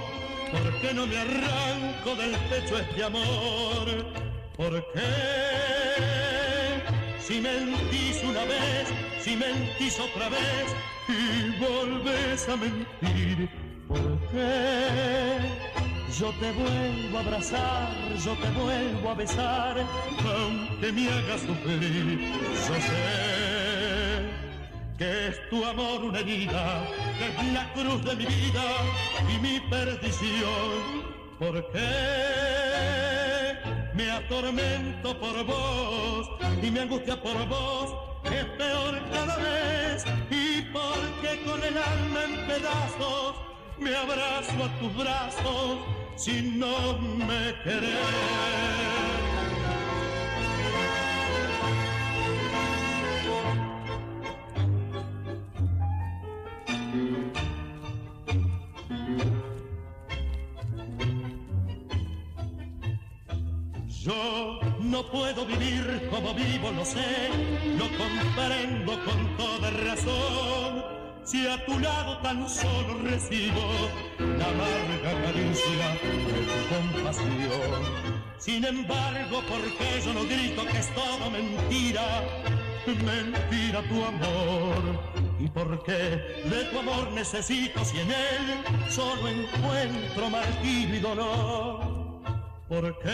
¿por 0.53 0.79
qué 0.83 0.93
no 0.93 1.07
me 1.07 1.17
arranco 1.17 2.15
del 2.17 2.37
pecho 2.51 2.77
este 2.81 3.03
amor? 3.03 4.36
¿Por 4.57 4.73
qué? 4.93 5.01
Si 7.21 7.41
mentís 7.41 8.23
una 8.25 8.45
vez, 8.45 8.89
si 9.21 9.37
mentís 9.37 10.01
otra 10.01 10.31
vez 10.31 10.75
y 11.09 11.51
volvés 11.63 12.49
a 12.49 12.57
mentir, 12.57 13.51
¿por 13.87 14.19
qué? 14.31 15.39
Yo 16.19 16.31
te 16.41 16.53
vuelvo 16.53 17.19
a 17.19 17.21
abrazar, 17.21 17.89
yo 18.25 18.33
te 18.35 18.49
vuelvo 18.59 19.11
a 19.11 19.15
besar, 19.15 19.77
aunque 20.25 20.93
me 20.93 21.11
hagas 21.11 21.43
sufrir, 21.43 22.33
yo 22.67 22.75
sé 22.81 23.57
que 24.97 25.29
es 25.29 25.51
tu 25.51 25.63
amor 25.65 26.05
una 26.05 26.21
herida, 26.21 26.83
es 27.21 27.53
la 27.53 27.71
cruz 27.75 28.03
de 28.05 28.17
mi 28.17 28.25
vida 28.25 28.65
y 29.29 29.39
mi 29.41 29.61
perdición. 29.69 31.05
¿Por 31.39 31.71
qué? 31.73 33.06
Me 33.97 34.11
atormento 34.11 35.19
por 35.19 35.45
vos 35.45 36.31
y 36.63 36.71
me 36.71 36.81
angustia 36.81 37.21
por 37.21 37.49
vos 37.49 37.95
es 38.25 38.45
peor 38.59 39.01
cada 39.11 39.37
vez 39.37 40.05
y 40.31 40.63
porque 40.71 41.43
con 41.47 41.63
el 41.63 41.77
alma 41.79 42.25
en 42.25 42.47
pedazos 42.47 43.37
me 43.79 43.97
abrazo 43.97 44.65
a 44.65 44.79
tus 44.81 44.95
brazos 44.97 45.79
si 46.17 46.43
no 46.43 46.99
me 46.99 47.55
querés. 47.63 49.17
Yo 64.07 64.61
no 64.79 65.03
puedo 65.11 65.45
vivir 65.45 66.09
como 66.13 66.33
vivo, 66.33 66.71
lo 66.71 66.85
sé, 66.85 67.29
lo 67.77 67.87
comprendo 67.99 69.05
con 69.05 69.37
toda 69.37 69.69
razón. 69.71 70.85
Si 71.25 71.45
a 71.49 71.65
tu 71.67 71.77
lado 71.81 72.17
tan 72.19 72.49
solo 72.49 73.01
recibo 73.03 73.91
la 74.21 74.47
amarga 74.47 75.23
caricia 75.25 75.89
de 76.05 76.47
tu 76.47 77.03
compasión. 77.03 77.83
Sin 78.39 78.65
embargo, 78.65 79.43
porque 79.49 80.01
yo 80.05 80.15
no 80.15 80.23
grito 80.23 80.65
que 80.67 80.79
es 80.79 80.95
todo 80.95 81.29
mentira, 81.29 82.23
mentira 82.87 83.83
tu 83.89 84.05
amor. 84.05 85.03
Y 85.41 85.49
porque 85.49 85.99
de 86.45 86.65
tu 86.71 86.79
amor 86.79 87.11
necesito 87.11 87.85
si 87.85 87.99
en 87.99 88.13
él 88.13 88.89
solo 88.89 89.27
encuentro 89.27 90.31
martirio 90.31 90.95
y 90.95 91.01
dolor. 91.01 91.96
¿Por 92.69 92.99
qué 92.99 93.09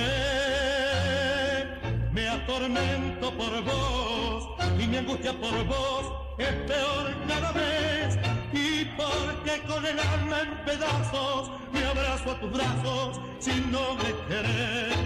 me 2.10 2.26
atormento 2.26 3.30
por 3.36 3.62
vos 3.64 4.48
y 4.78 4.86
mi 4.86 4.96
angustia 4.96 5.32
por 5.32 5.66
vos 5.66 6.10
es 6.38 6.52
peor 6.66 7.12
cada 7.28 7.52
vez? 7.52 8.18
Y 8.54 8.86
porque 8.96 9.60
con 9.66 9.84
el 9.84 9.98
alma 10.00 10.40
en 10.40 10.64
pedazos 10.64 11.52
me 11.70 11.84
abrazo 11.84 12.30
a 12.30 12.40
tus 12.40 12.50
brazos 12.50 13.20
si 13.40 13.60
no 13.70 13.94
me 13.96 14.14
querés. 14.26 14.96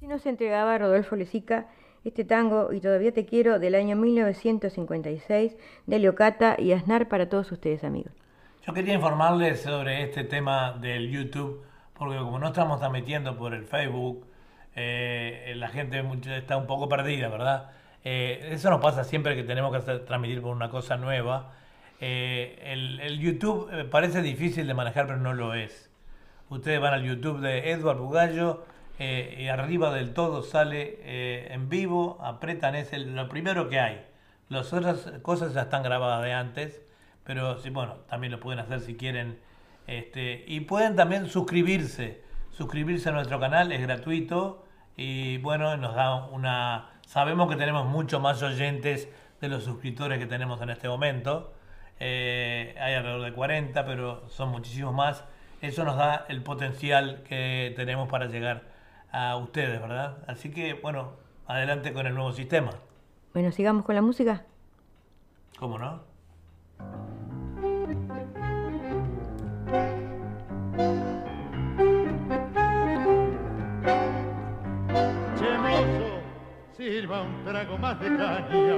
Si 0.00 0.08
nos 0.08 0.26
entregaba 0.26 0.76
Rodolfo 0.76 1.14
Lezica 1.14 1.68
este 2.02 2.24
tango 2.24 2.72
Y 2.72 2.80
todavía 2.80 3.12
te 3.12 3.24
quiero 3.26 3.60
del 3.60 3.76
año 3.76 3.94
1956 3.94 5.56
de 5.86 5.98
Leocata 6.00 6.56
y 6.58 6.72
Aznar 6.72 7.08
para 7.08 7.28
todos 7.28 7.52
ustedes 7.52 7.84
amigos. 7.84 8.12
Yo 8.66 8.74
quería 8.74 8.94
informarles 8.94 9.60
sobre 9.60 10.02
este 10.02 10.24
tema 10.24 10.72
del 10.80 11.10
YouTube 11.12 11.64
porque 11.98 12.18
como 12.18 12.38
no 12.38 12.48
estamos 12.48 12.78
transmitiendo 12.78 13.36
por 13.36 13.54
el 13.54 13.64
Facebook, 13.64 14.26
eh, 14.76 15.54
la 15.56 15.68
gente 15.68 16.04
está 16.36 16.56
un 16.56 16.66
poco 16.66 16.88
perdida, 16.88 17.28
¿verdad? 17.28 17.70
Eh, 18.04 18.50
eso 18.52 18.70
nos 18.70 18.80
pasa 18.80 19.04
siempre 19.04 19.36
que 19.36 19.44
tenemos 19.44 19.70
que 19.70 19.78
hacer, 19.78 20.04
transmitir 20.04 20.42
por 20.42 20.54
una 20.54 20.68
cosa 20.68 20.96
nueva. 20.96 21.52
Eh, 22.00 22.60
el, 22.72 23.18
YouTube 23.18 23.88
parece 23.90 24.20
difícil 24.22 24.66
de 24.66 24.74
manejar, 24.74 25.06
pero 25.06 25.18
no 25.18 25.32
lo 25.32 25.54
es. 25.54 25.90
Ustedes 26.50 26.80
van 26.80 26.94
al 26.94 27.04
YouTube 27.04 27.40
de 27.40 27.70
Edward 27.70 27.98
Bugallo 27.98 28.64
y 28.98 29.48
arriba 29.48 29.92
del 29.92 30.12
todo 30.14 30.42
sale 30.42 31.52
en 31.52 31.68
vivo, 31.68 32.18
apretan, 32.20 32.76
es 32.76 32.92
lo 32.92 33.28
primero 33.28 33.68
que 33.68 33.80
hay. 33.80 34.06
Las 34.48 34.72
otras 34.72 35.10
cosas 35.22 35.54
ya 35.54 35.62
están 35.62 35.82
grabadas 35.82 36.22
de 36.22 36.32
antes, 36.32 36.80
pero 37.24 37.58
sí, 37.58 37.70
bueno, 37.70 37.94
también 38.08 38.30
lo 38.30 38.40
pueden 38.40 38.60
hacer 38.60 38.80
si 38.80 38.94
quieren 38.94 39.38
este, 39.86 40.44
y 40.46 40.60
pueden 40.60 40.96
también 40.96 41.28
suscribirse. 41.28 42.22
Suscribirse 42.50 43.08
a 43.08 43.12
nuestro 43.12 43.40
canal 43.40 43.72
es 43.72 43.80
gratuito 43.80 44.64
y 44.96 45.38
bueno, 45.38 45.76
nos 45.76 45.94
da 45.94 46.26
una... 46.26 46.90
Sabemos 47.06 47.50
que 47.50 47.56
tenemos 47.56 47.86
mucho 47.86 48.20
más 48.20 48.42
oyentes 48.42 49.08
de 49.40 49.48
los 49.48 49.64
suscriptores 49.64 50.18
que 50.18 50.26
tenemos 50.26 50.60
en 50.62 50.70
este 50.70 50.88
momento. 50.88 51.52
Eh, 52.00 52.74
hay 52.80 52.94
alrededor 52.94 53.22
de 53.22 53.32
40, 53.32 53.84
pero 53.84 54.28
son 54.28 54.50
muchísimos 54.50 54.94
más. 54.94 55.24
Eso 55.60 55.84
nos 55.84 55.96
da 55.96 56.26
el 56.28 56.42
potencial 56.42 57.22
que 57.24 57.72
tenemos 57.76 58.08
para 58.08 58.26
llegar 58.26 58.64
a 59.10 59.36
ustedes, 59.36 59.80
¿verdad? 59.80 60.18
Así 60.26 60.50
que 60.50 60.74
bueno, 60.74 61.12
adelante 61.46 61.92
con 61.92 62.06
el 62.06 62.14
nuevo 62.14 62.32
sistema. 62.32 62.70
Bueno, 63.32 63.50
sigamos 63.52 63.84
con 63.84 63.94
la 63.94 64.02
música. 64.02 64.44
¿Cómo 65.58 65.78
no? 65.78 66.02
Sirva 76.76 77.22
un 77.22 77.44
trago 77.44 77.78
más 77.78 77.98
de 78.00 78.08
caña. 78.08 78.76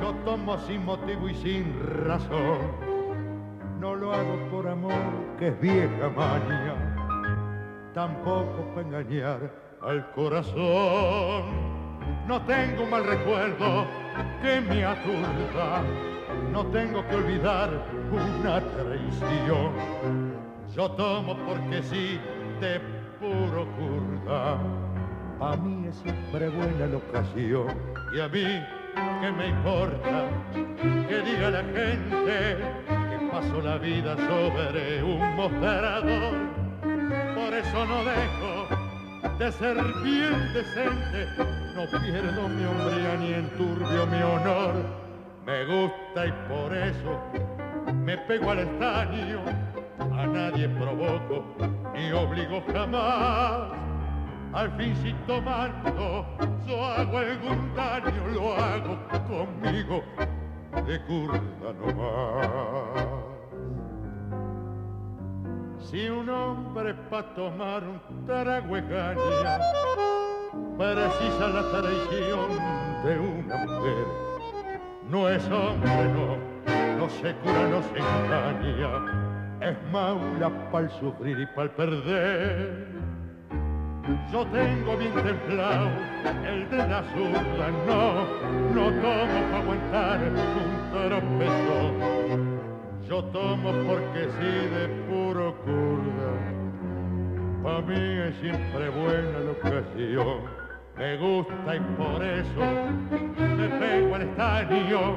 Yo 0.00 0.14
tomo 0.24 0.56
sin 0.58 0.84
motivo 0.84 1.28
y 1.28 1.34
sin 1.34 1.64
razón. 2.06 2.58
No 3.80 3.94
lo 3.94 4.12
hago 4.12 4.36
por 4.50 4.66
amor, 4.66 4.92
que 5.38 5.48
es 5.48 5.60
vieja 5.60 6.08
maña. 6.14 7.92
Tampoco 7.92 8.64
para 8.74 8.86
engañar 8.86 9.52
al 9.82 10.10
corazón. 10.12 11.44
No 12.26 12.40
tengo 12.42 12.84
un 12.84 12.90
mal 12.90 13.04
recuerdo 13.04 13.86
que 14.42 14.60
me 14.60 14.84
aturda. 14.84 15.82
No 16.52 16.66
tengo 16.66 17.06
que 17.08 17.16
olvidar 17.16 17.70
una 18.10 18.60
traición. 18.60 20.25
Yo 20.76 20.90
tomo 20.90 21.34
porque 21.46 21.82
sí, 21.82 22.20
de 22.60 22.78
puro 23.18 23.66
curda 23.76 24.58
a 25.40 25.56
mí 25.56 25.86
es 25.88 25.96
siempre 25.96 26.50
buena 26.50 26.86
la 26.86 26.96
ocasión. 26.98 27.68
Y 28.14 28.20
a 28.20 28.28
mí, 28.28 28.62
¿qué 29.20 29.32
me 29.32 29.48
importa 29.48 30.28
que 30.52 31.22
diga 31.22 31.50
la 31.50 31.62
gente 31.62 32.58
que 32.88 33.28
paso 33.32 33.60
la 33.62 33.78
vida 33.78 34.16
sobre 34.16 35.02
un 35.02 35.36
mostrador? 35.36 36.34
Por 37.34 37.54
eso 37.54 37.86
no 37.86 38.04
dejo 38.04 39.38
de 39.38 39.52
ser 39.52 39.76
bien 40.02 40.52
decente, 40.52 41.26
no 41.74 41.86
pierdo 42.00 42.48
mi 42.50 42.64
hombría 42.64 43.16
ni 43.18 43.32
enturbio 43.32 44.06
mi 44.06 44.22
honor. 44.22 44.74
Me 45.46 45.64
gusta 45.64 46.26
y 46.26 46.32
por 46.48 46.74
eso 46.74 47.20
me 47.94 48.18
pego 48.18 48.50
al 48.50 48.58
estaño, 48.60 49.40
a 49.98 50.26
nadie 50.26 50.68
provoco 50.68 51.44
ni 51.94 52.12
obligo 52.12 52.62
jamás 52.72 53.86
al 54.56 54.70
fin 54.72 54.96
si 54.96 55.12
tomando 55.26 56.24
yo 56.66 56.84
hago 56.84 57.18
algún 57.18 57.74
daño, 57.74 58.26
lo 58.32 58.54
hago 58.54 58.96
conmigo 59.28 60.02
de 60.86 61.00
curda 61.02 61.72
nomás. 61.78 62.48
Si 65.78 66.08
un 66.08 66.28
hombre 66.30 66.94
pa' 67.10 67.34
tomar 67.34 67.82
un 67.84 68.24
trago 68.24 68.76
precisa 70.78 71.48
la 71.48 71.62
traición 71.70 72.48
de 73.04 73.18
una 73.18 73.56
mujer. 73.66 74.06
No 75.10 75.28
es 75.28 75.44
hombre, 75.50 76.04
no, 76.14 76.38
no 76.98 77.08
se 77.10 77.34
cura, 77.36 77.68
no 77.68 77.82
se 77.82 77.98
engaña, 77.98 79.25
es 79.60 79.76
maula 79.92 80.50
pa'l 80.70 80.90
sufrir 81.00 81.38
y 81.40 81.46
pa'l 81.54 81.70
perder 81.70 82.96
yo 84.30 84.46
tengo 84.46 84.96
bien 84.96 85.12
templado 85.14 85.88
el 86.46 86.70
de 86.70 86.76
la 86.76 87.02
zurda, 87.12 87.70
no, 87.86 88.24
no 88.72 88.84
tomo 89.02 89.40
para 89.50 89.58
aguantar 89.58 90.20
un 90.22 90.74
tropezón. 90.92 92.60
Yo 93.08 93.24
tomo 93.24 93.72
porque 93.86 94.28
sí 94.38 94.52
de 94.74 94.88
puro 95.08 95.56
curda, 95.64 96.32
pa' 97.62 97.80
mí 97.82 97.94
es 97.96 98.36
siempre 98.36 98.88
buena 98.90 99.38
la 99.40 99.50
ocasión. 99.52 100.66
Me 100.96 101.16
gusta 101.18 101.76
y 101.76 101.80
por 101.80 102.24
eso 102.24 102.60
me 103.38 103.68
pego 103.68 104.14
al 104.14 104.22
estadio, 104.22 105.16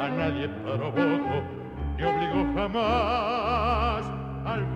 a 0.00 0.08
nadie 0.08 0.48
provoco, 0.48 1.42
jamás, 2.54 4.04
al 4.44 4.66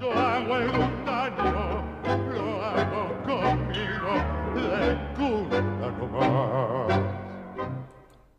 yo 0.00 0.12
hago 0.12 0.58
lo 2.30 2.62
hago 2.62 3.22
conmigo 3.24 4.12
nomás. 5.90 7.00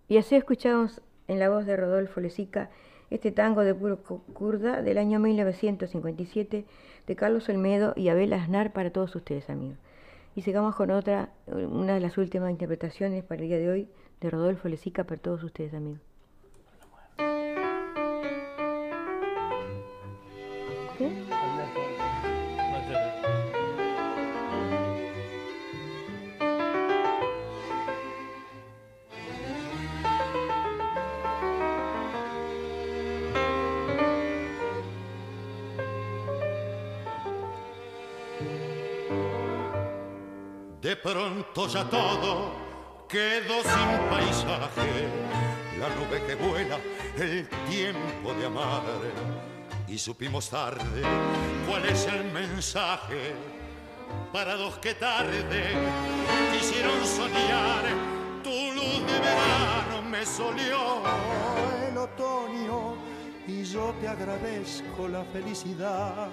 Y 0.08 0.18
así 0.18 0.36
escuchamos 0.36 1.02
en 1.28 1.40
la 1.40 1.50
voz 1.50 1.66
de 1.66 1.76
Rodolfo 1.78 2.20
Lezica 2.20 2.70
este 3.10 3.32
tango 3.32 3.62
de 3.62 3.74
puro 3.76 4.04
kurda 4.34 4.82
del 4.82 4.98
año 4.98 5.20
1957 5.20 6.66
de 7.08 7.16
Carlos 7.16 7.48
Olmedo 7.50 7.94
y 7.96 8.10
Abel 8.10 8.34
Aznar 8.34 8.74
para 8.74 8.92
todos 8.92 9.16
ustedes 9.16 9.50
amigos. 9.50 9.78
Y 10.36 10.42
sigamos 10.42 10.76
con 10.76 10.90
otra, 10.90 11.30
una 11.48 11.94
de 11.94 12.00
las 12.00 12.18
últimas 12.18 12.50
interpretaciones 12.50 13.24
para 13.24 13.42
el 13.42 13.48
día 13.48 13.58
de 13.60 13.70
hoy 13.70 13.88
de 14.20 14.30
Rodolfo 14.30 14.68
Lezica 14.68 15.04
para 15.04 15.22
todos 15.22 15.44
ustedes 15.44 15.74
amigos. 15.74 16.13
De 40.94 40.98
pronto 40.98 41.68
ya 41.68 41.86
todo 41.86 42.52
quedó 43.10 43.64
sin 43.64 44.10
paisaje, 44.12 45.08
la 45.80 45.90
nube 45.90 46.24
que 46.28 46.36
vuela, 46.36 46.78
el 47.18 47.50
tiempo 47.68 48.32
de 48.36 48.46
amar. 48.46 48.84
Y 49.88 49.98
supimos 49.98 50.52
tarde 50.52 51.02
cuál 51.68 51.84
es 51.86 52.06
el 52.06 52.26
mensaje 52.26 53.34
para 54.32 54.54
dos 54.54 54.78
que 54.78 54.94
tarde 54.94 55.64
quisieron 56.54 57.04
soñar. 57.08 57.86
Tu 58.44 58.52
luz 58.52 59.00
de 59.08 59.20
verano 59.20 60.04
me 60.08 60.24
solió 60.24 61.02
el 61.90 61.98
otoño 61.98 62.98
y 63.48 63.64
yo 63.64 63.96
te 64.00 64.08
agradezco 64.08 65.08
la 65.08 65.24
felicidad. 65.24 66.30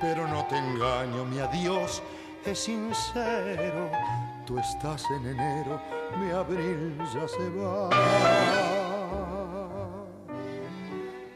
Pero 0.00 0.26
no 0.26 0.44
te 0.46 0.58
engaño, 0.58 1.24
mi 1.24 1.38
adiós 1.38 2.02
es 2.44 2.58
sincero. 2.58 3.90
Tú 4.46 4.58
estás 4.58 5.04
en 5.10 5.26
enero, 5.28 5.80
mi 6.18 6.30
abril 6.30 6.98
ya 7.14 7.28
se 7.28 7.48
va. 7.50 7.88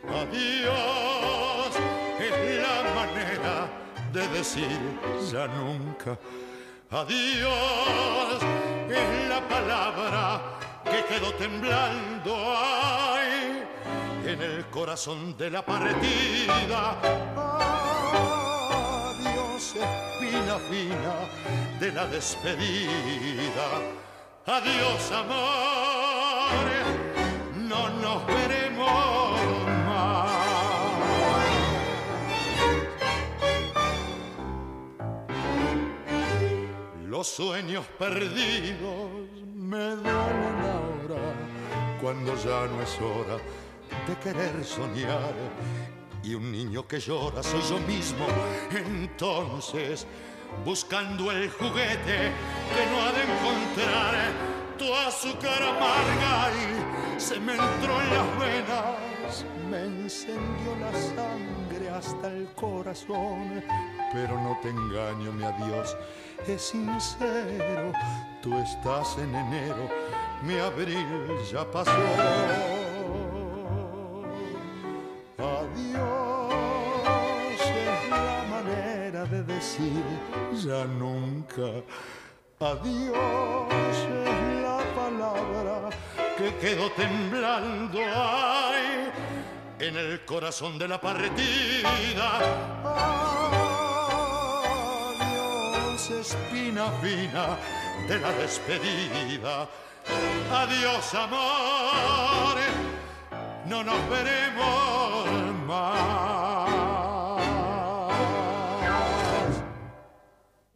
Adiós 0.09 1.72
es 2.18 2.62
la 2.62 2.94
manera 2.94 3.68
de 4.12 4.28
decir 4.28 4.78
ya 5.30 5.46
nunca. 5.46 6.18
Adiós 6.90 8.42
es 8.88 9.28
la 9.28 9.40
palabra 9.48 10.40
que 10.84 11.04
quedó 11.04 11.32
temblando 11.34 12.34
ay, 12.57 13.64
en 14.24 14.42
el 14.42 14.66
corazón 14.66 15.36
de 15.36 15.50
la 15.50 15.64
partida. 15.64 16.96
Espina 19.81 20.59
fina 20.68 21.14
de 21.81 21.93
la 21.93 22.07
despedida. 22.07 23.68
Adiós 24.47 25.12
amor, 25.12 26.64
no 27.57 27.89
nos 27.89 28.27
veremos 28.27 29.41
más. 29.87 30.31
Los 37.07 37.27
sueños 37.27 37.85
perdidos 37.99 39.11
me 39.55 39.97
duelen 39.97 40.59
ahora 40.77 41.22
cuando 42.01 42.37
ya 42.37 42.66
no 42.66 42.83
es 42.83 43.01
hora 43.01 43.39
de 44.07 44.16
querer 44.22 44.64
soñar. 44.64 45.35
Y 46.27 46.35
un 46.35 46.51
niño 46.51 46.89
que 46.89 46.99
llora 46.99 47.41
soy 47.41 47.62
yo 47.70 47.79
mismo, 47.87 48.27
entonces 48.72 50.09
buscando 50.64 51.31
el 51.31 51.49
juguete 51.51 52.33
que 52.74 52.87
no 52.91 53.01
ha 53.01 53.12
de 53.12 53.22
encontrar 53.22 54.14
tu 54.77 54.93
azúcar 54.93 55.62
amarga 55.62 56.51
y 56.51 57.20
se 57.20 57.39
me 57.39 57.53
entró 57.53 58.01
en 58.01 58.11
las 58.11 58.39
venas, 58.41 59.45
me 59.70 59.85
encendió 59.85 60.74
la 60.81 60.93
sangre 60.99 61.91
hasta 61.91 62.33
el 62.33 62.49
corazón. 62.57 63.62
Pero 64.12 64.35
no 64.43 64.59
te 64.61 64.70
engaño, 64.70 65.31
mi 65.31 65.45
adiós 65.45 65.97
es 66.49 66.61
sincero, 66.61 67.93
tú 68.43 68.53
estás 68.59 69.16
en 69.18 69.33
enero, 69.33 69.89
mi 70.43 70.59
abril 70.59 71.07
ya 71.53 71.64
pasó. 71.70 72.86
Adiós 75.39 76.01
es 77.61 78.11
la 78.11 78.45
manera 78.51 79.24
de 79.26 79.43
decir 79.43 80.03
ya 80.64 80.84
nunca. 80.84 81.82
Adiós 82.59 83.68
es 83.93 83.99
la 84.62 84.78
palabra 84.95 85.91
que 86.39 86.55
quedó 86.57 86.91
temblando 86.93 87.99
ay, 88.14 89.11
en 89.78 89.97
el 89.97 90.24
corazón 90.24 90.78
de 90.78 90.89
la 90.89 90.99
partida. 90.99 92.39
Adiós, 95.20 96.11
espina 96.11 96.91
fina 97.03 97.59
de 98.09 98.18
la 98.18 98.32
despedida. 98.32 99.68
Adiós, 100.51 101.14
amor, 101.14 102.57
no 103.69 103.83
nos 103.83 104.11
veremos 104.11 105.27
más. 105.67 106.71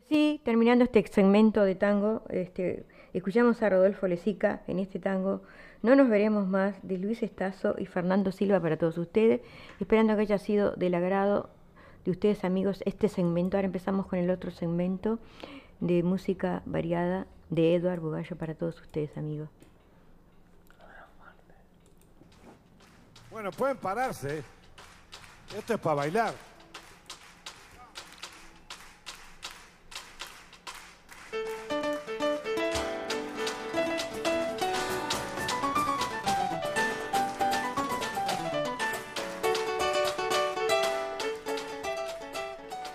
Sí, 0.09 0.41
terminando 0.45 0.85
este 0.85 1.07
segmento 1.07 1.63
de 1.63 1.77
tango, 1.77 2.23
este, 2.31 2.85
escuchamos 3.13 3.63
a 3.63 3.69
Rodolfo 3.69 4.09
Lezica 4.09 4.63
en 4.67 4.81
este 4.81 4.99
tango 4.99 5.43
No 5.83 5.95
nos 5.95 6.09
veremos 6.09 6.49
más 6.49 6.77
de 6.83 6.99
Luis 6.99 7.23
Estazo 7.23 7.77
y 7.79 7.87
Fernando 7.87 8.33
Silva 8.33 8.61
para 8.61 8.77
todos 8.77 8.99
ustedes, 8.99 9.41
esperando 9.79 10.17
que 10.17 10.23
haya 10.23 10.39
sido 10.39 10.73
del 10.73 10.95
agrado 10.95 11.51
de 12.05 12.11
ustedes 12.11 12.45
amigos 12.45 12.83
este 12.87 13.09
segmento. 13.09 13.57
Ahora 13.57 13.67
empezamos 13.67 14.07
con 14.07 14.19
el 14.19 14.31
otro 14.31 14.51
segmento 14.51 15.21
de 15.79 16.03
música 16.03 16.63
variada 16.67 17.27
de 17.51 17.77
Eduard 17.77 18.01
Bugallo 18.01 18.37
para 18.37 18.55
todos 18.55 18.81
ustedes 18.81 19.17
amigos. 19.17 19.49
Bueno, 23.31 23.53
pueden 23.53 23.77
pararse. 23.77 24.43
Esto 25.57 25.75
es 25.75 25.81
para 25.81 25.95
bailar. 25.95 26.35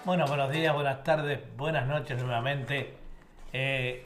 Bueno, 0.04 0.28
buenos 0.28 0.52
días, 0.52 0.74
buenas 0.74 1.04
tardes, 1.04 1.40
buenas 1.58 1.88
noches 1.88 2.22
nuevamente. 2.22 2.94
Eh, 3.54 4.06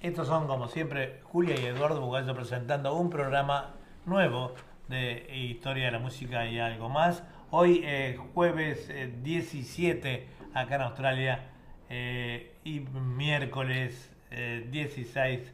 estos 0.00 0.26
son, 0.26 0.46
como 0.46 0.68
siempre, 0.68 1.20
Julia 1.24 1.54
y 1.60 1.66
Eduardo 1.66 2.00
Bugallo 2.00 2.34
presentando 2.34 2.94
un 2.94 3.10
programa 3.10 3.74
nuevo 4.06 4.54
de 4.92 5.26
Historia 5.34 5.86
de 5.86 5.92
la 5.92 5.98
Música 5.98 6.46
y 6.46 6.58
algo 6.58 6.90
más. 6.90 7.24
Hoy, 7.50 7.80
eh, 7.82 8.18
jueves 8.34 8.90
eh, 8.90 9.10
17, 9.22 10.26
acá 10.52 10.74
en 10.74 10.80
Australia, 10.82 11.48
eh, 11.88 12.52
y 12.62 12.80
miércoles 12.80 14.14
eh, 14.30 14.68
16 14.70 15.52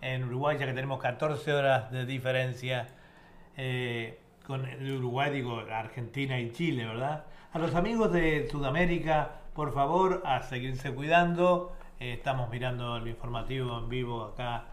en 0.00 0.24
Uruguay, 0.24 0.56
ya 0.58 0.66
que 0.66 0.72
tenemos 0.72 1.00
14 1.00 1.52
horas 1.52 1.92
de 1.92 2.04
diferencia 2.04 2.88
eh, 3.56 4.18
con 4.44 4.66
el 4.66 4.92
Uruguay, 4.96 5.30
digo, 5.30 5.60
Argentina 5.70 6.40
y 6.40 6.50
Chile, 6.50 6.84
¿verdad? 6.84 7.26
A 7.52 7.60
los 7.60 7.76
amigos 7.76 8.12
de 8.12 8.48
Sudamérica, 8.50 9.36
por 9.54 9.72
favor, 9.72 10.22
a 10.24 10.42
seguirse 10.42 10.92
cuidando. 10.92 11.76
Eh, 12.00 12.14
estamos 12.14 12.50
mirando 12.50 12.96
el 12.96 13.06
informativo 13.06 13.78
en 13.78 13.88
vivo 13.88 14.24
acá 14.24 14.64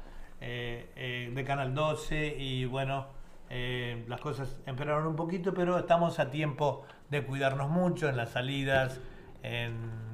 eh, 0.42 0.90
eh, 0.96 1.32
de 1.34 1.44
Canal 1.44 1.76
12 1.76 2.36
y 2.40 2.66
bueno, 2.66 3.17
eh, 3.50 4.06
las 4.08 4.22
cosas 4.22 4.60
empeoraron 4.66 5.08
un 5.08 5.16
poquito, 5.16 5.54
pero 5.54 5.78
estamos 5.78 6.20
a 6.20 6.30
tiempo 6.30 6.86
de 7.10 7.24
cuidarnos 7.26 7.70
mucho 7.70 8.10
en 8.10 8.18
las 8.18 8.32
salidas, 8.32 9.00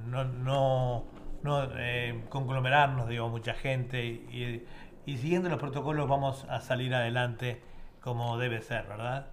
no, 0.07 0.25
no, 0.25 1.05
no, 1.41 1.67
eh, 1.77 2.23
conglomerarnos, 2.29 3.07
digo, 3.07 3.29
mucha 3.29 3.53
gente 3.53 4.05
y, 4.05 4.63
y 5.05 5.17
siguiendo 5.17 5.49
los 5.49 5.59
protocolos 5.59 6.07
vamos 6.07 6.45
a 6.49 6.59
salir 6.61 6.93
adelante 6.93 7.61
como 8.01 8.37
debe 8.37 8.61
ser, 8.61 8.85
¿verdad? 8.87 9.27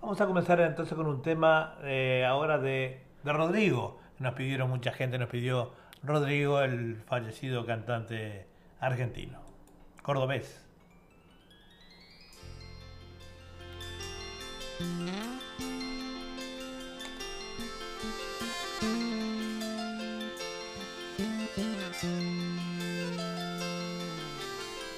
Vamos 0.00 0.20
a 0.20 0.26
comenzar 0.26 0.60
entonces 0.60 0.94
con 0.94 1.06
un 1.06 1.22
tema 1.22 1.76
eh, 1.82 2.24
ahora 2.26 2.58
de, 2.58 3.02
de 3.24 3.32
Rodrigo. 3.32 3.98
Nos 4.18 4.34
pidieron 4.34 4.70
mucha 4.70 4.92
gente, 4.92 5.18
nos 5.18 5.28
pidió 5.28 5.72
Rodrigo, 6.02 6.60
el 6.60 6.96
fallecido 6.96 7.66
cantante 7.66 8.46
argentino, 8.80 9.40
cordobés. 10.02 10.65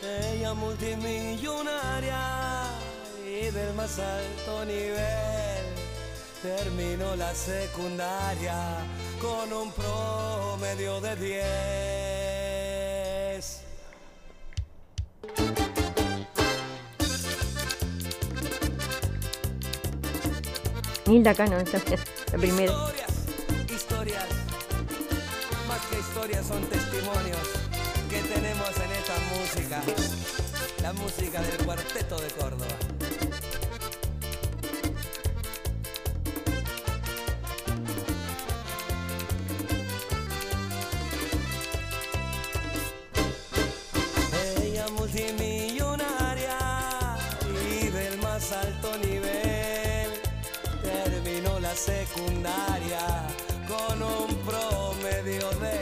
Ella 0.02 0.54
multimillonaria 0.54 2.64
y 3.24 3.50
del 3.50 3.72
más 3.74 4.00
alto 4.00 4.64
nivel. 4.64 5.64
Terminó 6.42 7.14
la 7.14 7.32
secundaria 7.32 8.84
con 9.20 9.52
un 9.52 9.70
promedio 9.70 11.00
de 11.00 11.14
10. 11.14 12.37
Nilda 21.08 21.34
Cano, 21.34 21.58
esa 21.58 21.78
es 21.78 21.84
la 22.30 22.38
primera. 22.38 22.70
Historias, 22.70 23.10
historias, 23.74 24.26
más 25.66 25.80
que 25.86 25.98
historias 26.00 26.46
son 26.46 26.62
testimonios 26.66 27.38
que 28.10 28.20
tenemos 28.20 28.68
en 28.76 28.92
esta 28.92 29.14
música, 29.34 29.80
la 30.82 30.92
música 30.92 31.40
del 31.40 31.64
cuarteto 31.64 32.18
de 32.20 32.28
Córdoba. 32.28 32.66
Ella 44.62 44.86
multimedia 44.88 45.57
secundaria 51.78 53.06
con 53.68 54.02
un 54.02 54.34
promedio 54.38 55.48
de 55.60 55.78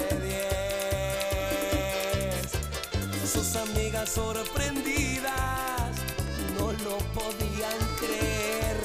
10. 3.22 3.32
Sus 3.32 3.56
amigas 3.56 4.10
sorprendidas 4.10 5.96
no 6.58 6.72
lo 6.84 6.98
podían 7.18 7.78
creer 7.98 8.76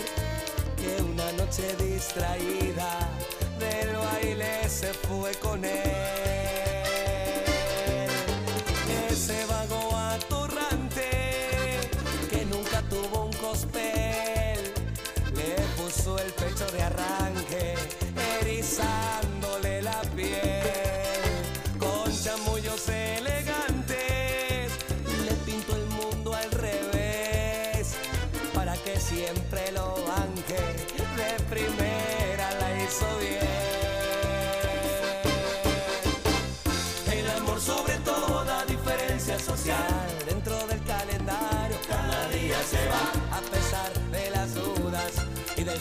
que 0.78 1.02
una 1.04 1.30
noche 1.34 1.76
distraída 1.76 3.10
del 3.60 3.98
baile 3.98 4.70
se 4.70 4.94
fue 4.94 5.34
con 5.36 5.66
él. 5.66 5.92
Ese 9.10 9.46
vago 9.48 9.98
atorrante 9.98 11.10
que 12.30 12.46
nunca 12.46 12.82
tuvo 12.84 13.26
un 13.26 13.34
coste 13.34 13.91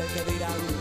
del 0.00 0.08
que 0.08 0.32
dirán. 0.32 0.79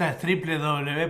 Esta 0.00 0.10
es 0.10 0.22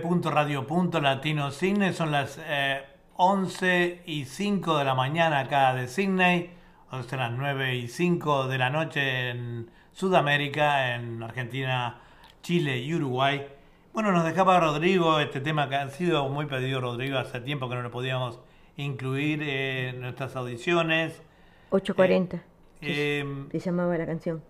www.radio.latinosignes, 0.01 1.95
son 1.95 2.09
las 2.09 2.41
eh, 2.43 2.81
11 3.17 4.01
y 4.07 4.25
5 4.25 4.79
de 4.79 4.83
la 4.83 4.95
mañana 4.95 5.41
acá 5.41 5.75
de 5.75 5.87
Sydney, 5.87 6.49
o 6.89 7.03
son 7.03 7.19
las 7.19 7.31
9 7.31 7.75
y 7.75 7.87
5 7.87 8.47
de 8.47 8.57
la 8.57 8.71
noche 8.71 9.29
en 9.29 9.69
Sudamérica, 9.93 10.95
en 10.95 11.21
Argentina, 11.21 11.99
Chile 12.41 12.79
y 12.79 12.95
Uruguay. 12.95 13.45
Bueno, 13.93 14.11
nos 14.11 14.23
dejaba 14.23 14.59
Rodrigo 14.59 15.19
este 15.19 15.39
tema 15.39 15.69
que 15.69 15.75
ha 15.75 15.87
sido 15.91 16.27
muy 16.27 16.47
pedido 16.47 16.81
Rodrigo 16.81 17.19
hace 17.19 17.41
tiempo 17.41 17.69
que 17.69 17.75
no 17.75 17.83
lo 17.83 17.91
podíamos 17.91 18.39
incluir 18.75 19.43
en 19.43 20.01
nuestras 20.01 20.35
audiciones. 20.35 21.21
840. 21.69 22.41
Eh, 22.81 23.23
se 23.51 23.59
llamaba 23.59 23.95
la 23.99 24.07
canción. 24.07 24.41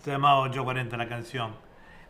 Se 0.00 0.10
llamaba 0.10 0.40
840 0.40 0.96
la 0.96 1.08
canción. 1.08 1.67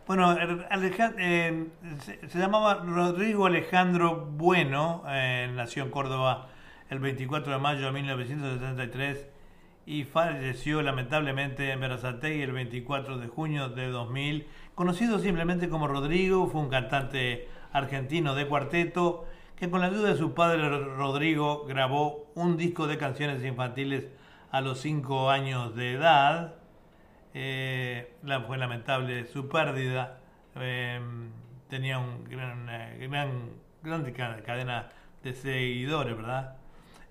Bueno, 0.09 0.35
eh, 0.39 1.67
se, 1.99 2.29
se 2.29 2.39
llamaba 2.39 2.81
Rodrigo 2.83 3.45
Alejandro 3.45 4.25
Bueno, 4.25 5.03
eh, 5.07 5.51
nació 5.53 5.83
en 5.83 5.91
Córdoba 5.91 6.47
el 6.89 6.97
24 6.97 7.53
de 7.53 7.59
mayo 7.59 7.85
de 7.85 7.91
1973 7.91 9.27
y 9.85 10.05
falleció 10.05 10.81
lamentablemente 10.81 11.71
en 11.71 11.79
Berazategui 11.79 12.41
el 12.41 12.53
24 12.53 13.19
de 13.19 13.27
junio 13.27 13.69
de 13.69 13.91
2000. 13.91 14.47
Conocido 14.73 15.19
simplemente 15.19 15.69
como 15.69 15.87
Rodrigo, 15.87 16.47
fue 16.47 16.61
un 16.61 16.69
cantante 16.69 17.47
argentino 17.71 18.33
de 18.33 18.47
cuarteto 18.47 19.27
que 19.57 19.69
con 19.69 19.79
la 19.79 19.85
ayuda 19.85 20.09
de 20.09 20.17
su 20.17 20.33
padre 20.33 20.67
Rodrigo 20.69 21.65
grabó 21.67 22.31
un 22.33 22.57
disco 22.57 22.87
de 22.87 22.97
canciones 22.97 23.45
infantiles 23.45 24.07
a 24.49 24.61
los 24.61 24.79
5 24.79 25.29
años 25.29 25.75
de 25.75 25.93
edad. 25.93 26.58
Eh, 27.33 28.13
fue 28.47 28.57
lamentable 28.57 29.25
su 29.25 29.47
pérdida. 29.47 30.19
Eh, 30.55 30.99
tenía 31.69 31.99
un 31.99 32.23
gran, 32.25 32.65
gran, 32.99 33.49
grande 33.83 34.13
ca- 34.13 34.41
cadena 34.43 34.89
de 35.23 35.33
seguidores, 35.33 36.15
¿verdad? 36.15 36.57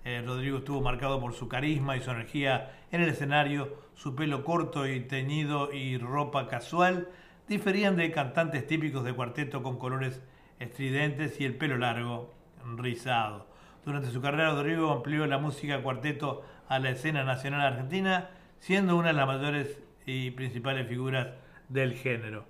Eh, 0.05 0.23
Rodrigo 0.25 0.59
estuvo 0.59 0.81
marcado 0.81 1.19
por 1.19 1.33
su 1.33 1.47
carisma 1.47 1.97
y 1.97 2.01
su 2.01 2.11
energía 2.11 2.71
en 2.91 3.01
el 3.01 3.09
escenario. 3.09 3.77
Su 3.95 4.15
pelo 4.15 4.43
corto 4.43 4.87
y 4.87 5.01
teñido 5.01 5.73
y 5.73 5.97
ropa 5.97 6.47
casual 6.47 7.09
diferían 7.47 7.95
de 7.97 8.11
cantantes 8.11 8.65
típicos 8.65 9.03
de 9.03 9.13
cuarteto 9.13 9.61
con 9.61 9.77
colores 9.77 10.21
estridentes 10.59 11.39
y 11.41 11.45
el 11.45 11.55
pelo 11.55 11.77
largo, 11.77 12.33
rizado. 12.77 13.47
Durante 13.85 14.09
su 14.09 14.21
carrera, 14.21 14.51
Rodrigo 14.51 14.91
amplió 14.91 15.25
la 15.25 15.37
música 15.37 15.81
cuarteto 15.81 16.43
a 16.67 16.79
la 16.79 16.91
escena 16.91 17.23
nacional 17.23 17.61
argentina, 17.61 18.29
siendo 18.59 18.97
una 18.97 19.07
de 19.09 19.13
las 19.13 19.27
mayores 19.27 19.79
y 20.09 20.31
principales 20.31 20.87
figuras 20.87 21.27
del 21.67 21.93
género. 21.93 22.45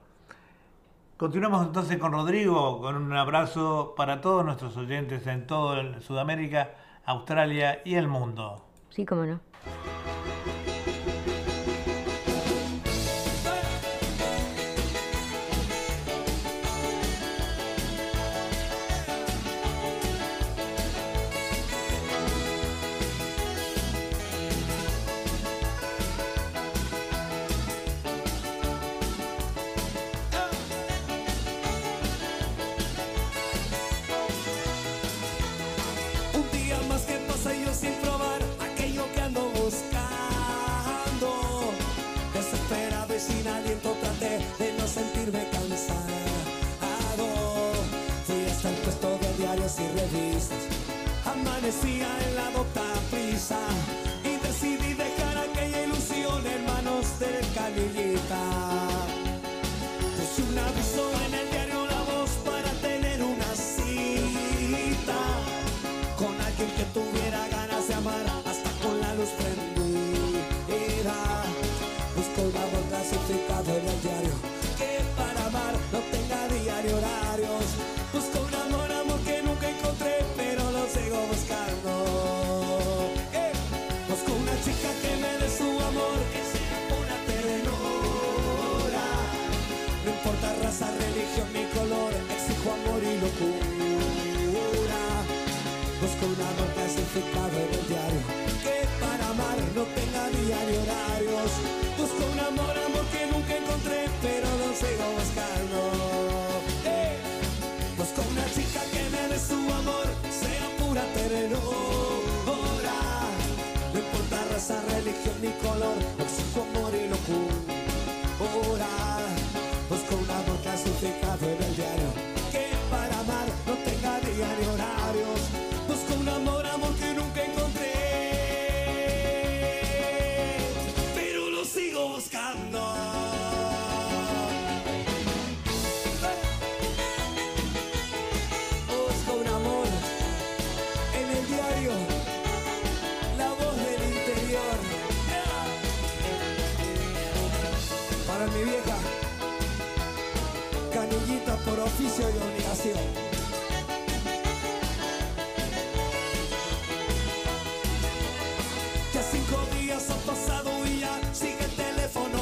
Continuamos 1.18 1.68
entonces 1.68 1.98
con 1.98 2.14
Rodrigo, 2.14 2.80
con 2.80 2.96
un 2.96 3.14
abrazo 3.14 3.94
para 3.98 4.22
todos 4.22 4.46
nuestros 4.46 4.78
oyentes 4.78 5.28
en 5.28 5.46
toda 5.46 6.00
Sudamérica, 6.00 6.72
Australia 7.06 7.82
y 7.84 7.96
el 7.96 8.08
mundo. 8.08 8.66
Sí, 8.90 9.06
cómo 9.06 9.26
no. 9.26 9.42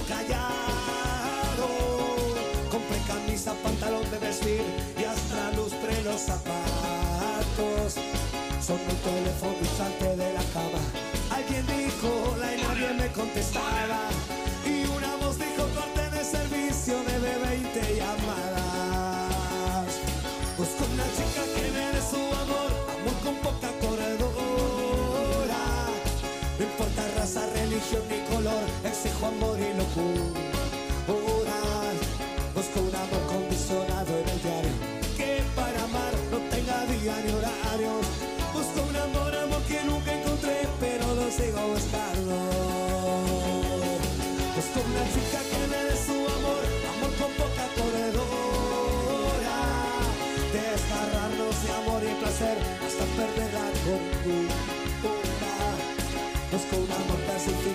Callado. 0.08 1.68
Compré 2.72 2.98
camisa, 3.08 3.54
pantalón 3.64 4.10
de 4.12 4.20
vestir 4.20 4.62
y 4.98 5.04
hasta 5.04 5.52
lustre 5.52 6.02
los 6.04 6.22
zapatos. 6.22 7.96
Son 8.62 8.80
el 8.80 8.98
teléfono 8.98 9.58
instante 9.60 10.16
de 10.16 10.34
la 10.34 10.44
cama. 10.54 10.82
Alguien 11.32 11.66
dijo, 11.68 12.36
la 12.40 12.56
y 12.56 12.62
nadie 12.62 12.94
me 12.94 13.08
contestaba. 13.12 14.07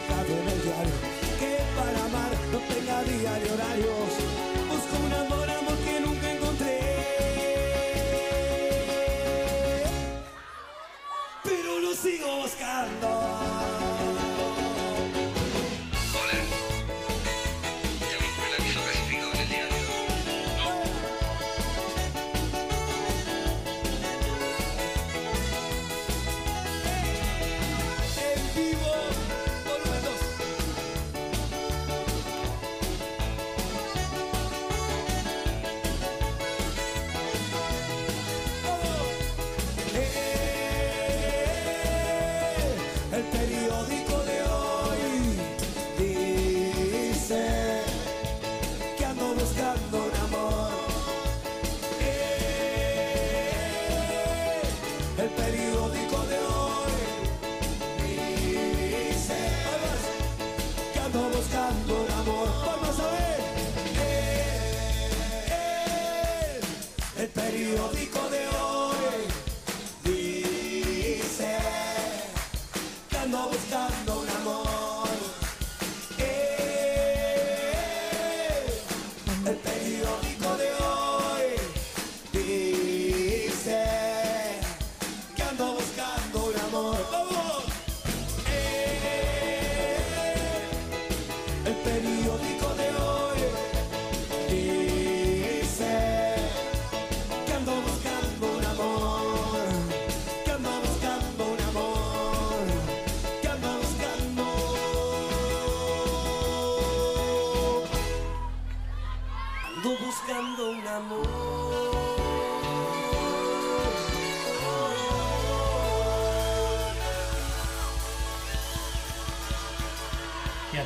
Clasificado 0.09 0.42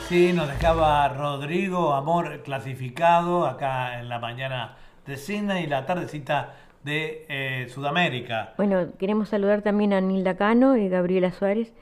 Y 0.09 0.29
así 0.29 0.33
nos 0.33 0.47
dejaba 0.49 1.09
Rodrigo 1.09 1.93
Amor 1.93 2.43
clasificado 2.45 3.45
acá 3.45 3.99
en 3.99 4.09
la 4.09 4.21
mañana 4.21 4.77
de 5.05 5.17
Sydney 5.17 5.65
y 5.65 5.67
la 5.67 5.85
tardecita 5.85 6.55
de 6.85 7.27
eh, 7.29 7.67
Sudamérica. 7.71 8.55
Bueno, 8.57 8.87
queremos 8.99 9.29
saludar 9.31 9.63
también 9.63 9.93
a 9.93 10.01
Nilda 10.01 10.37
Cano 10.37 10.77
y 10.77 10.89
Gabriela 10.89 11.33
Suárez, 11.33 11.73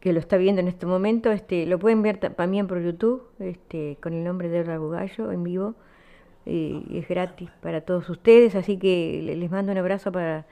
que 0.00 0.14
lo 0.14 0.20
está 0.20 0.38
viendo 0.38 0.62
en 0.62 0.68
este 0.68 0.86
momento. 0.86 1.32
Este, 1.32 1.66
lo 1.66 1.78
pueden 1.78 2.00
ver 2.00 2.16
ta- 2.16 2.30
también 2.30 2.66
por 2.66 2.82
YouTube, 2.82 3.24
este, 3.38 3.98
con 4.02 4.14
el 4.14 4.24
nombre 4.24 4.48
de 4.48 4.60
Ebra 4.60 4.78
Bugallo 4.78 5.30
en 5.30 5.44
vivo. 5.44 5.74
Y 6.46 6.82
es 6.98 7.06
gratis 7.08 7.50
para 7.60 7.82
todos 7.82 8.08
ustedes, 8.08 8.54
así 8.54 8.78
que 8.78 9.20
le- 9.22 9.36
les 9.36 9.50
mando 9.50 9.70
un 9.72 9.76
abrazo 9.78 10.10
para, 10.10 10.46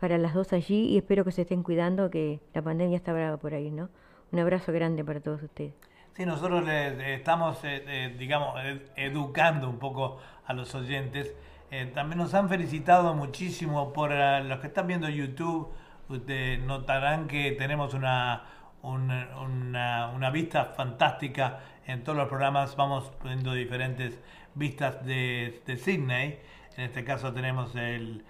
para 0.00 0.16
las 0.16 0.32
dos 0.32 0.54
allí 0.54 0.86
y 0.88 0.96
espero 0.96 1.24
que 1.26 1.32
se 1.32 1.42
estén 1.42 1.62
cuidando, 1.62 2.08
que 2.08 2.40
la 2.54 2.62
pandemia 2.62 2.96
está 2.96 3.12
brava 3.12 3.36
por 3.36 3.52
ahí, 3.52 3.70
¿no? 3.70 3.90
Un 4.32 4.38
abrazo 4.38 4.72
grande 4.72 5.04
para 5.04 5.20
todos 5.20 5.42
ustedes. 5.42 5.74
Sí, 6.16 6.24
nosotros 6.26 6.64
eh, 6.68 7.14
estamos, 7.14 7.62
eh, 7.64 7.82
eh, 7.86 8.14
digamos, 8.18 8.56
ed- 8.64 8.82
educando 8.96 9.68
un 9.68 9.78
poco 9.78 10.18
a 10.46 10.52
los 10.52 10.74
oyentes. 10.74 11.34
Eh, 11.70 11.90
también 11.92 12.18
nos 12.18 12.34
han 12.34 12.48
felicitado 12.48 13.14
muchísimo 13.14 13.92
por 13.92 14.10
los 14.12 14.60
que 14.60 14.68
están 14.68 14.86
viendo 14.86 15.08
YouTube. 15.08 15.72
Ustedes 16.08 16.60
notarán 16.60 17.26
que 17.26 17.52
tenemos 17.52 17.94
una, 17.94 18.44
un- 18.82 19.10
una, 19.10 20.08
una 20.14 20.30
vista 20.30 20.66
fantástica 20.66 21.60
en 21.86 22.04
todos 22.04 22.16
los 22.18 22.28
programas. 22.28 22.76
Vamos 22.76 23.10
viendo 23.24 23.52
diferentes 23.52 24.16
vistas 24.54 25.04
de, 25.04 25.62
de 25.66 25.76
Sydney. 25.76 26.38
En 26.76 26.84
este 26.84 27.04
caso 27.04 27.32
tenemos 27.32 27.74
el, 27.74 28.24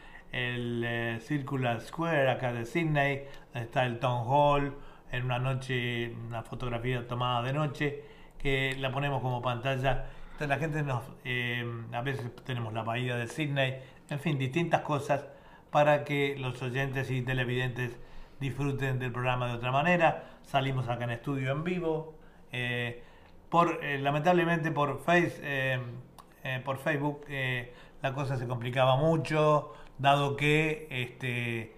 Circular 1.21 1.81
Square 1.83 2.31
acá 2.31 2.53
de 2.53 2.65
Sydney. 2.65 3.25
Está 3.53 3.85
el 3.85 3.99
Town 3.99 4.25
Hall 4.27 4.75
en 5.17 5.25
una 5.25 5.39
noche, 5.39 6.15
una 6.27 6.43
fotografía 6.43 7.07
tomada 7.07 7.43
de 7.43 7.53
noche, 7.53 8.05
que 8.39 8.77
la 8.79 8.91
ponemos 8.93 9.23
como 9.23 9.41
pantalla. 9.43 10.07
Entonces 10.33 10.49
la 10.49 10.57
gente 10.59 10.83
nos, 10.83 11.03
eh, 11.25 11.65
a 11.93 12.03
veces 12.03 12.35
tenemos 12.45 12.73
la 12.73 12.83
bahía 12.83 13.17
de 13.17 13.27
Sydney, 13.29 13.81
en 14.11 14.21
fin, 14.21 14.39
distintas 14.39 14.83
cosas 14.83 15.27
para 15.71 16.05
que 16.05 16.37
los 16.39 16.61
oyentes 16.63 17.11
y 17.11 17.23
televidentes 17.23 17.99
disfruten 18.41 18.99
del 18.99 19.13
programa 19.13 19.47
de 19.49 19.55
otra 19.55 19.73
manera. 19.73 20.25
Salimos 20.43 20.89
acá 20.89 21.05
en 21.05 21.11
estudio 21.11 21.53
en 21.53 21.65
vivo. 21.65 22.15
eh, 22.53 23.03
por, 23.49 23.85
eh, 23.85 23.99
lamentablemente 23.99 24.71
por, 24.73 24.99
face, 25.01 25.79
por 26.65 26.79
Facebook 26.79 27.25
la 28.05 28.13
cosa 28.13 28.37
se 28.37 28.47
complicaba 28.47 28.97
mucho, 28.97 29.73
dado 29.99 30.37
que 30.37 30.87
este, 30.91 31.75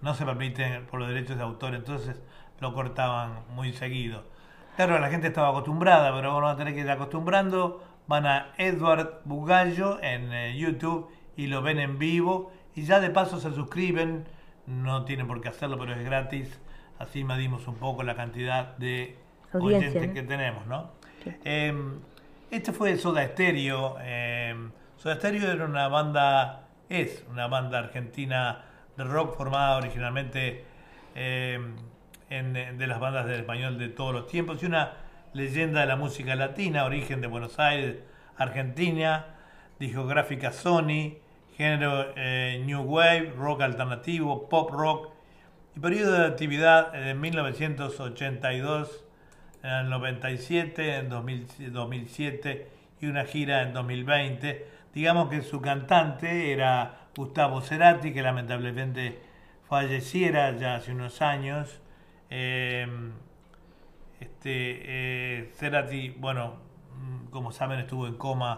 no 0.00 0.14
se 0.14 0.24
permite 0.24 0.80
por 0.90 1.00
los 1.00 1.08
derechos 1.08 1.36
de 1.36 1.42
autor, 1.42 1.74
entonces 1.74 2.22
lo 2.60 2.74
cortaban 2.74 3.40
muy 3.54 3.72
seguido. 3.72 4.24
Claro, 4.76 4.98
la 4.98 5.08
gente 5.08 5.28
estaba 5.28 5.48
acostumbrada, 5.48 6.14
pero 6.14 6.34
van 6.34 6.54
a 6.54 6.56
tener 6.56 6.74
que 6.74 6.80
ir 6.80 6.90
acostumbrando. 6.90 7.82
Van 8.06 8.26
a 8.26 8.52
Edward 8.58 9.22
Bugallo 9.24 10.02
en 10.02 10.32
eh, 10.32 10.56
YouTube 10.56 11.10
y 11.36 11.46
lo 11.46 11.62
ven 11.62 11.78
en 11.78 11.98
vivo. 11.98 12.52
Y 12.74 12.82
ya 12.82 13.00
de 13.00 13.10
paso 13.10 13.40
se 13.40 13.52
suscriben. 13.52 14.26
No 14.66 15.04
tienen 15.04 15.26
por 15.26 15.40
qué 15.40 15.48
hacerlo, 15.48 15.78
pero 15.78 15.94
es 15.94 16.04
gratis. 16.04 16.60
Así 16.98 17.24
medimos 17.24 17.66
un 17.68 17.76
poco 17.76 18.02
la 18.02 18.14
cantidad 18.14 18.76
de 18.76 19.16
Audiencia, 19.52 19.88
oyentes 19.88 20.12
que 20.12 20.22
tenemos, 20.22 20.66
¿no? 20.66 20.90
Eh, 21.44 21.74
este 22.50 22.72
fue 22.72 22.96
Soda 22.96 23.26
Stereo. 23.26 23.96
eh, 24.00 24.54
Soda 24.96 25.16
Stereo 25.16 25.50
era 25.50 25.64
una 25.64 25.88
banda, 25.88 26.68
es 26.88 27.24
una 27.30 27.48
banda 27.48 27.78
argentina 27.78 28.64
de 28.96 29.04
rock 29.04 29.36
formada 29.36 29.76
originalmente 29.76 30.64
eh, 31.14 31.58
en- 32.30 32.56
en- 32.56 32.78
de 32.78 32.86
las 32.86 33.00
bandas 33.00 33.26
del 33.26 33.40
español 33.40 33.78
de 33.78 33.88
todos 33.88 34.12
los 34.14 34.26
tiempos 34.26 34.62
y 34.62 34.66
una 34.66 34.92
leyenda 35.32 35.80
de 35.80 35.86
la 35.86 35.96
música 35.96 36.34
latina, 36.34 36.84
origen 36.84 37.20
de 37.20 37.26
Buenos 37.26 37.58
Aires, 37.58 37.96
Argentina, 38.38 39.26
discográfica 39.78 40.52
Sony, 40.52 41.18
género 41.56 42.12
eh, 42.16 42.62
New 42.64 42.82
Wave, 42.82 43.32
rock 43.36 43.62
alternativo, 43.62 44.48
pop 44.48 44.70
rock 44.70 45.10
y 45.76 45.80
periodo 45.80 46.12
de 46.12 46.26
actividad 46.26 46.92
de 46.92 47.14
1982 47.14 49.04
en 49.62 49.70
el 49.70 49.90
97, 49.90 50.96
en 50.96 51.08
2000 51.08 51.46
2007 51.72 52.68
y 53.00 53.06
una 53.06 53.24
gira 53.24 53.62
en 53.62 53.72
2020. 53.72 54.66
Digamos 54.94 55.28
que 55.28 55.42
su 55.42 55.60
cantante 55.60 56.52
era 56.52 57.08
Gustavo 57.16 57.60
Cerati, 57.60 58.12
que 58.12 58.22
lamentablemente 58.22 59.18
falleciera 59.68 60.56
ya 60.56 60.76
hace 60.76 60.92
unos 60.92 61.20
años. 61.22 61.80
Eh, 62.30 62.86
este, 64.20 65.40
eh, 65.40 65.50
Cerati, 65.54 66.10
bueno, 66.10 66.54
mm, 66.94 67.30
como 67.30 67.52
saben, 67.52 67.80
estuvo 67.80 68.06
en 68.06 68.14
coma 68.14 68.56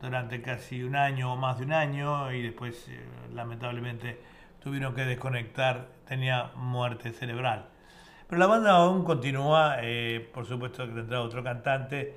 durante 0.00 0.42
casi 0.42 0.82
un 0.82 0.94
año 0.94 1.32
o 1.32 1.36
más 1.36 1.58
de 1.58 1.64
un 1.64 1.72
año 1.72 2.32
y 2.32 2.42
después, 2.42 2.86
eh, 2.88 3.00
lamentablemente, 3.34 4.20
tuvieron 4.62 4.94
que 4.94 5.04
desconectar, 5.04 5.88
tenía 6.06 6.50
muerte 6.54 7.12
cerebral. 7.12 7.66
Pero 8.28 8.38
la 8.38 8.46
banda 8.46 8.72
aún 8.72 9.04
continúa, 9.04 9.76
eh, 9.80 10.28
por 10.34 10.46
supuesto 10.46 10.86
que 10.86 10.92
tendrá 10.92 11.22
otro 11.22 11.42
cantante 11.42 12.16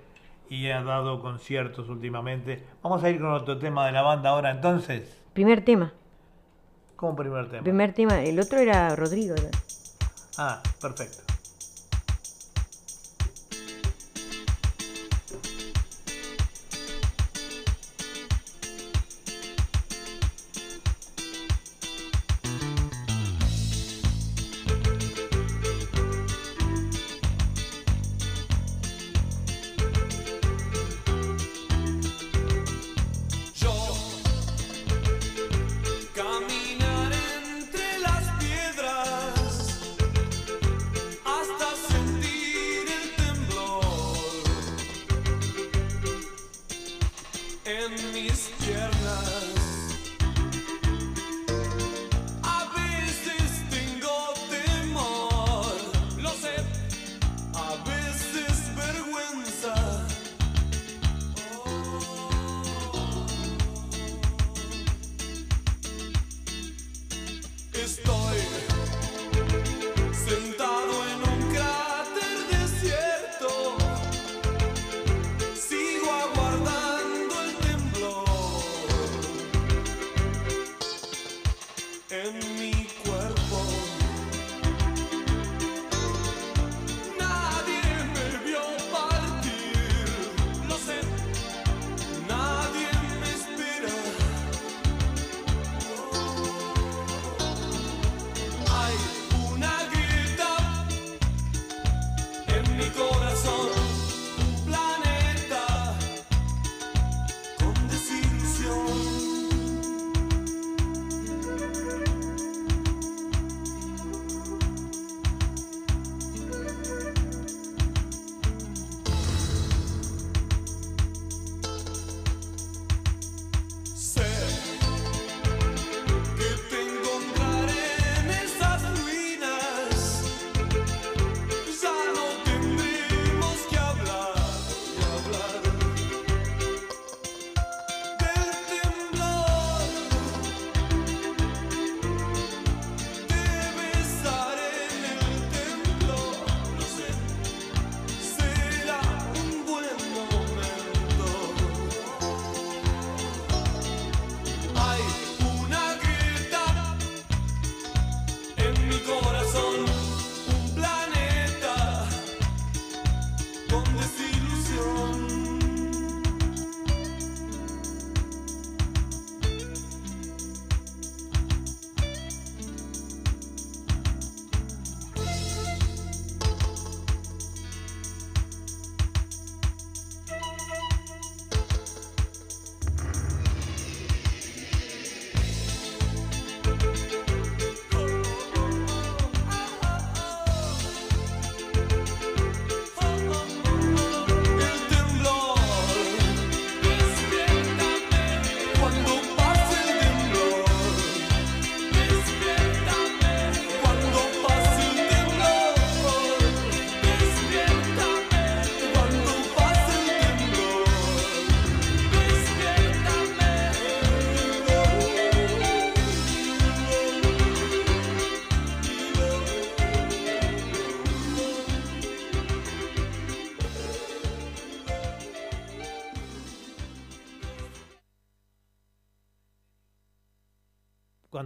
y 0.49 0.69
ha 0.69 0.83
dado 0.83 1.21
conciertos 1.21 1.87
últimamente. 1.89 2.63
Vamos 2.81 3.03
a 3.03 3.09
ir 3.09 3.19
con 3.19 3.31
otro 3.31 3.57
tema 3.57 3.85
de 3.85 3.91
la 3.93 4.01
banda 4.01 4.31
ahora 4.31 4.51
entonces. 4.51 5.21
Primer 5.33 5.63
tema. 5.63 5.93
como 6.95 7.15
primer 7.15 7.49
tema. 7.49 7.63
Primer 7.63 7.93
tema, 7.93 8.21
el 8.23 8.39
otro 8.39 8.59
era 8.59 8.95
Rodrigo. 8.95 9.35
Ah, 10.41 10.61
perfecto. 10.79 11.38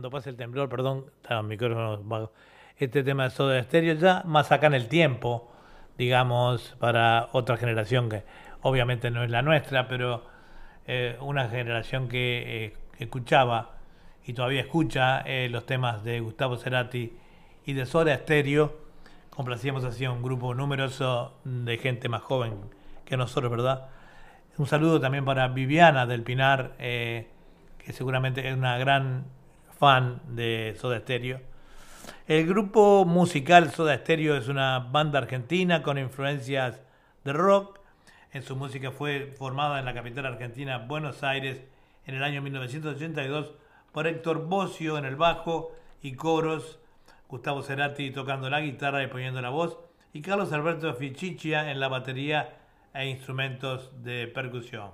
Cuando 0.04 0.18
pase 0.18 0.32
el 0.32 0.36
temblor, 0.36 0.68
perdón. 0.68 1.06
Este 2.78 3.04
tema 3.04 3.24
de 3.24 3.30
Soda 3.30 3.64
Stereo 3.64 3.94
ya 3.94 4.22
más 4.26 4.52
acá 4.52 4.68
en 4.68 4.74
el 4.74 4.90
tiempo, 4.90 5.50
digamos, 5.98 6.76
para 6.78 7.30
otra 7.32 7.56
generación 7.56 8.10
que 8.10 8.24
obviamente 8.64 9.10
no 9.12 9.24
es 9.24 9.30
la 9.30 9.42
nuestra, 9.42 9.88
pero 9.88 10.26
eh, 10.88 11.16
una 11.22 11.48
generación 11.48 12.10
que 12.10 12.66
eh, 12.66 12.78
escuchaba 13.00 13.78
y 14.26 14.34
todavía 14.34 14.60
escucha 14.60 15.22
eh, 15.22 15.48
los 15.50 15.66
temas 15.66 16.04
de 16.04 16.20
Gustavo 16.20 16.58
Cerati 16.58 17.14
y 17.66 17.72
de 17.72 17.86
Soda 17.86 18.14
Stereo. 18.18 18.76
Complacíamos 19.30 19.86
así 19.86 20.04
a 20.04 20.12
un 20.12 20.22
grupo 20.22 20.54
numeroso 20.54 21.40
de 21.46 21.78
gente 21.78 22.10
más 22.10 22.24
joven 22.24 22.56
que 23.06 23.16
nosotros, 23.16 23.50
¿verdad? 23.50 23.88
Un 24.58 24.68
saludo 24.68 25.00
también 25.00 25.24
para 25.24 25.48
Viviana 25.48 26.06
del 26.06 26.24
Pinar, 26.24 26.74
que 26.78 27.26
seguramente 27.94 28.46
es 28.50 28.54
una 28.54 28.78
gran 28.78 29.28
fan 29.84 30.22
de 30.30 30.78
Soda 30.80 30.98
Stereo. 31.02 31.42
El 32.26 32.48
grupo 32.48 33.04
musical 33.04 33.70
Soda 33.70 33.98
Stereo 33.98 34.38
es 34.38 34.48
una 34.48 34.80
banda 34.80 35.20
argentina 35.20 35.84
con 35.84 35.98
influencias 35.98 36.82
de 37.26 37.34
rock. 37.34 37.82
En 38.32 38.44
su 38.44 38.56
música 38.56 38.92
fue 38.92 39.36
formada 39.38 39.80
en 39.80 39.84
la 39.84 39.94
capital 39.94 40.26
argentina, 40.26 40.78
Buenos 40.78 41.22
Aires, 41.22 41.66
en 42.06 42.16
el 42.16 42.24
año 42.24 42.42
1982 42.42 43.52
por 43.92 44.08
Héctor 44.08 44.46
Bocio 44.46 44.98
en 44.98 45.04
el 45.04 45.18
bajo 45.18 45.76
y 46.02 46.14
coros, 46.14 46.80
Gustavo 47.28 47.62
Cerati 47.62 48.10
tocando 48.12 48.50
la 48.50 48.62
guitarra 48.62 49.04
y 49.04 49.08
poniendo 49.08 49.42
la 49.42 49.50
voz, 49.50 49.78
y 50.14 50.22
Carlos 50.22 50.54
Alberto 50.54 50.94
Fichichia 50.94 51.70
en 51.72 51.82
la 51.82 51.90
batería 51.90 52.56
e 52.94 53.10
instrumentos 53.10 53.92
de 54.02 54.28
percusión. 54.28 54.92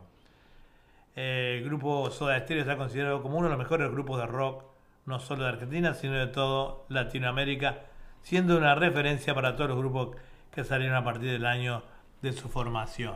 El 1.16 1.64
grupo 1.64 2.10
Soda 2.10 2.40
Stereo 2.40 2.64
está 2.64 2.76
considerado 2.76 3.22
como 3.22 3.38
uno 3.38 3.50
de 3.50 3.52
los 3.52 3.60
mejores 3.60 3.92
grupos 3.92 4.20
de 4.20 4.26
rock, 4.26 4.69
no 5.10 5.20
solo 5.20 5.44
de 5.44 5.50
Argentina, 5.50 5.96
sino 5.96 6.14
de 6.14 6.28
todo 6.28 6.86
Latinoamérica, 6.88 7.80
siendo 8.22 8.56
una 8.56 8.76
referencia 8.76 9.34
para 9.34 9.56
todos 9.56 9.72
los 9.72 9.80
grupos 9.80 10.16
que 10.52 10.64
salieron 10.64 10.96
a 10.96 11.04
partir 11.04 11.32
del 11.32 11.48
año 11.48 11.82
de 12.22 12.32
su 12.32 12.48
formación. 12.48 13.16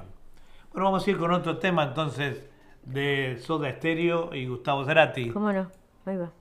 Bueno, 0.72 0.86
vamos 0.86 1.06
a 1.06 1.12
ir 1.12 1.20
con 1.20 1.32
otro 1.32 1.60
tema 1.60 1.84
entonces 1.84 2.50
de 2.82 3.38
Soda 3.40 3.72
Stereo 3.72 4.34
y 4.34 4.48
Gustavo 4.48 4.84
Cerati. 4.86 5.30
¿Cómo 5.30 5.54
no? 5.54 5.70
Ahí 6.06 6.18
va. 6.18 6.32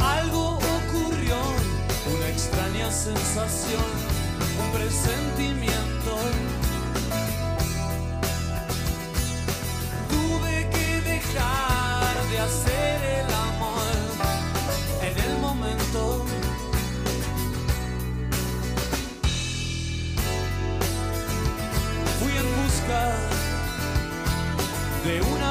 Algo 0.00 0.58
ocurrió, 0.58 1.36
una 2.16 2.28
extraña 2.28 2.88
sensación, 2.92 3.82
un 4.62 4.72
presentimiento. 4.72 5.87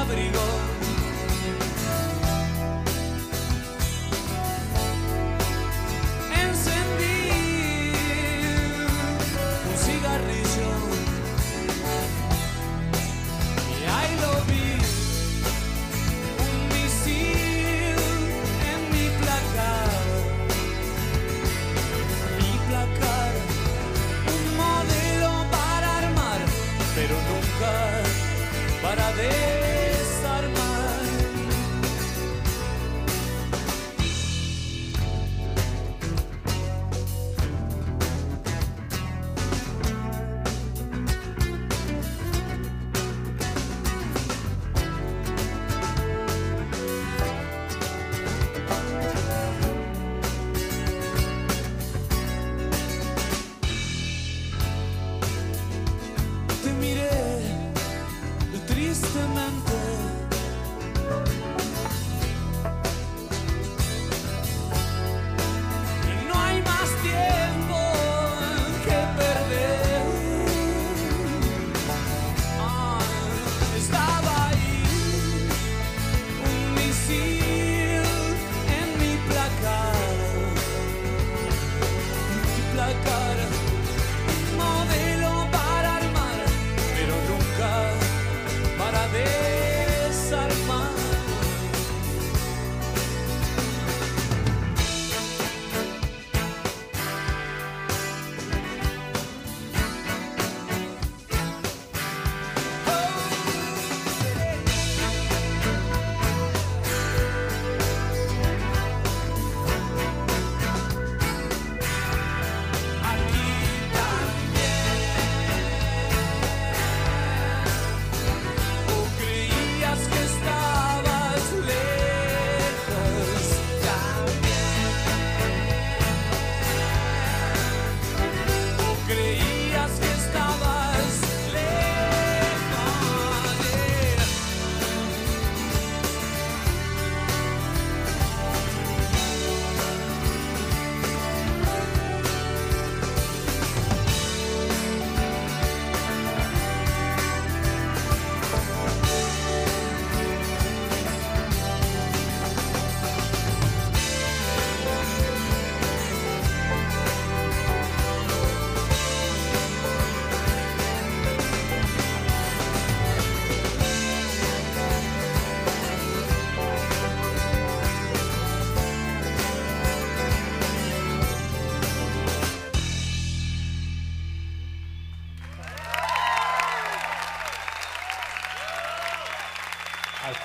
Abrigo. 0.08 0.57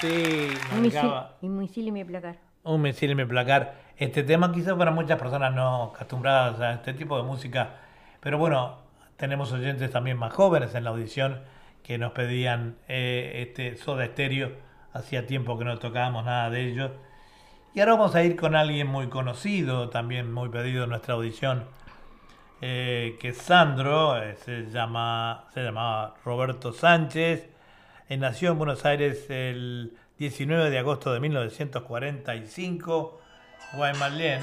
Así 0.04 0.50
Un 0.76 0.82
misil, 0.82 1.12
un 1.42 1.58
misil 1.58 1.88
en 1.88 1.94
mi 1.94 2.04
placar. 2.04 2.36
un 2.64 2.82
misil 2.82 3.12
en 3.12 3.18
mi 3.18 3.26
placar. 3.26 3.76
Este 3.98 4.24
tema 4.24 4.52
quizás 4.52 4.74
para 4.74 4.92
muchas 4.92 5.18
personas 5.18 5.54
no 5.54 5.94
acostumbradas 5.94 6.60
a 6.60 6.74
este 6.74 6.94
tipo 6.94 7.16
de 7.18 7.24
música, 7.24 7.70
pero 8.20 8.38
bueno, 8.38 8.80
tenemos 9.16 9.52
oyentes 9.54 9.92
también 9.92 10.18
más 10.18 10.34
jóvenes 10.34 10.76
en 10.76 10.84
la 10.84 10.90
audición 10.90 11.42
que 11.84 11.98
nos 11.98 12.12
pedían 12.12 12.76
eh, 12.90 13.46
este 13.48 13.78
Soda 13.78 14.06
Stereo. 14.08 14.52
Hacía 14.94 15.26
tiempo 15.26 15.58
que 15.58 15.64
no 15.66 15.80
tocábamos 15.80 16.26
nada 16.26 16.50
de 16.50 16.70
ellos. 16.70 16.92
Y 17.74 17.80
ahora 17.80 17.94
vamos 17.94 18.16
a 18.16 18.24
ir 18.24 18.36
con 18.36 18.56
alguien 18.56 18.88
muy 18.88 19.08
conocido, 19.08 19.90
también 19.90 20.32
muy 20.32 20.50
pedido 20.50 20.84
en 20.84 20.90
nuestra 20.90 21.16
audición, 21.16 21.64
eh, 22.62 23.18
que 23.22 23.30
es 23.30 23.38
Sandro, 23.38 24.22
eh, 24.22 24.36
se, 24.36 24.70
llama, 24.70 25.46
se 25.54 25.64
llamaba 25.64 26.16
Roberto 26.24 26.72
Sánchez, 26.74 27.50
nació 28.10 28.52
en 28.52 28.58
Buenos 28.58 28.86
Aires 28.86 29.30
el 29.30 29.98
19 30.18 30.70
de 30.70 30.80
agosto 30.80 31.14
de 31.14 31.20
1945, 31.20 33.20
Guaymallén. 33.76 34.42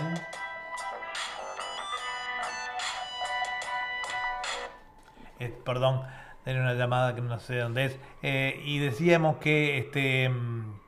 Eh, 5.38 5.54
perdón, 5.64 6.02
tenía 6.44 6.60
una 6.60 6.74
llamada 6.74 7.14
que 7.14 7.20
no 7.20 7.38
sé 7.38 7.58
dónde 7.58 7.86
es. 7.86 7.98
Eh, 8.22 8.60
y 8.64 8.78
decíamos 8.78 9.36
que 9.38 9.78
este... 9.78 10.28
mm, 10.28 10.80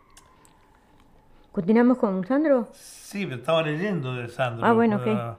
¿Continuamos 1.53 1.99
con 1.99 2.25
Sandro? 2.27 2.69
Sí, 2.73 3.25
pero 3.25 3.37
estaba 3.37 3.63
leyendo 3.63 4.15
de 4.15 4.29
Sandro. 4.29 4.67
Ah, 4.67 4.73
bueno, 4.73 4.97
ok. 4.97 5.39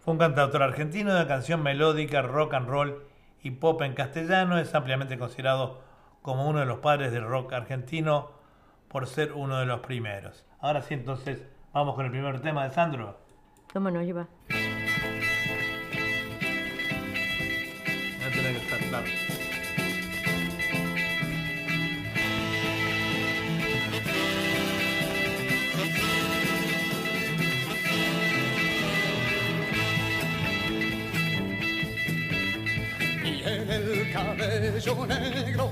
Fue 0.00 0.12
un 0.12 0.18
cantautor 0.18 0.62
argentino 0.62 1.14
de 1.14 1.26
canción 1.26 1.62
melódica, 1.62 2.22
rock 2.22 2.54
and 2.54 2.68
roll 2.68 3.02
y 3.42 3.52
pop 3.52 3.80
en 3.82 3.94
castellano. 3.94 4.58
Es 4.58 4.74
ampliamente 4.74 5.18
considerado 5.18 5.82
como 6.22 6.48
uno 6.48 6.60
de 6.60 6.66
los 6.66 6.78
padres 6.78 7.12
del 7.12 7.24
rock 7.26 7.52
argentino 7.52 8.30
por 8.88 9.06
ser 9.06 9.32
uno 9.32 9.58
de 9.58 9.66
los 9.66 9.80
primeros. 9.80 10.44
Ahora 10.60 10.82
sí, 10.82 10.94
entonces, 10.94 11.42
vamos 11.72 11.94
con 11.94 12.04
el 12.04 12.10
primer 12.10 12.40
tema 12.40 12.64
de 12.64 12.70
Sandro. 12.70 13.18
¿Cómo 13.72 13.90
nos 13.90 14.04
lleva? 14.04 14.26
No 18.18 18.28
tiene 18.32 18.52
que 18.52 18.58
estar 18.58 18.78
claro. 18.80 19.06
Tiene 33.22 33.74
el 33.74 34.12
cabello 34.12 35.06
negro 35.06 35.70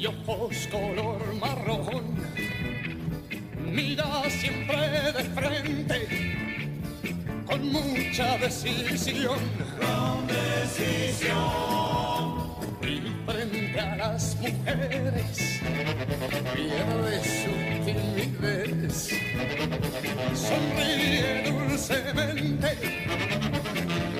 y 0.00 0.06
ojos 0.06 0.68
color 0.70 1.34
marrón. 1.40 2.04
Mira 3.58 4.30
siempre 4.30 4.76
de 5.12 5.24
frente 5.24 5.98
con 7.46 7.72
mucha 7.72 8.38
decisión. 8.38 9.38
Con 9.80 10.26
decisión. 10.26 11.38
Y 12.82 13.00
frente 13.26 13.80
a 13.80 13.96
las 13.96 14.36
mujeres 14.36 15.60
pierde 16.54 17.20
su 17.24 17.52
timidez. 17.84 19.10
Sonríe 20.34 21.50
dulcemente, 21.50 22.70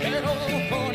pero 0.03 0.31
con 0.71 0.88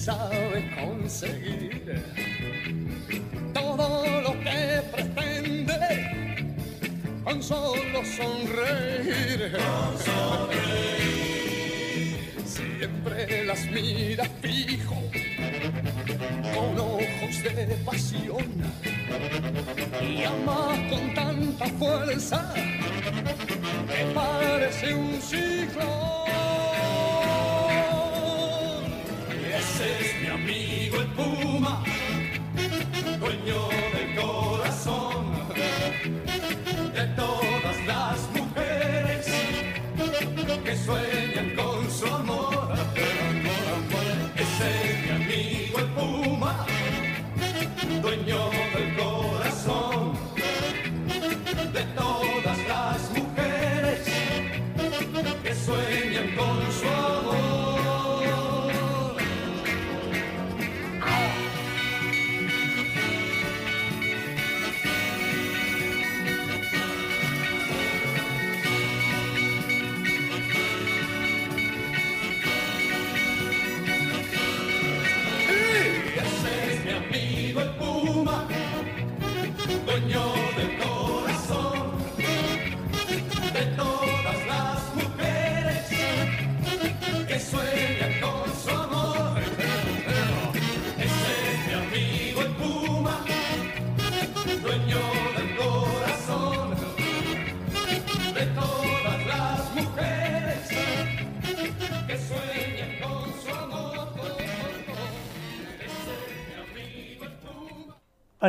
él 0.00 0.06
sabe 0.06 0.70
conseguir 0.82 2.02
todo 3.52 4.20
lo 4.22 4.32
que 4.40 4.82
pretende 4.92 5.78
con 7.22 7.42
solo 7.42 8.02
sonreír. 8.16 9.58
Siempre 12.46 13.44
las 13.44 13.66
mira 13.66 14.24
fijo 14.40 14.96
con 16.54 16.78
ojos 16.78 17.42
de 17.42 17.76
pasión 17.84 18.46
y 20.00 20.24
ama 20.24 20.78
con 20.88 21.14
tanta 21.14 21.66
fuerza 21.78 22.54
que 22.54 24.04
parece 24.14 24.94
un 24.94 25.20
ciclón. 25.20 26.19
Amigo 30.92 31.02
el 31.02 31.59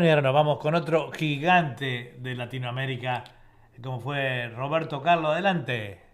Bueno, 0.01 0.07
y 0.07 0.15
ahora 0.15 0.23
nos 0.23 0.33
vamos 0.33 0.57
con 0.57 0.73
otro 0.73 1.11
gigante 1.11 2.15
de 2.17 2.33
Latinoamérica, 2.33 3.23
como 3.83 3.99
fue 3.99 4.47
Roberto 4.47 5.03
Carlos. 5.03 5.31
Adelante. 5.31 6.10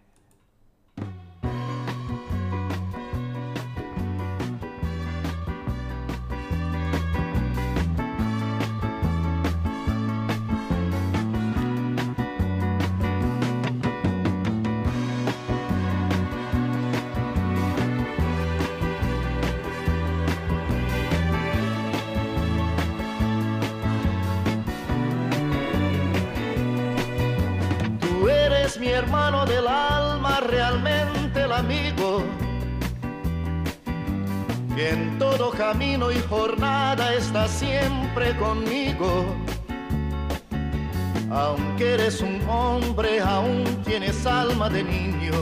De 44.70 44.82
niño. 44.82 45.32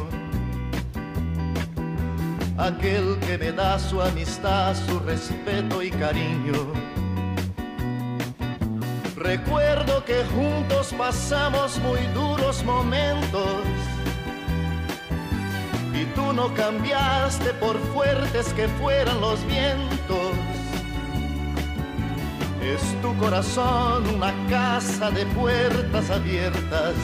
Aquel 2.59 3.19
que 3.27 3.39
me 3.39 3.53
da 3.53 3.79
su 3.79 4.01
amistad, 4.01 4.75
su 4.87 4.99
respeto 5.01 5.83
y 5.83 5.91
cariño. 5.91 6.73
Recuerdo 9.17 10.05
que 10.05 10.25
juntos 10.25 10.95
pasamos 10.97 11.79
muy 11.81 12.01
duros 12.15 12.63
momentos 12.65 13.63
y 15.93 16.05
tú 16.15 16.33
no 16.33 16.55
cambiaste 16.55 17.53
por 17.55 17.79
fuertes 17.93 18.53
que 18.53 18.69
fueran 18.81 19.21
los 19.21 19.45
vientos. 19.47 20.33
Es 22.63 22.83
tu 23.03 23.17
corazón 23.17 24.07
una 24.15 24.33
casa 24.49 25.11
de 25.11 25.27
puertas 25.27 26.11
abiertas. 26.11 26.95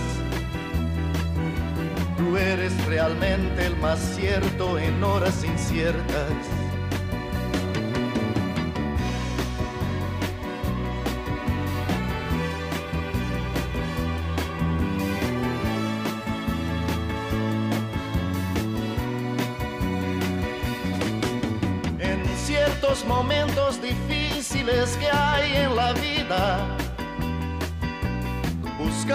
Eres 2.42 2.86
realmente 2.86 3.66
el 3.66 3.76
más 3.76 4.00
cierto 4.16 4.76
en 4.76 5.02
horas 5.04 5.44
inciertas. 5.44 6.32
En 22.00 22.26
ciertos 22.44 23.04
momentos 23.06 23.80
difíciles 23.80 24.96
que 24.96 25.08
hay 25.08 25.54
en 25.54 25.76
la 25.76 25.92
vida, 25.92 26.76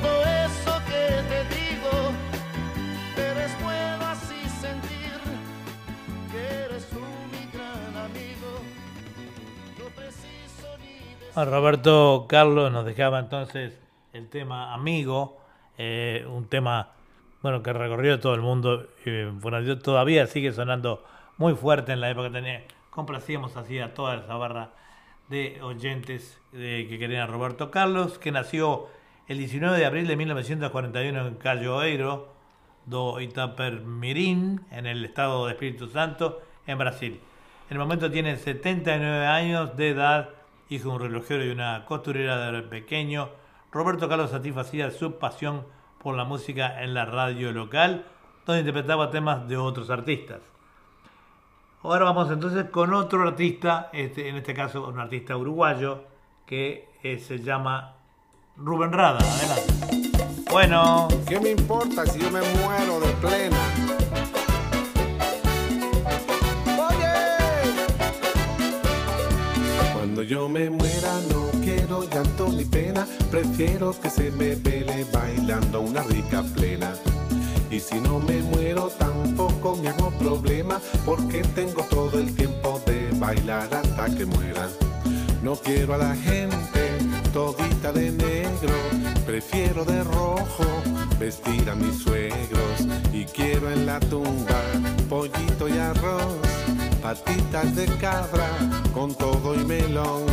todo 0.00 0.22
eso 0.22 0.80
que 0.86 1.22
te 1.28 1.54
digo, 1.54 1.90
pero 3.16 3.40
es 3.40 3.62
bueno 3.62 4.04
así 4.06 4.48
sentir 4.48 5.18
que 6.30 6.64
eres 6.64 6.88
mi 7.32 7.50
gran 7.52 7.96
amigo. 7.96 8.60
No 9.78 9.84
preciso 9.96 10.68
ni 10.78 11.44
Roberto 11.44 12.26
Carlos 12.28 12.70
nos 12.70 12.84
dejaba 12.84 13.18
entonces 13.18 13.78
el 14.12 14.28
tema 14.28 14.72
Amigo, 14.72 15.38
eh, 15.76 16.26
un 16.28 16.48
tema 16.48 16.92
bueno 17.42 17.62
que 17.62 17.72
recorrió 17.72 18.20
todo 18.20 18.34
el 18.34 18.40
mundo, 18.40 18.86
eh, 19.04 19.30
bueno, 19.32 19.78
todavía 19.78 20.26
sigue 20.26 20.52
sonando 20.52 21.04
muy 21.36 21.54
fuerte 21.54 21.92
en 21.92 22.00
la 22.00 22.10
época 22.10 22.28
que 22.28 22.34
tenía, 22.34 22.64
complacíamos 22.90 23.56
así 23.56 23.78
a 23.78 23.94
toda 23.94 24.16
esa 24.16 24.36
barra 24.36 24.70
de 25.28 25.60
oyentes 25.62 26.40
eh, 26.52 26.86
que 26.88 26.98
querían 26.98 27.22
a 27.22 27.26
Roberto 27.26 27.70
Carlos, 27.70 28.18
que 28.18 28.32
nació 28.32 28.88
el 29.28 29.36
19 29.36 29.76
de 29.76 29.84
abril 29.84 30.06
de 30.06 30.16
1941 30.16 31.26
en 31.26 31.34
Calloeiro 31.34 32.32
do 32.86 33.20
Itapemirim, 33.20 34.60
en 34.70 34.86
el 34.86 35.04
estado 35.04 35.44
de 35.44 35.52
Espíritu 35.52 35.86
Santo, 35.88 36.40
en 36.66 36.78
Brasil. 36.78 37.20
En 37.68 37.76
el 37.76 37.78
momento 37.78 38.10
tiene 38.10 38.38
79 38.38 39.26
años 39.26 39.76
de 39.76 39.90
edad, 39.90 40.30
hijo 40.70 40.88
de 40.88 40.94
un 40.94 41.02
relojero 41.02 41.44
y 41.44 41.50
una 41.50 41.84
costurera 41.84 42.50
de 42.50 42.62
pequeño. 42.62 43.28
Roberto 43.70 44.08
Carlos 44.08 44.30
satisfacía 44.30 44.90
su 44.90 45.18
pasión 45.18 45.66
por 46.02 46.16
la 46.16 46.24
música 46.24 46.82
en 46.82 46.94
la 46.94 47.04
radio 47.04 47.52
local, 47.52 48.06
donde 48.46 48.60
interpretaba 48.60 49.10
temas 49.10 49.46
de 49.46 49.58
otros 49.58 49.90
artistas. 49.90 50.40
Ahora 51.82 52.06
vamos 52.06 52.30
entonces 52.30 52.64
con 52.70 52.94
otro 52.94 53.28
artista, 53.28 53.90
este, 53.92 54.30
en 54.30 54.36
este 54.36 54.54
caso 54.54 54.88
un 54.88 54.98
artista 54.98 55.36
uruguayo, 55.36 56.04
que 56.46 56.88
eh, 57.02 57.18
se 57.18 57.40
llama 57.40 57.97
Rubén 58.58 58.92
Rada. 58.92 59.18
Adelante. 59.20 60.10
Bueno. 60.50 61.08
¿Qué 61.28 61.38
me 61.38 61.50
importa 61.50 62.06
si 62.06 62.18
yo 62.18 62.30
me 62.30 62.40
muero 62.40 63.00
de 63.00 63.12
plena? 63.20 63.58
Cuando 69.92 70.22
yo 70.22 70.48
me 70.48 70.70
muera 70.70 71.20
no 71.30 71.46
quiero 71.62 72.02
llanto 72.08 72.48
ni 72.48 72.64
pena, 72.64 73.06
prefiero 73.30 73.94
que 74.00 74.10
se 74.10 74.30
me 74.32 74.54
vele 74.54 75.06
bailando 75.12 75.82
una 75.82 76.02
rica 76.02 76.42
plena. 76.54 76.94
Y 77.70 77.78
si 77.78 78.00
no 78.00 78.18
me 78.18 78.40
muero 78.40 78.90
tampoco 78.98 79.76
me 79.76 79.90
hago 79.90 80.10
problema, 80.12 80.80
porque 81.04 81.42
tengo 81.54 81.82
todo 81.82 82.18
el 82.18 82.34
tiempo 82.34 82.80
de 82.86 83.10
bailar 83.18 83.68
hasta 83.72 84.06
que 84.06 84.24
muera. 84.24 84.66
No 85.42 85.54
quiero 85.56 85.94
a 85.94 85.98
la 85.98 86.16
gente 86.16 86.87
todita 87.32 87.92
de 87.92 88.10
negro, 88.10 88.74
prefiero 89.26 89.84
de 89.84 90.02
rojo 90.04 90.64
vestir 91.18 91.68
a 91.70 91.74
mis 91.74 92.02
suegros 92.02 92.86
y 93.12 93.24
quiero 93.24 93.70
en 93.70 93.86
la 93.86 94.00
tumba 94.00 94.62
pollito 95.08 95.68
y 95.68 95.78
arroz, 95.78 96.38
patitas 97.02 97.74
de 97.74 97.86
cabra 97.96 98.48
con 98.94 99.14
todo 99.14 99.54
y 99.54 99.64
melón, 99.64 100.26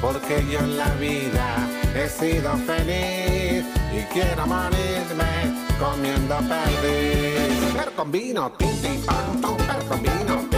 porque 0.00 0.44
yo 0.50 0.58
en 0.60 0.76
la 0.76 0.92
vida 0.94 1.68
he 1.94 2.08
sido 2.08 2.56
feliz 2.58 3.64
y 3.92 4.02
quiero 4.12 4.46
morirme 4.46 5.68
comiendo 5.78 6.36
perdiz. 6.38 7.74
Per 7.74 7.92
con 7.92 8.10
vino, 8.10 8.52
tinti, 8.52 8.98
pan, 9.06 9.40
ton, 9.40 9.56
per 9.56 9.84
con 9.86 10.02
vino, 10.02 10.57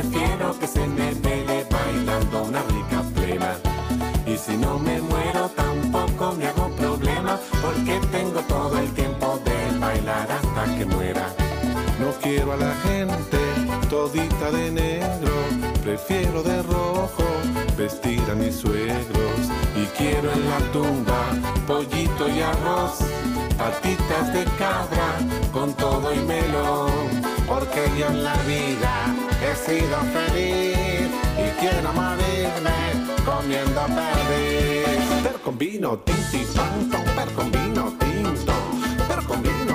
prefiero 0.00 0.56
que 0.60 0.66
se 0.68 0.86
me 0.86 1.12
vele 1.14 1.66
bailando 1.68 2.44
una 2.44 2.62
rica 2.74 3.02
plena. 3.14 3.56
Y 4.26 4.36
si 4.36 4.56
no 4.56 4.78
me 4.78 5.00
muero 5.00 5.50
tampoco 5.56 6.34
me 6.36 6.46
hago 6.46 6.68
problema, 6.76 7.38
porque 7.60 7.98
tengo 8.12 8.40
todo 8.42 8.78
el 8.78 8.88
tiempo 8.92 9.40
de 9.44 9.78
bailar 9.78 10.28
hasta 10.30 10.76
que 10.76 10.84
muera. 10.84 11.26
No 11.98 12.12
quiero 12.22 12.52
a 12.52 12.56
la 12.56 12.74
gente 12.86 13.38
todita 13.90 14.50
de 14.52 14.70
negro, 14.70 15.34
prefiero 15.82 16.42
de 16.42 16.62
rojo 16.62 17.26
vestir 17.76 18.22
a 18.30 18.34
mis 18.34 18.54
suegros. 18.54 19.40
Y 19.74 19.84
quiero 19.98 20.30
en 20.32 20.48
la 20.48 20.58
tumba 20.72 21.22
pollito 21.66 22.28
y 22.28 22.40
arroz, 22.40 22.98
patitas 23.56 24.32
de 24.32 24.44
cabra 24.58 25.08
con 25.52 25.72
todo 25.74 26.14
y 26.14 26.18
melón, 26.20 27.08
porque 27.48 27.82
yo 27.98 28.06
en 28.06 28.22
la 28.22 28.36
vida 28.42 29.17
he 29.50 29.54
sido 29.56 29.96
feliz 30.12 31.08
y 31.38 31.60
quiero 31.60 31.92
morirme 31.92 32.78
comiendo 33.24 33.80
perdiz. 33.98 35.22
Per 35.22 35.40
con 35.42 35.56
vino, 35.56 35.98
ton, 35.98 37.04
per 37.16 37.32
con 37.34 37.50
vino, 37.50 37.94
tinto. 37.98 38.52
Per 39.08 39.24
con 39.26 39.42
vino, 39.42 39.67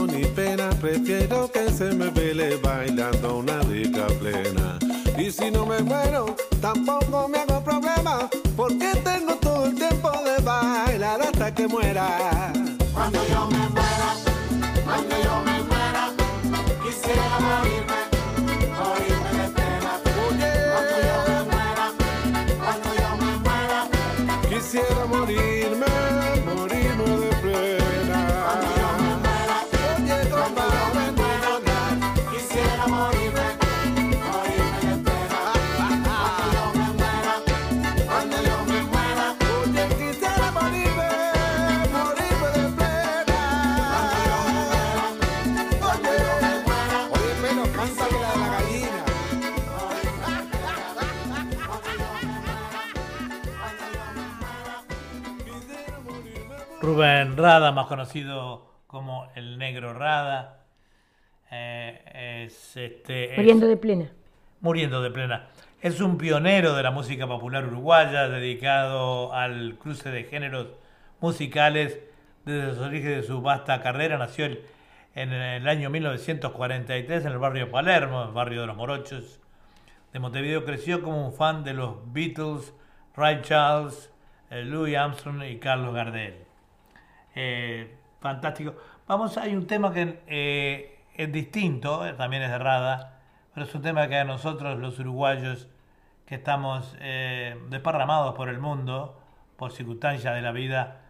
ni 0.00 0.24
pena, 0.24 0.70
prefiero 0.80 1.50
que 1.50 1.70
se 1.70 1.92
me 1.94 2.10
vele 2.10 2.56
bailando 2.56 3.38
una 3.38 3.60
rica 3.60 4.06
plena. 4.18 4.78
Y 5.16 5.30
si 5.30 5.50
no 5.50 5.64
me 5.64 5.80
muero, 5.80 6.34
tampoco 6.60 7.28
me 7.28 7.38
hago 7.38 7.62
problema, 7.62 8.28
porque 8.56 8.92
tengo 9.04 9.34
todo 9.36 9.66
el 9.66 9.74
tiempo 9.74 10.10
de 10.10 10.42
bailar 10.42 11.22
hasta 11.22 11.54
que 11.54 11.68
muera. 11.68 12.52
Cuando 12.92 13.20
yo 13.28 13.46
me 13.48 13.68
muera, 13.68 14.14
cuando 14.84 15.14
yo 15.22 15.34
me 15.44 15.62
muera, 15.62 16.10
quisiera 16.82 17.38
morirme, 17.40 17.93
Rubén 56.98 57.36
Rada, 57.36 57.72
más 57.72 57.86
conocido 57.86 58.70
como 58.86 59.28
el 59.34 59.58
Negro 59.58 59.94
Rada. 59.94 60.60
Eh, 61.50 62.44
es, 62.46 62.76
este, 62.76 63.32
es- 63.32 63.36
Muriendo 63.38 63.66
de 63.66 63.76
plena. 63.76 64.04
Muriendo 64.60 65.02
de 65.02 65.10
plena. 65.10 65.46
Es 65.80 66.00
un 66.00 66.16
pionero 66.16 66.74
de 66.76 66.84
la 66.84 66.92
música 66.92 67.26
popular 67.26 67.66
uruguaya, 67.66 68.28
dedicado 68.28 69.32
al 69.34 69.76
cruce 69.76 70.10
de 70.12 70.22
géneros 70.22 70.68
musicales 71.20 71.98
desde 72.44 72.68
los 72.68 72.78
orígenes 72.78 73.16
de 73.22 73.22
su 73.24 73.42
vasta 73.42 73.82
carrera. 73.82 74.16
Nació 74.16 74.46
el- 74.46 74.62
en 75.16 75.32
el 75.32 75.66
año 75.68 75.90
1943 75.90 77.24
en 77.24 77.32
el 77.32 77.38
barrio 77.38 77.72
Palermo, 77.72 78.22
el 78.22 78.30
barrio 78.30 78.60
de 78.60 78.66
los 78.68 78.76
Morochos 78.76 79.40
de 80.12 80.18
Montevideo. 80.20 80.64
Creció 80.64 81.02
como 81.02 81.26
un 81.26 81.32
fan 81.34 81.64
de 81.64 81.74
los 81.74 81.96
Beatles, 82.12 82.72
Ray 83.16 83.40
Charles, 83.42 84.12
eh, 84.50 84.62
Louis 84.62 84.96
Armstrong 84.96 85.42
y 85.42 85.58
Carlos 85.58 85.92
Gardel. 85.92 86.34
Eh, 87.34 87.96
fantástico. 88.20 88.74
Vamos, 89.06 89.36
hay 89.36 89.54
un 89.54 89.66
tema 89.66 89.92
que 89.92 90.20
eh, 90.26 90.98
es 91.14 91.30
distinto, 91.30 92.06
eh, 92.06 92.14
también 92.14 92.42
es 92.42 92.50
de 92.50 92.58
Rada, 92.58 93.20
pero 93.52 93.66
es 93.66 93.74
un 93.74 93.82
tema 93.82 94.08
que 94.08 94.16
a 94.16 94.24
nosotros 94.24 94.78
los 94.78 94.98
uruguayos 94.98 95.68
que 96.24 96.36
estamos 96.36 96.96
eh, 97.00 97.54
desparramados 97.68 98.34
por 98.34 98.48
el 98.48 98.58
mundo, 98.58 99.20
por 99.58 99.72
circunstancias 99.72 100.34
de 100.34 100.40
la 100.40 100.52
vida, 100.52 101.00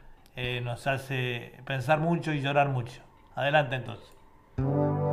nos 0.65 0.89
hace 0.89 1.55
pensar 1.65 2.01
mucho 2.01 2.33
y 2.33 2.41
llorar 2.41 2.69
mucho. 2.69 3.01
Adelante 3.37 3.77
entonces. 3.77 5.04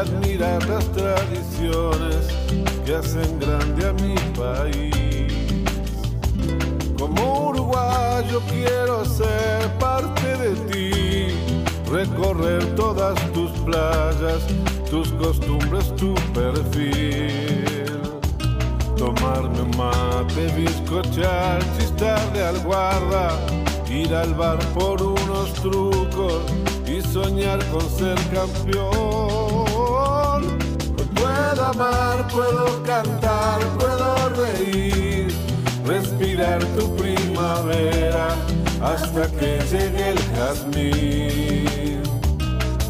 Admirar 0.00 0.66
las 0.66 0.84
tradiciones 0.92 2.26
que 2.86 2.94
hacen 2.94 3.38
grande 3.38 3.88
a 3.88 3.92
mi 3.94 4.14
país. 4.34 5.32
Como 6.98 7.50
uruguayo 7.50 8.40
quiero 8.48 9.04
ser 9.04 9.70
parte 9.78 10.36
de 10.38 10.54
ti, 10.70 11.34
recorrer 11.90 12.64
todas 12.76 13.14
tus 13.32 13.50
playas, 13.60 14.40
tus 14.90 15.12
costumbres, 15.12 15.94
tu 15.96 16.14
perfil. 16.32 18.00
Tomarme 18.96 19.60
un 19.60 19.76
mate, 19.76 20.46
bizcochar, 20.56 21.60
chistarle 21.78 22.42
al 22.42 22.58
guarda, 22.60 23.38
ir 23.90 24.14
al 24.14 24.34
bar 24.34 24.58
por 24.72 25.02
unos 25.02 25.52
trucos 25.54 26.42
y 26.86 27.02
soñar 27.02 27.58
con 27.66 27.82
ser 27.90 28.18
campeón. 28.32 28.90
Hoy 29.74 30.46
puedo 31.14 31.64
amar, 31.64 32.28
puedo 32.28 32.82
cantar, 32.84 33.60
puedo 33.78 34.28
reír, 34.30 35.34
respirar 35.84 36.64
tu 36.76 36.94
primavera 36.96 38.36
hasta 38.82 39.26
que 39.32 39.58
llegue 39.70 40.10
el 40.10 40.18
jazmín. 40.34 42.02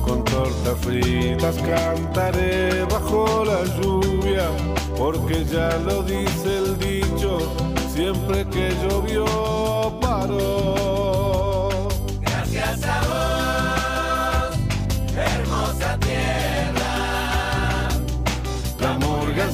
Con 0.03 0.25
tortas 0.25 0.79
fritas 0.81 1.57
cantaré 1.57 2.85
bajo 2.85 3.45
la 3.45 3.65
lluvia, 3.81 4.49
porque 4.99 5.45
ya 5.45 5.79
lo 5.79 6.03
dice 6.03 6.59
el 6.59 6.79
dicho, 6.79 7.39
siempre 8.01 8.47
que 8.47 8.71
llovió 8.83 9.27
paró. 10.01 11.89
Gracias 12.23 12.83
a 12.85 12.99
vos, 13.11 14.59
hermosa 15.15 15.99
tierra. 15.99 16.93
La 18.81 18.93
murga 18.95 19.51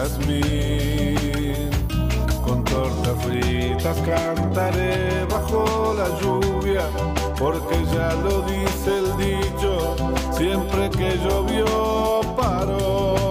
jazmín. 0.00 1.70
Con 2.44 2.64
tortas 2.64 3.16
fritas 3.24 3.96
cantaré 3.98 5.24
bajo 5.30 5.94
la 5.94 6.08
lluvia, 6.20 6.84
porque 7.38 7.76
ya 7.94 8.14
lo 8.14 8.42
dice 8.42 8.90
el 8.98 9.16
dicho, 9.16 9.96
siempre 10.32 10.90
que 10.90 11.18
llovió 11.18 12.20
paró. 12.36 13.29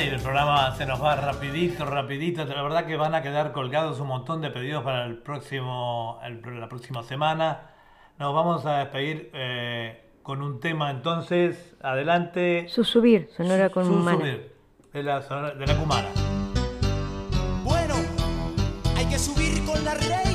Ay, 0.00 0.08
el 0.08 0.18
programa 0.20 0.74
se 0.76 0.86
nos 0.86 1.02
va 1.02 1.14
rapidito, 1.14 1.84
rapidito. 1.84 2.42
La 2.46 2.62
verdad 2.62 2.86
que 2.86 2.96
van 2.96 3.14
a 3.14 3.20
quedar 3.20 3.52
colgados 3.52 4.00
un 4.00 4.06
montón 4.08 4.40
de 4.40 4.48
pedidos 4.48 4.82
para 4.82 5.04
el 5.04 5.18
próximo, 5.18 6.18
el- 6.24 6.40
la 6.58 6.70
próxima 6.70 7.02
semana. 7.02 7.68
Nos 8.18 8.34
vamos 8.34 8.64
a 8.64 8.78
despedir 8.78 9.30
eh, 9.34 10.02
con 10.22 10.40
un 10.40 10.58
tema 10.58 10.90
entonces. 10.90 11.76
Adelante. 11.82 12.64
Susubir, 12.70 13.28
sonora 13.36 13.68
con 13.68 13.86
humana. 13.90 14.12
Susubir, 14.12 14.54
de 14.94 15.02
la, 15.02 15.20
de 15.20 15.66
la 15.66 15.76
cumana. 15.76 16.08
Bueno, 17.62 17.94
hay 18.96 19.04
que 19.04 19.18
subir 19.18 19.62
con 19.66 19.84
la 19.84 19.92
reina 19.96 20.29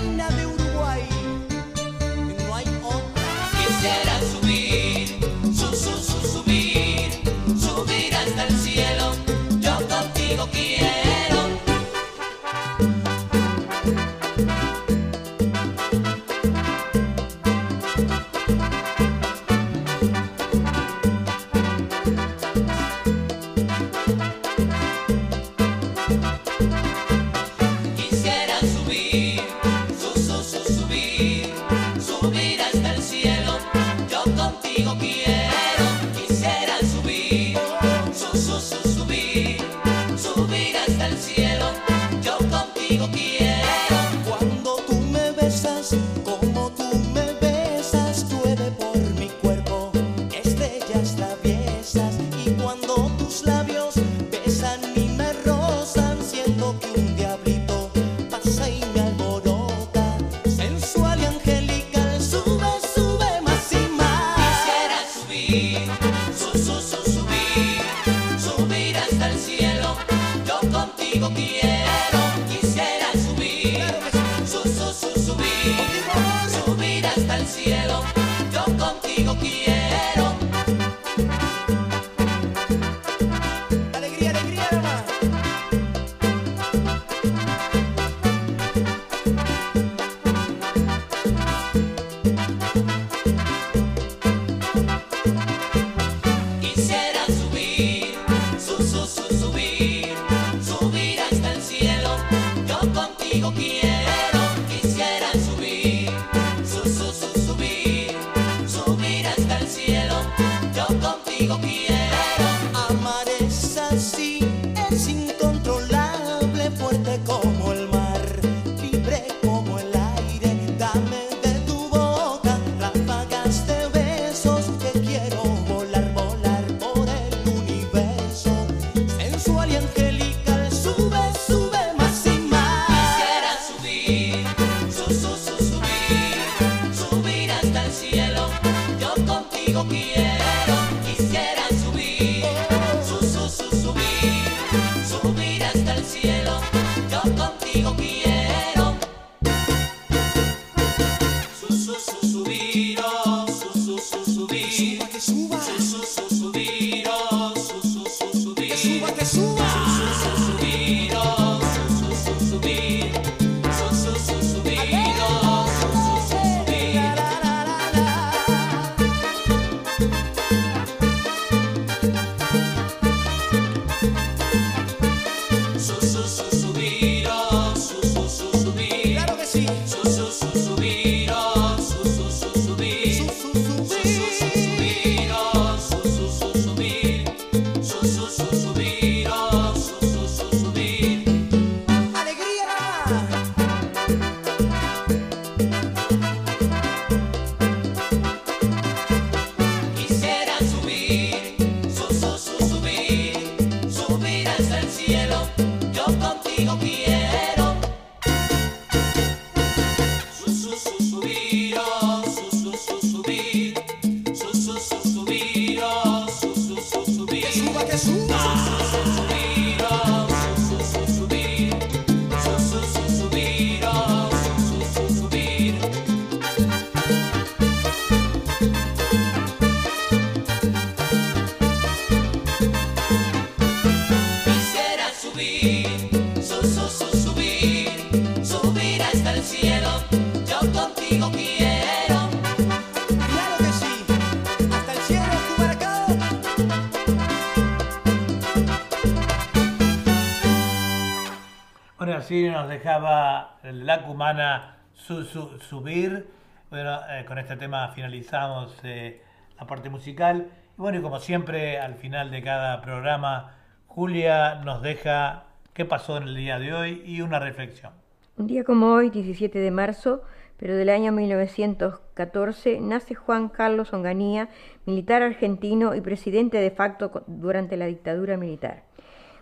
dejaba 252.75 253.57
la 253.63 254.01
cumana 254.03 254.77
su, 254.93 255.23
su- 255.23 255.57
subir. 255.59 256.27
Bueno, 256.69 256.99
eh, 257.09 257.25
con 257.25 257.37
este 257.37 257.55
tema 257.55 257.89
finalizamos 257.89 258.77
eh, 258.83 259.21
la 259.59 259.65
parte 259.65 259.89
musical. 259.89 260.47
Y 260.77 260.81
bueno, 260.81 260.99
y 260.99 261.01
como 261.01 261.19
siempre, 261.19 261.79
al 261.79 261.95
final 261.95 262.31
de 262.31 262.41
cada 262.43 262.81
programa, 262.81 263.55
Julia 263.87 264.55
nos 264.55 264.81
deja 264.81 265.43
qué 265.73 265.85
pasó 265.85 266.17
en 266.17 266.23
el 266.23 266.35
día 266.35 266.59
de 266.59 266.73
hoy 266.73 267.01
y 267.05 267.21
una 267.21 267.39
reflexión. 267.39 267.93
Un 268.37 268.47
día 268.47 268.63
como 268.63 268.87
hoy, 268.93 269.09
17 269.09 269.57
de 269.59 269.71
marzo, 269.71 270.21
pero 270.57 270.75
del 270.75 270.89
año 270.89 271.11
1914, 271.13 272.79
nace 272.81 273.15
Juan 273.15 273.47
Carlos 273.49 273.93
Onganía, 273.93 274.49
militar 274.85 275.21
argentino 275.21 275.95
y 275.95 276.01
presidente 276.01 276.57
de 276.57 276.71
facto 276.71 277.23
durante 277.27 277.77
la 277.77 277.85
dictadura 277.85 278.35
militar. 278.37 278.83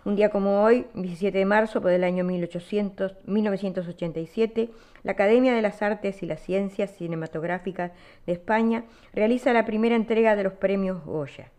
Un 0.04 0.16
día 0.16 0.28
como 0.28 0.62
hoy, 0.62 0.84
17 0.92 1.38
de 1.38 1.46
marzo, 1.46 1.80
del 1.80 2.04
año 2.04 2.24
1800 2.24 3.16
1987, 3.24 4.68
la 5.02 5.12
Academia 5.12 5.54
de 5.54 5.62
las 5.62 5.80
Artes 5.80 6.22
y 6.22 6.26
las 6.26 6.40
Ciencias 6.40 6.90
Cinematográficas 6.90 7.92
de 8.26 8.34
España 8.34 8.84
realiza 9.14 9.54
la 9.54 9.64
primera 9.64 9.96
entrega 9.96 10.36
de 10.36 10.42
los 10.42 10.52
premios 10.52 11.02
Goya. 11.06 11.50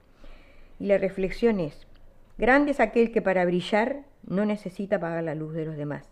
Y 0.80 0.86
la 0.86 1.00
reflexión 1.00 1.60
es, 1.60 1.88
grande 2.38 2.72
es 2.72 2.80
aquel 2.80 3.12
que 3.12 3.24
para 3.24 3.46
brillar 3.46 4.04
no 4.28 4.46
necesita 4.46 4.98
apagar 4.98 5.24
la 5.24 5.34
luz 5.34 5.56
de 5.56 5.66
los 5.66 5.76
demás. 5.76 6.08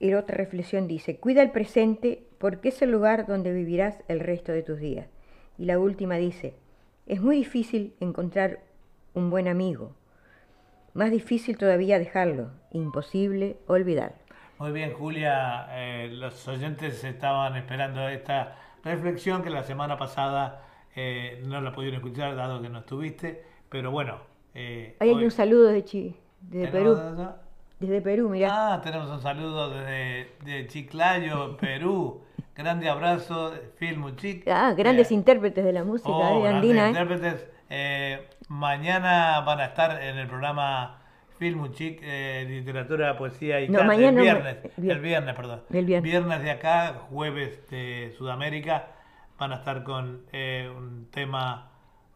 Y 0.00 0.14
otra 0.14 0.36
reflexión 0.36 0.88
dice, 0.88 1.18
cuida 1.18 1.42
el 1.42 1.52
presente 1.52 2.24
porque 2.38 2.70
es 2.70 2.82
el 2.82 2.90
lugar 2.90 3.26
donde 3.26 3.52
vivirás 3.52 4.02
el 4.08 4.18
resto 4.18 4.50
de 4.50 4.64
tus 4.64 4.80
días. 4.80 5.06
Y 5.58 5.66
la 5.66 5.78
última 5.78 6.16
dice, 6.16 6.54
es 7.06 7.20
muy 7.20 7.36
difícil 7.36 7.94
encontrar 8.00 8.71
un 9.14 9.30
buen 9.30 9.48
amigo. 9.48 9.94
Más 10.94 11.10
difícil 11.10 11.56
todavía 11.56 11.98
dejarlo, 11.98 12.50
imposible 12.70 13.56
olvidarlo. 13.66 14.16
Muy 14.58 14.72
bien, 14.72 14.92
Julia. 14.92 15.66
eh, 15.70 16.08
los 16.12 16.46
oyentes 16.48 17.02
estaban 17.04 17.56
esperando 17.56 18.08
esta 18.08 18.56
reflexión 18.84 19.42
que 19.42 19.50
la 19.50 19.62
semana 19.64 19.96
pasada 19.96 20.62
eh, 20.94 21.42
no 21.46 21.60
la 21.60 21.72
pudieron 21.72 21.96
escuchar 21.96 22.36
dado 22.36 22.60
que 22.62 22.68
no 22.68 22.80
estuviste. 22.80 23.42
Pero 23.70 23.90
bueno. 23.90 24.18
eh, 24.54 24.96
hay 25.00 25.10
hoy 25.10 25.24
un 25.24 25.30
saludo 25.30 25.68
de 25.68 25.84
Chi, 25.84 26.16
desde 26.42 26.68
Perú. 26.68 26.96
Desde 27.80 28.00
Perú, 28.00 28.28
mirá. 28.28 28.74
Ah, 28.74 28.80
tenemos 28.80 29.10
un 29.10 29.20
saludo 29.20 29.70
desde 29.70 30.28
de 30.44 30.66
Chiclayo, 30.68 31.56
Perú. 31.60 32.20
grande 32.54 32.88
abrazo, 32.88 33.52
Phil 33.78 33.98
Muchik. 33.98 34.46
Ah, 34.46 34.74
grandes 34.76 35.10
intérpretes 35.10 35.64
de 35.64 35.72
la 35.72 35.82
música 35.82 36.10
Oh, 36.10 36.36
de 36.36 36.42
grandes 36.42 36.54
Andina. 36.54 36.84
¿eh? 36.84 36.88
intérpretes. 36.90 37.46
Eh, 37.70 38.28
mañana 38.52 39.40
van 39.40 39.60
a 39.60 39.64
estar 39.66 40.02
en 40.02 40.18
el 40.18 40.28
programa 40.28 40.98
Film 41.38 41.58
Muchik, 41.60 42.00
eh, 42.02 42.44
literatura, 42.48 43.16
poesía 43.16 43.60
y 43.60 43.68
No, 43.68 43.78
can- 43.78 43.86
mañana 43.86 44.08
el 44.10 44.14
no, 44.16 44.22
viernes, 44.22 44.56
vier- 44.76 44.90
el 44.92 45.00
viernes, 45.00 45.34
perdón. 45.34 45.62
El 45.70 45.86
viernes. 45.86 46.42
de 46.42 46.50
acá, 46.50 46.94
jueves 47.10 47.68
de 47.70 48.14
Sudamérica, 48.18 48.88
van 49.38 49.52
a 49.52 49.56
estar 49.56 49.82
con 49.82 50.26
eh, 50.32 50.70
un 50.76 51.08
tema 51.10 51.70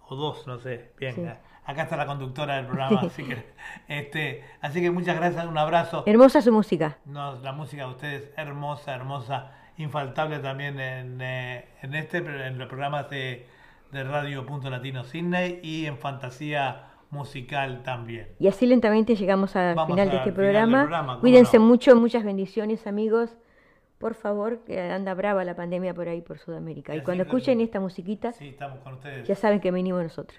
o 0.09 0.15
dos, 0.15 0.47
no 0.47 0.59
sé. 0.59 0.93
Bien, 1.01 1.15
Sí. 1.15 1.25
acá 1.65 1.83
está 1.85 1.97
la 1.97 2.07
conductora 2.07 2.57
del 2.57 2.67
programa, 2.67 3.01
así 3.07 3.25
que 3.25 3.43
este, 3.89 4.45
así 4.61 4.81
que 4.83 4.91
muchas 4.91 5.17
gracias, 5.17 5.47
un 5.47 5.57
abrazo. 5.59 6.05
Hermosa 6.07 6.43
su 6.43 6.53
música. 6.53 6.99
No, 7.07 7.37
la 7.41 7.53
música 7.53 7.85
de 7.87 7.91
ustedes 7.91 8.31
hermosa, 8.37 8.95
hermosa, 8.95 9.53
infaltable 9.79 10.39
también 10.41 10.79
en, 10.79 11.19
eh, 11.23 11.65
en 11.83 11.95
este, 11.95 12.19
en 12.19 12.59
los 12.59 12.69
programas 12.69 13.09
de, 13.11 13.47
de 13.93 14.05
Radio 14.05 14.45
Punto 14.47 14.69
Latino 14.71 15.05
Sydney 15.05 15.61
y 15.63 15.87
en 15.87 15.97
Fantasía 15.99 16.91
Musical 17.11 17.83
también. 17.83 18.29
Y 18.39 18.49
así 18.49 18.67
lentamente 18.67 19.15
llegamos 19.15 19.55
al 19.57 19.75
Vamos 19.75 19.93
final 19.95 20.11
de 20.11 20.17
este 20.17 20.33
programa. 20.33 20.83
programa, 20.83 21.07
¿cómo 21.15 21.21
Cuídense 21.21 21.59
no? 21.59 21.65
mucho, 21.65 21.95
muchas 21.97 22.25
bendiciones 22.25 22.87
amigos. 22.87 23.37
Por 23.99 24.15
favor, 24.15 24.59
que 24.67 24.79
anda 24.81 25.15
brava 25.15 25.43
la 25.45 25.57
pandemia 25.57 25.95
por 25.95 26.09
ahí, 26.09 26.21
por 26.21 26.39
Sudamérica. 26.39 26.95
Y 26.95 27.03
cuando 27.03 27.23
escuchen 27.25 27.61
esta 27.63 27.81
musiquita, 27.81 28.33
Sí, 28.33 28.49
estamos 28.49 28.81
con 28.81 28.95
ustedes. 28.95 29.27
ya 29.27 29.35
saben 29.35 29.61
que 29.61 29.71
venimos 29.71 30.03
nosotros. 30.03 30.39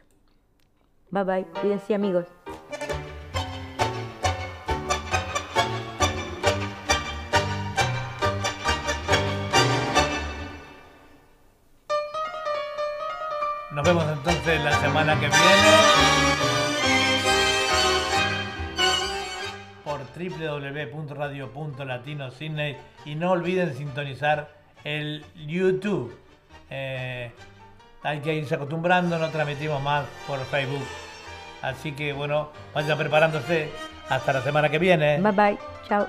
Bye 1.09 1.23
bye, 1.23 1.45
cuídense 1.61 1.95
amigos. 1.95 2.25
Semana 14.97 15.19
que 15.19 15.27
viene 15.27 15.37
por 19.83 19.99
www.radio.latino.sydney 20.91 22.77
y 23.05 23.13
no 23.13 23.29
olviden 23.31 23.75
sintonizar 23.75 24.49
el 24.83 25.23
YouTube. 25.35 26.17
Eh, 26.71 27.31
hay 28.01 28.19
que 28.21 28.33
irse 28.33 28.55
acostumbrando, 28.55 29.19
no 29.19 29.29
transmitimos 29.29 29.83
más 29.83 30.07
por 30.25 30.43
Facebook. 30.45 30.87
Así 31.61 31.91
que 31.91 32.13
bueno, 32.13 32.49
vaya 32.73 32.97
preparándose. 32.97 33.69
Hasta 34.09 34.33
la 34.33 34.41
semana 34.41 34.69
que 34.69 34.79
viene. 34.79 35.19
Bye 35.19 35.31
bye, 35.31 35.57
chao. 35.87 36.07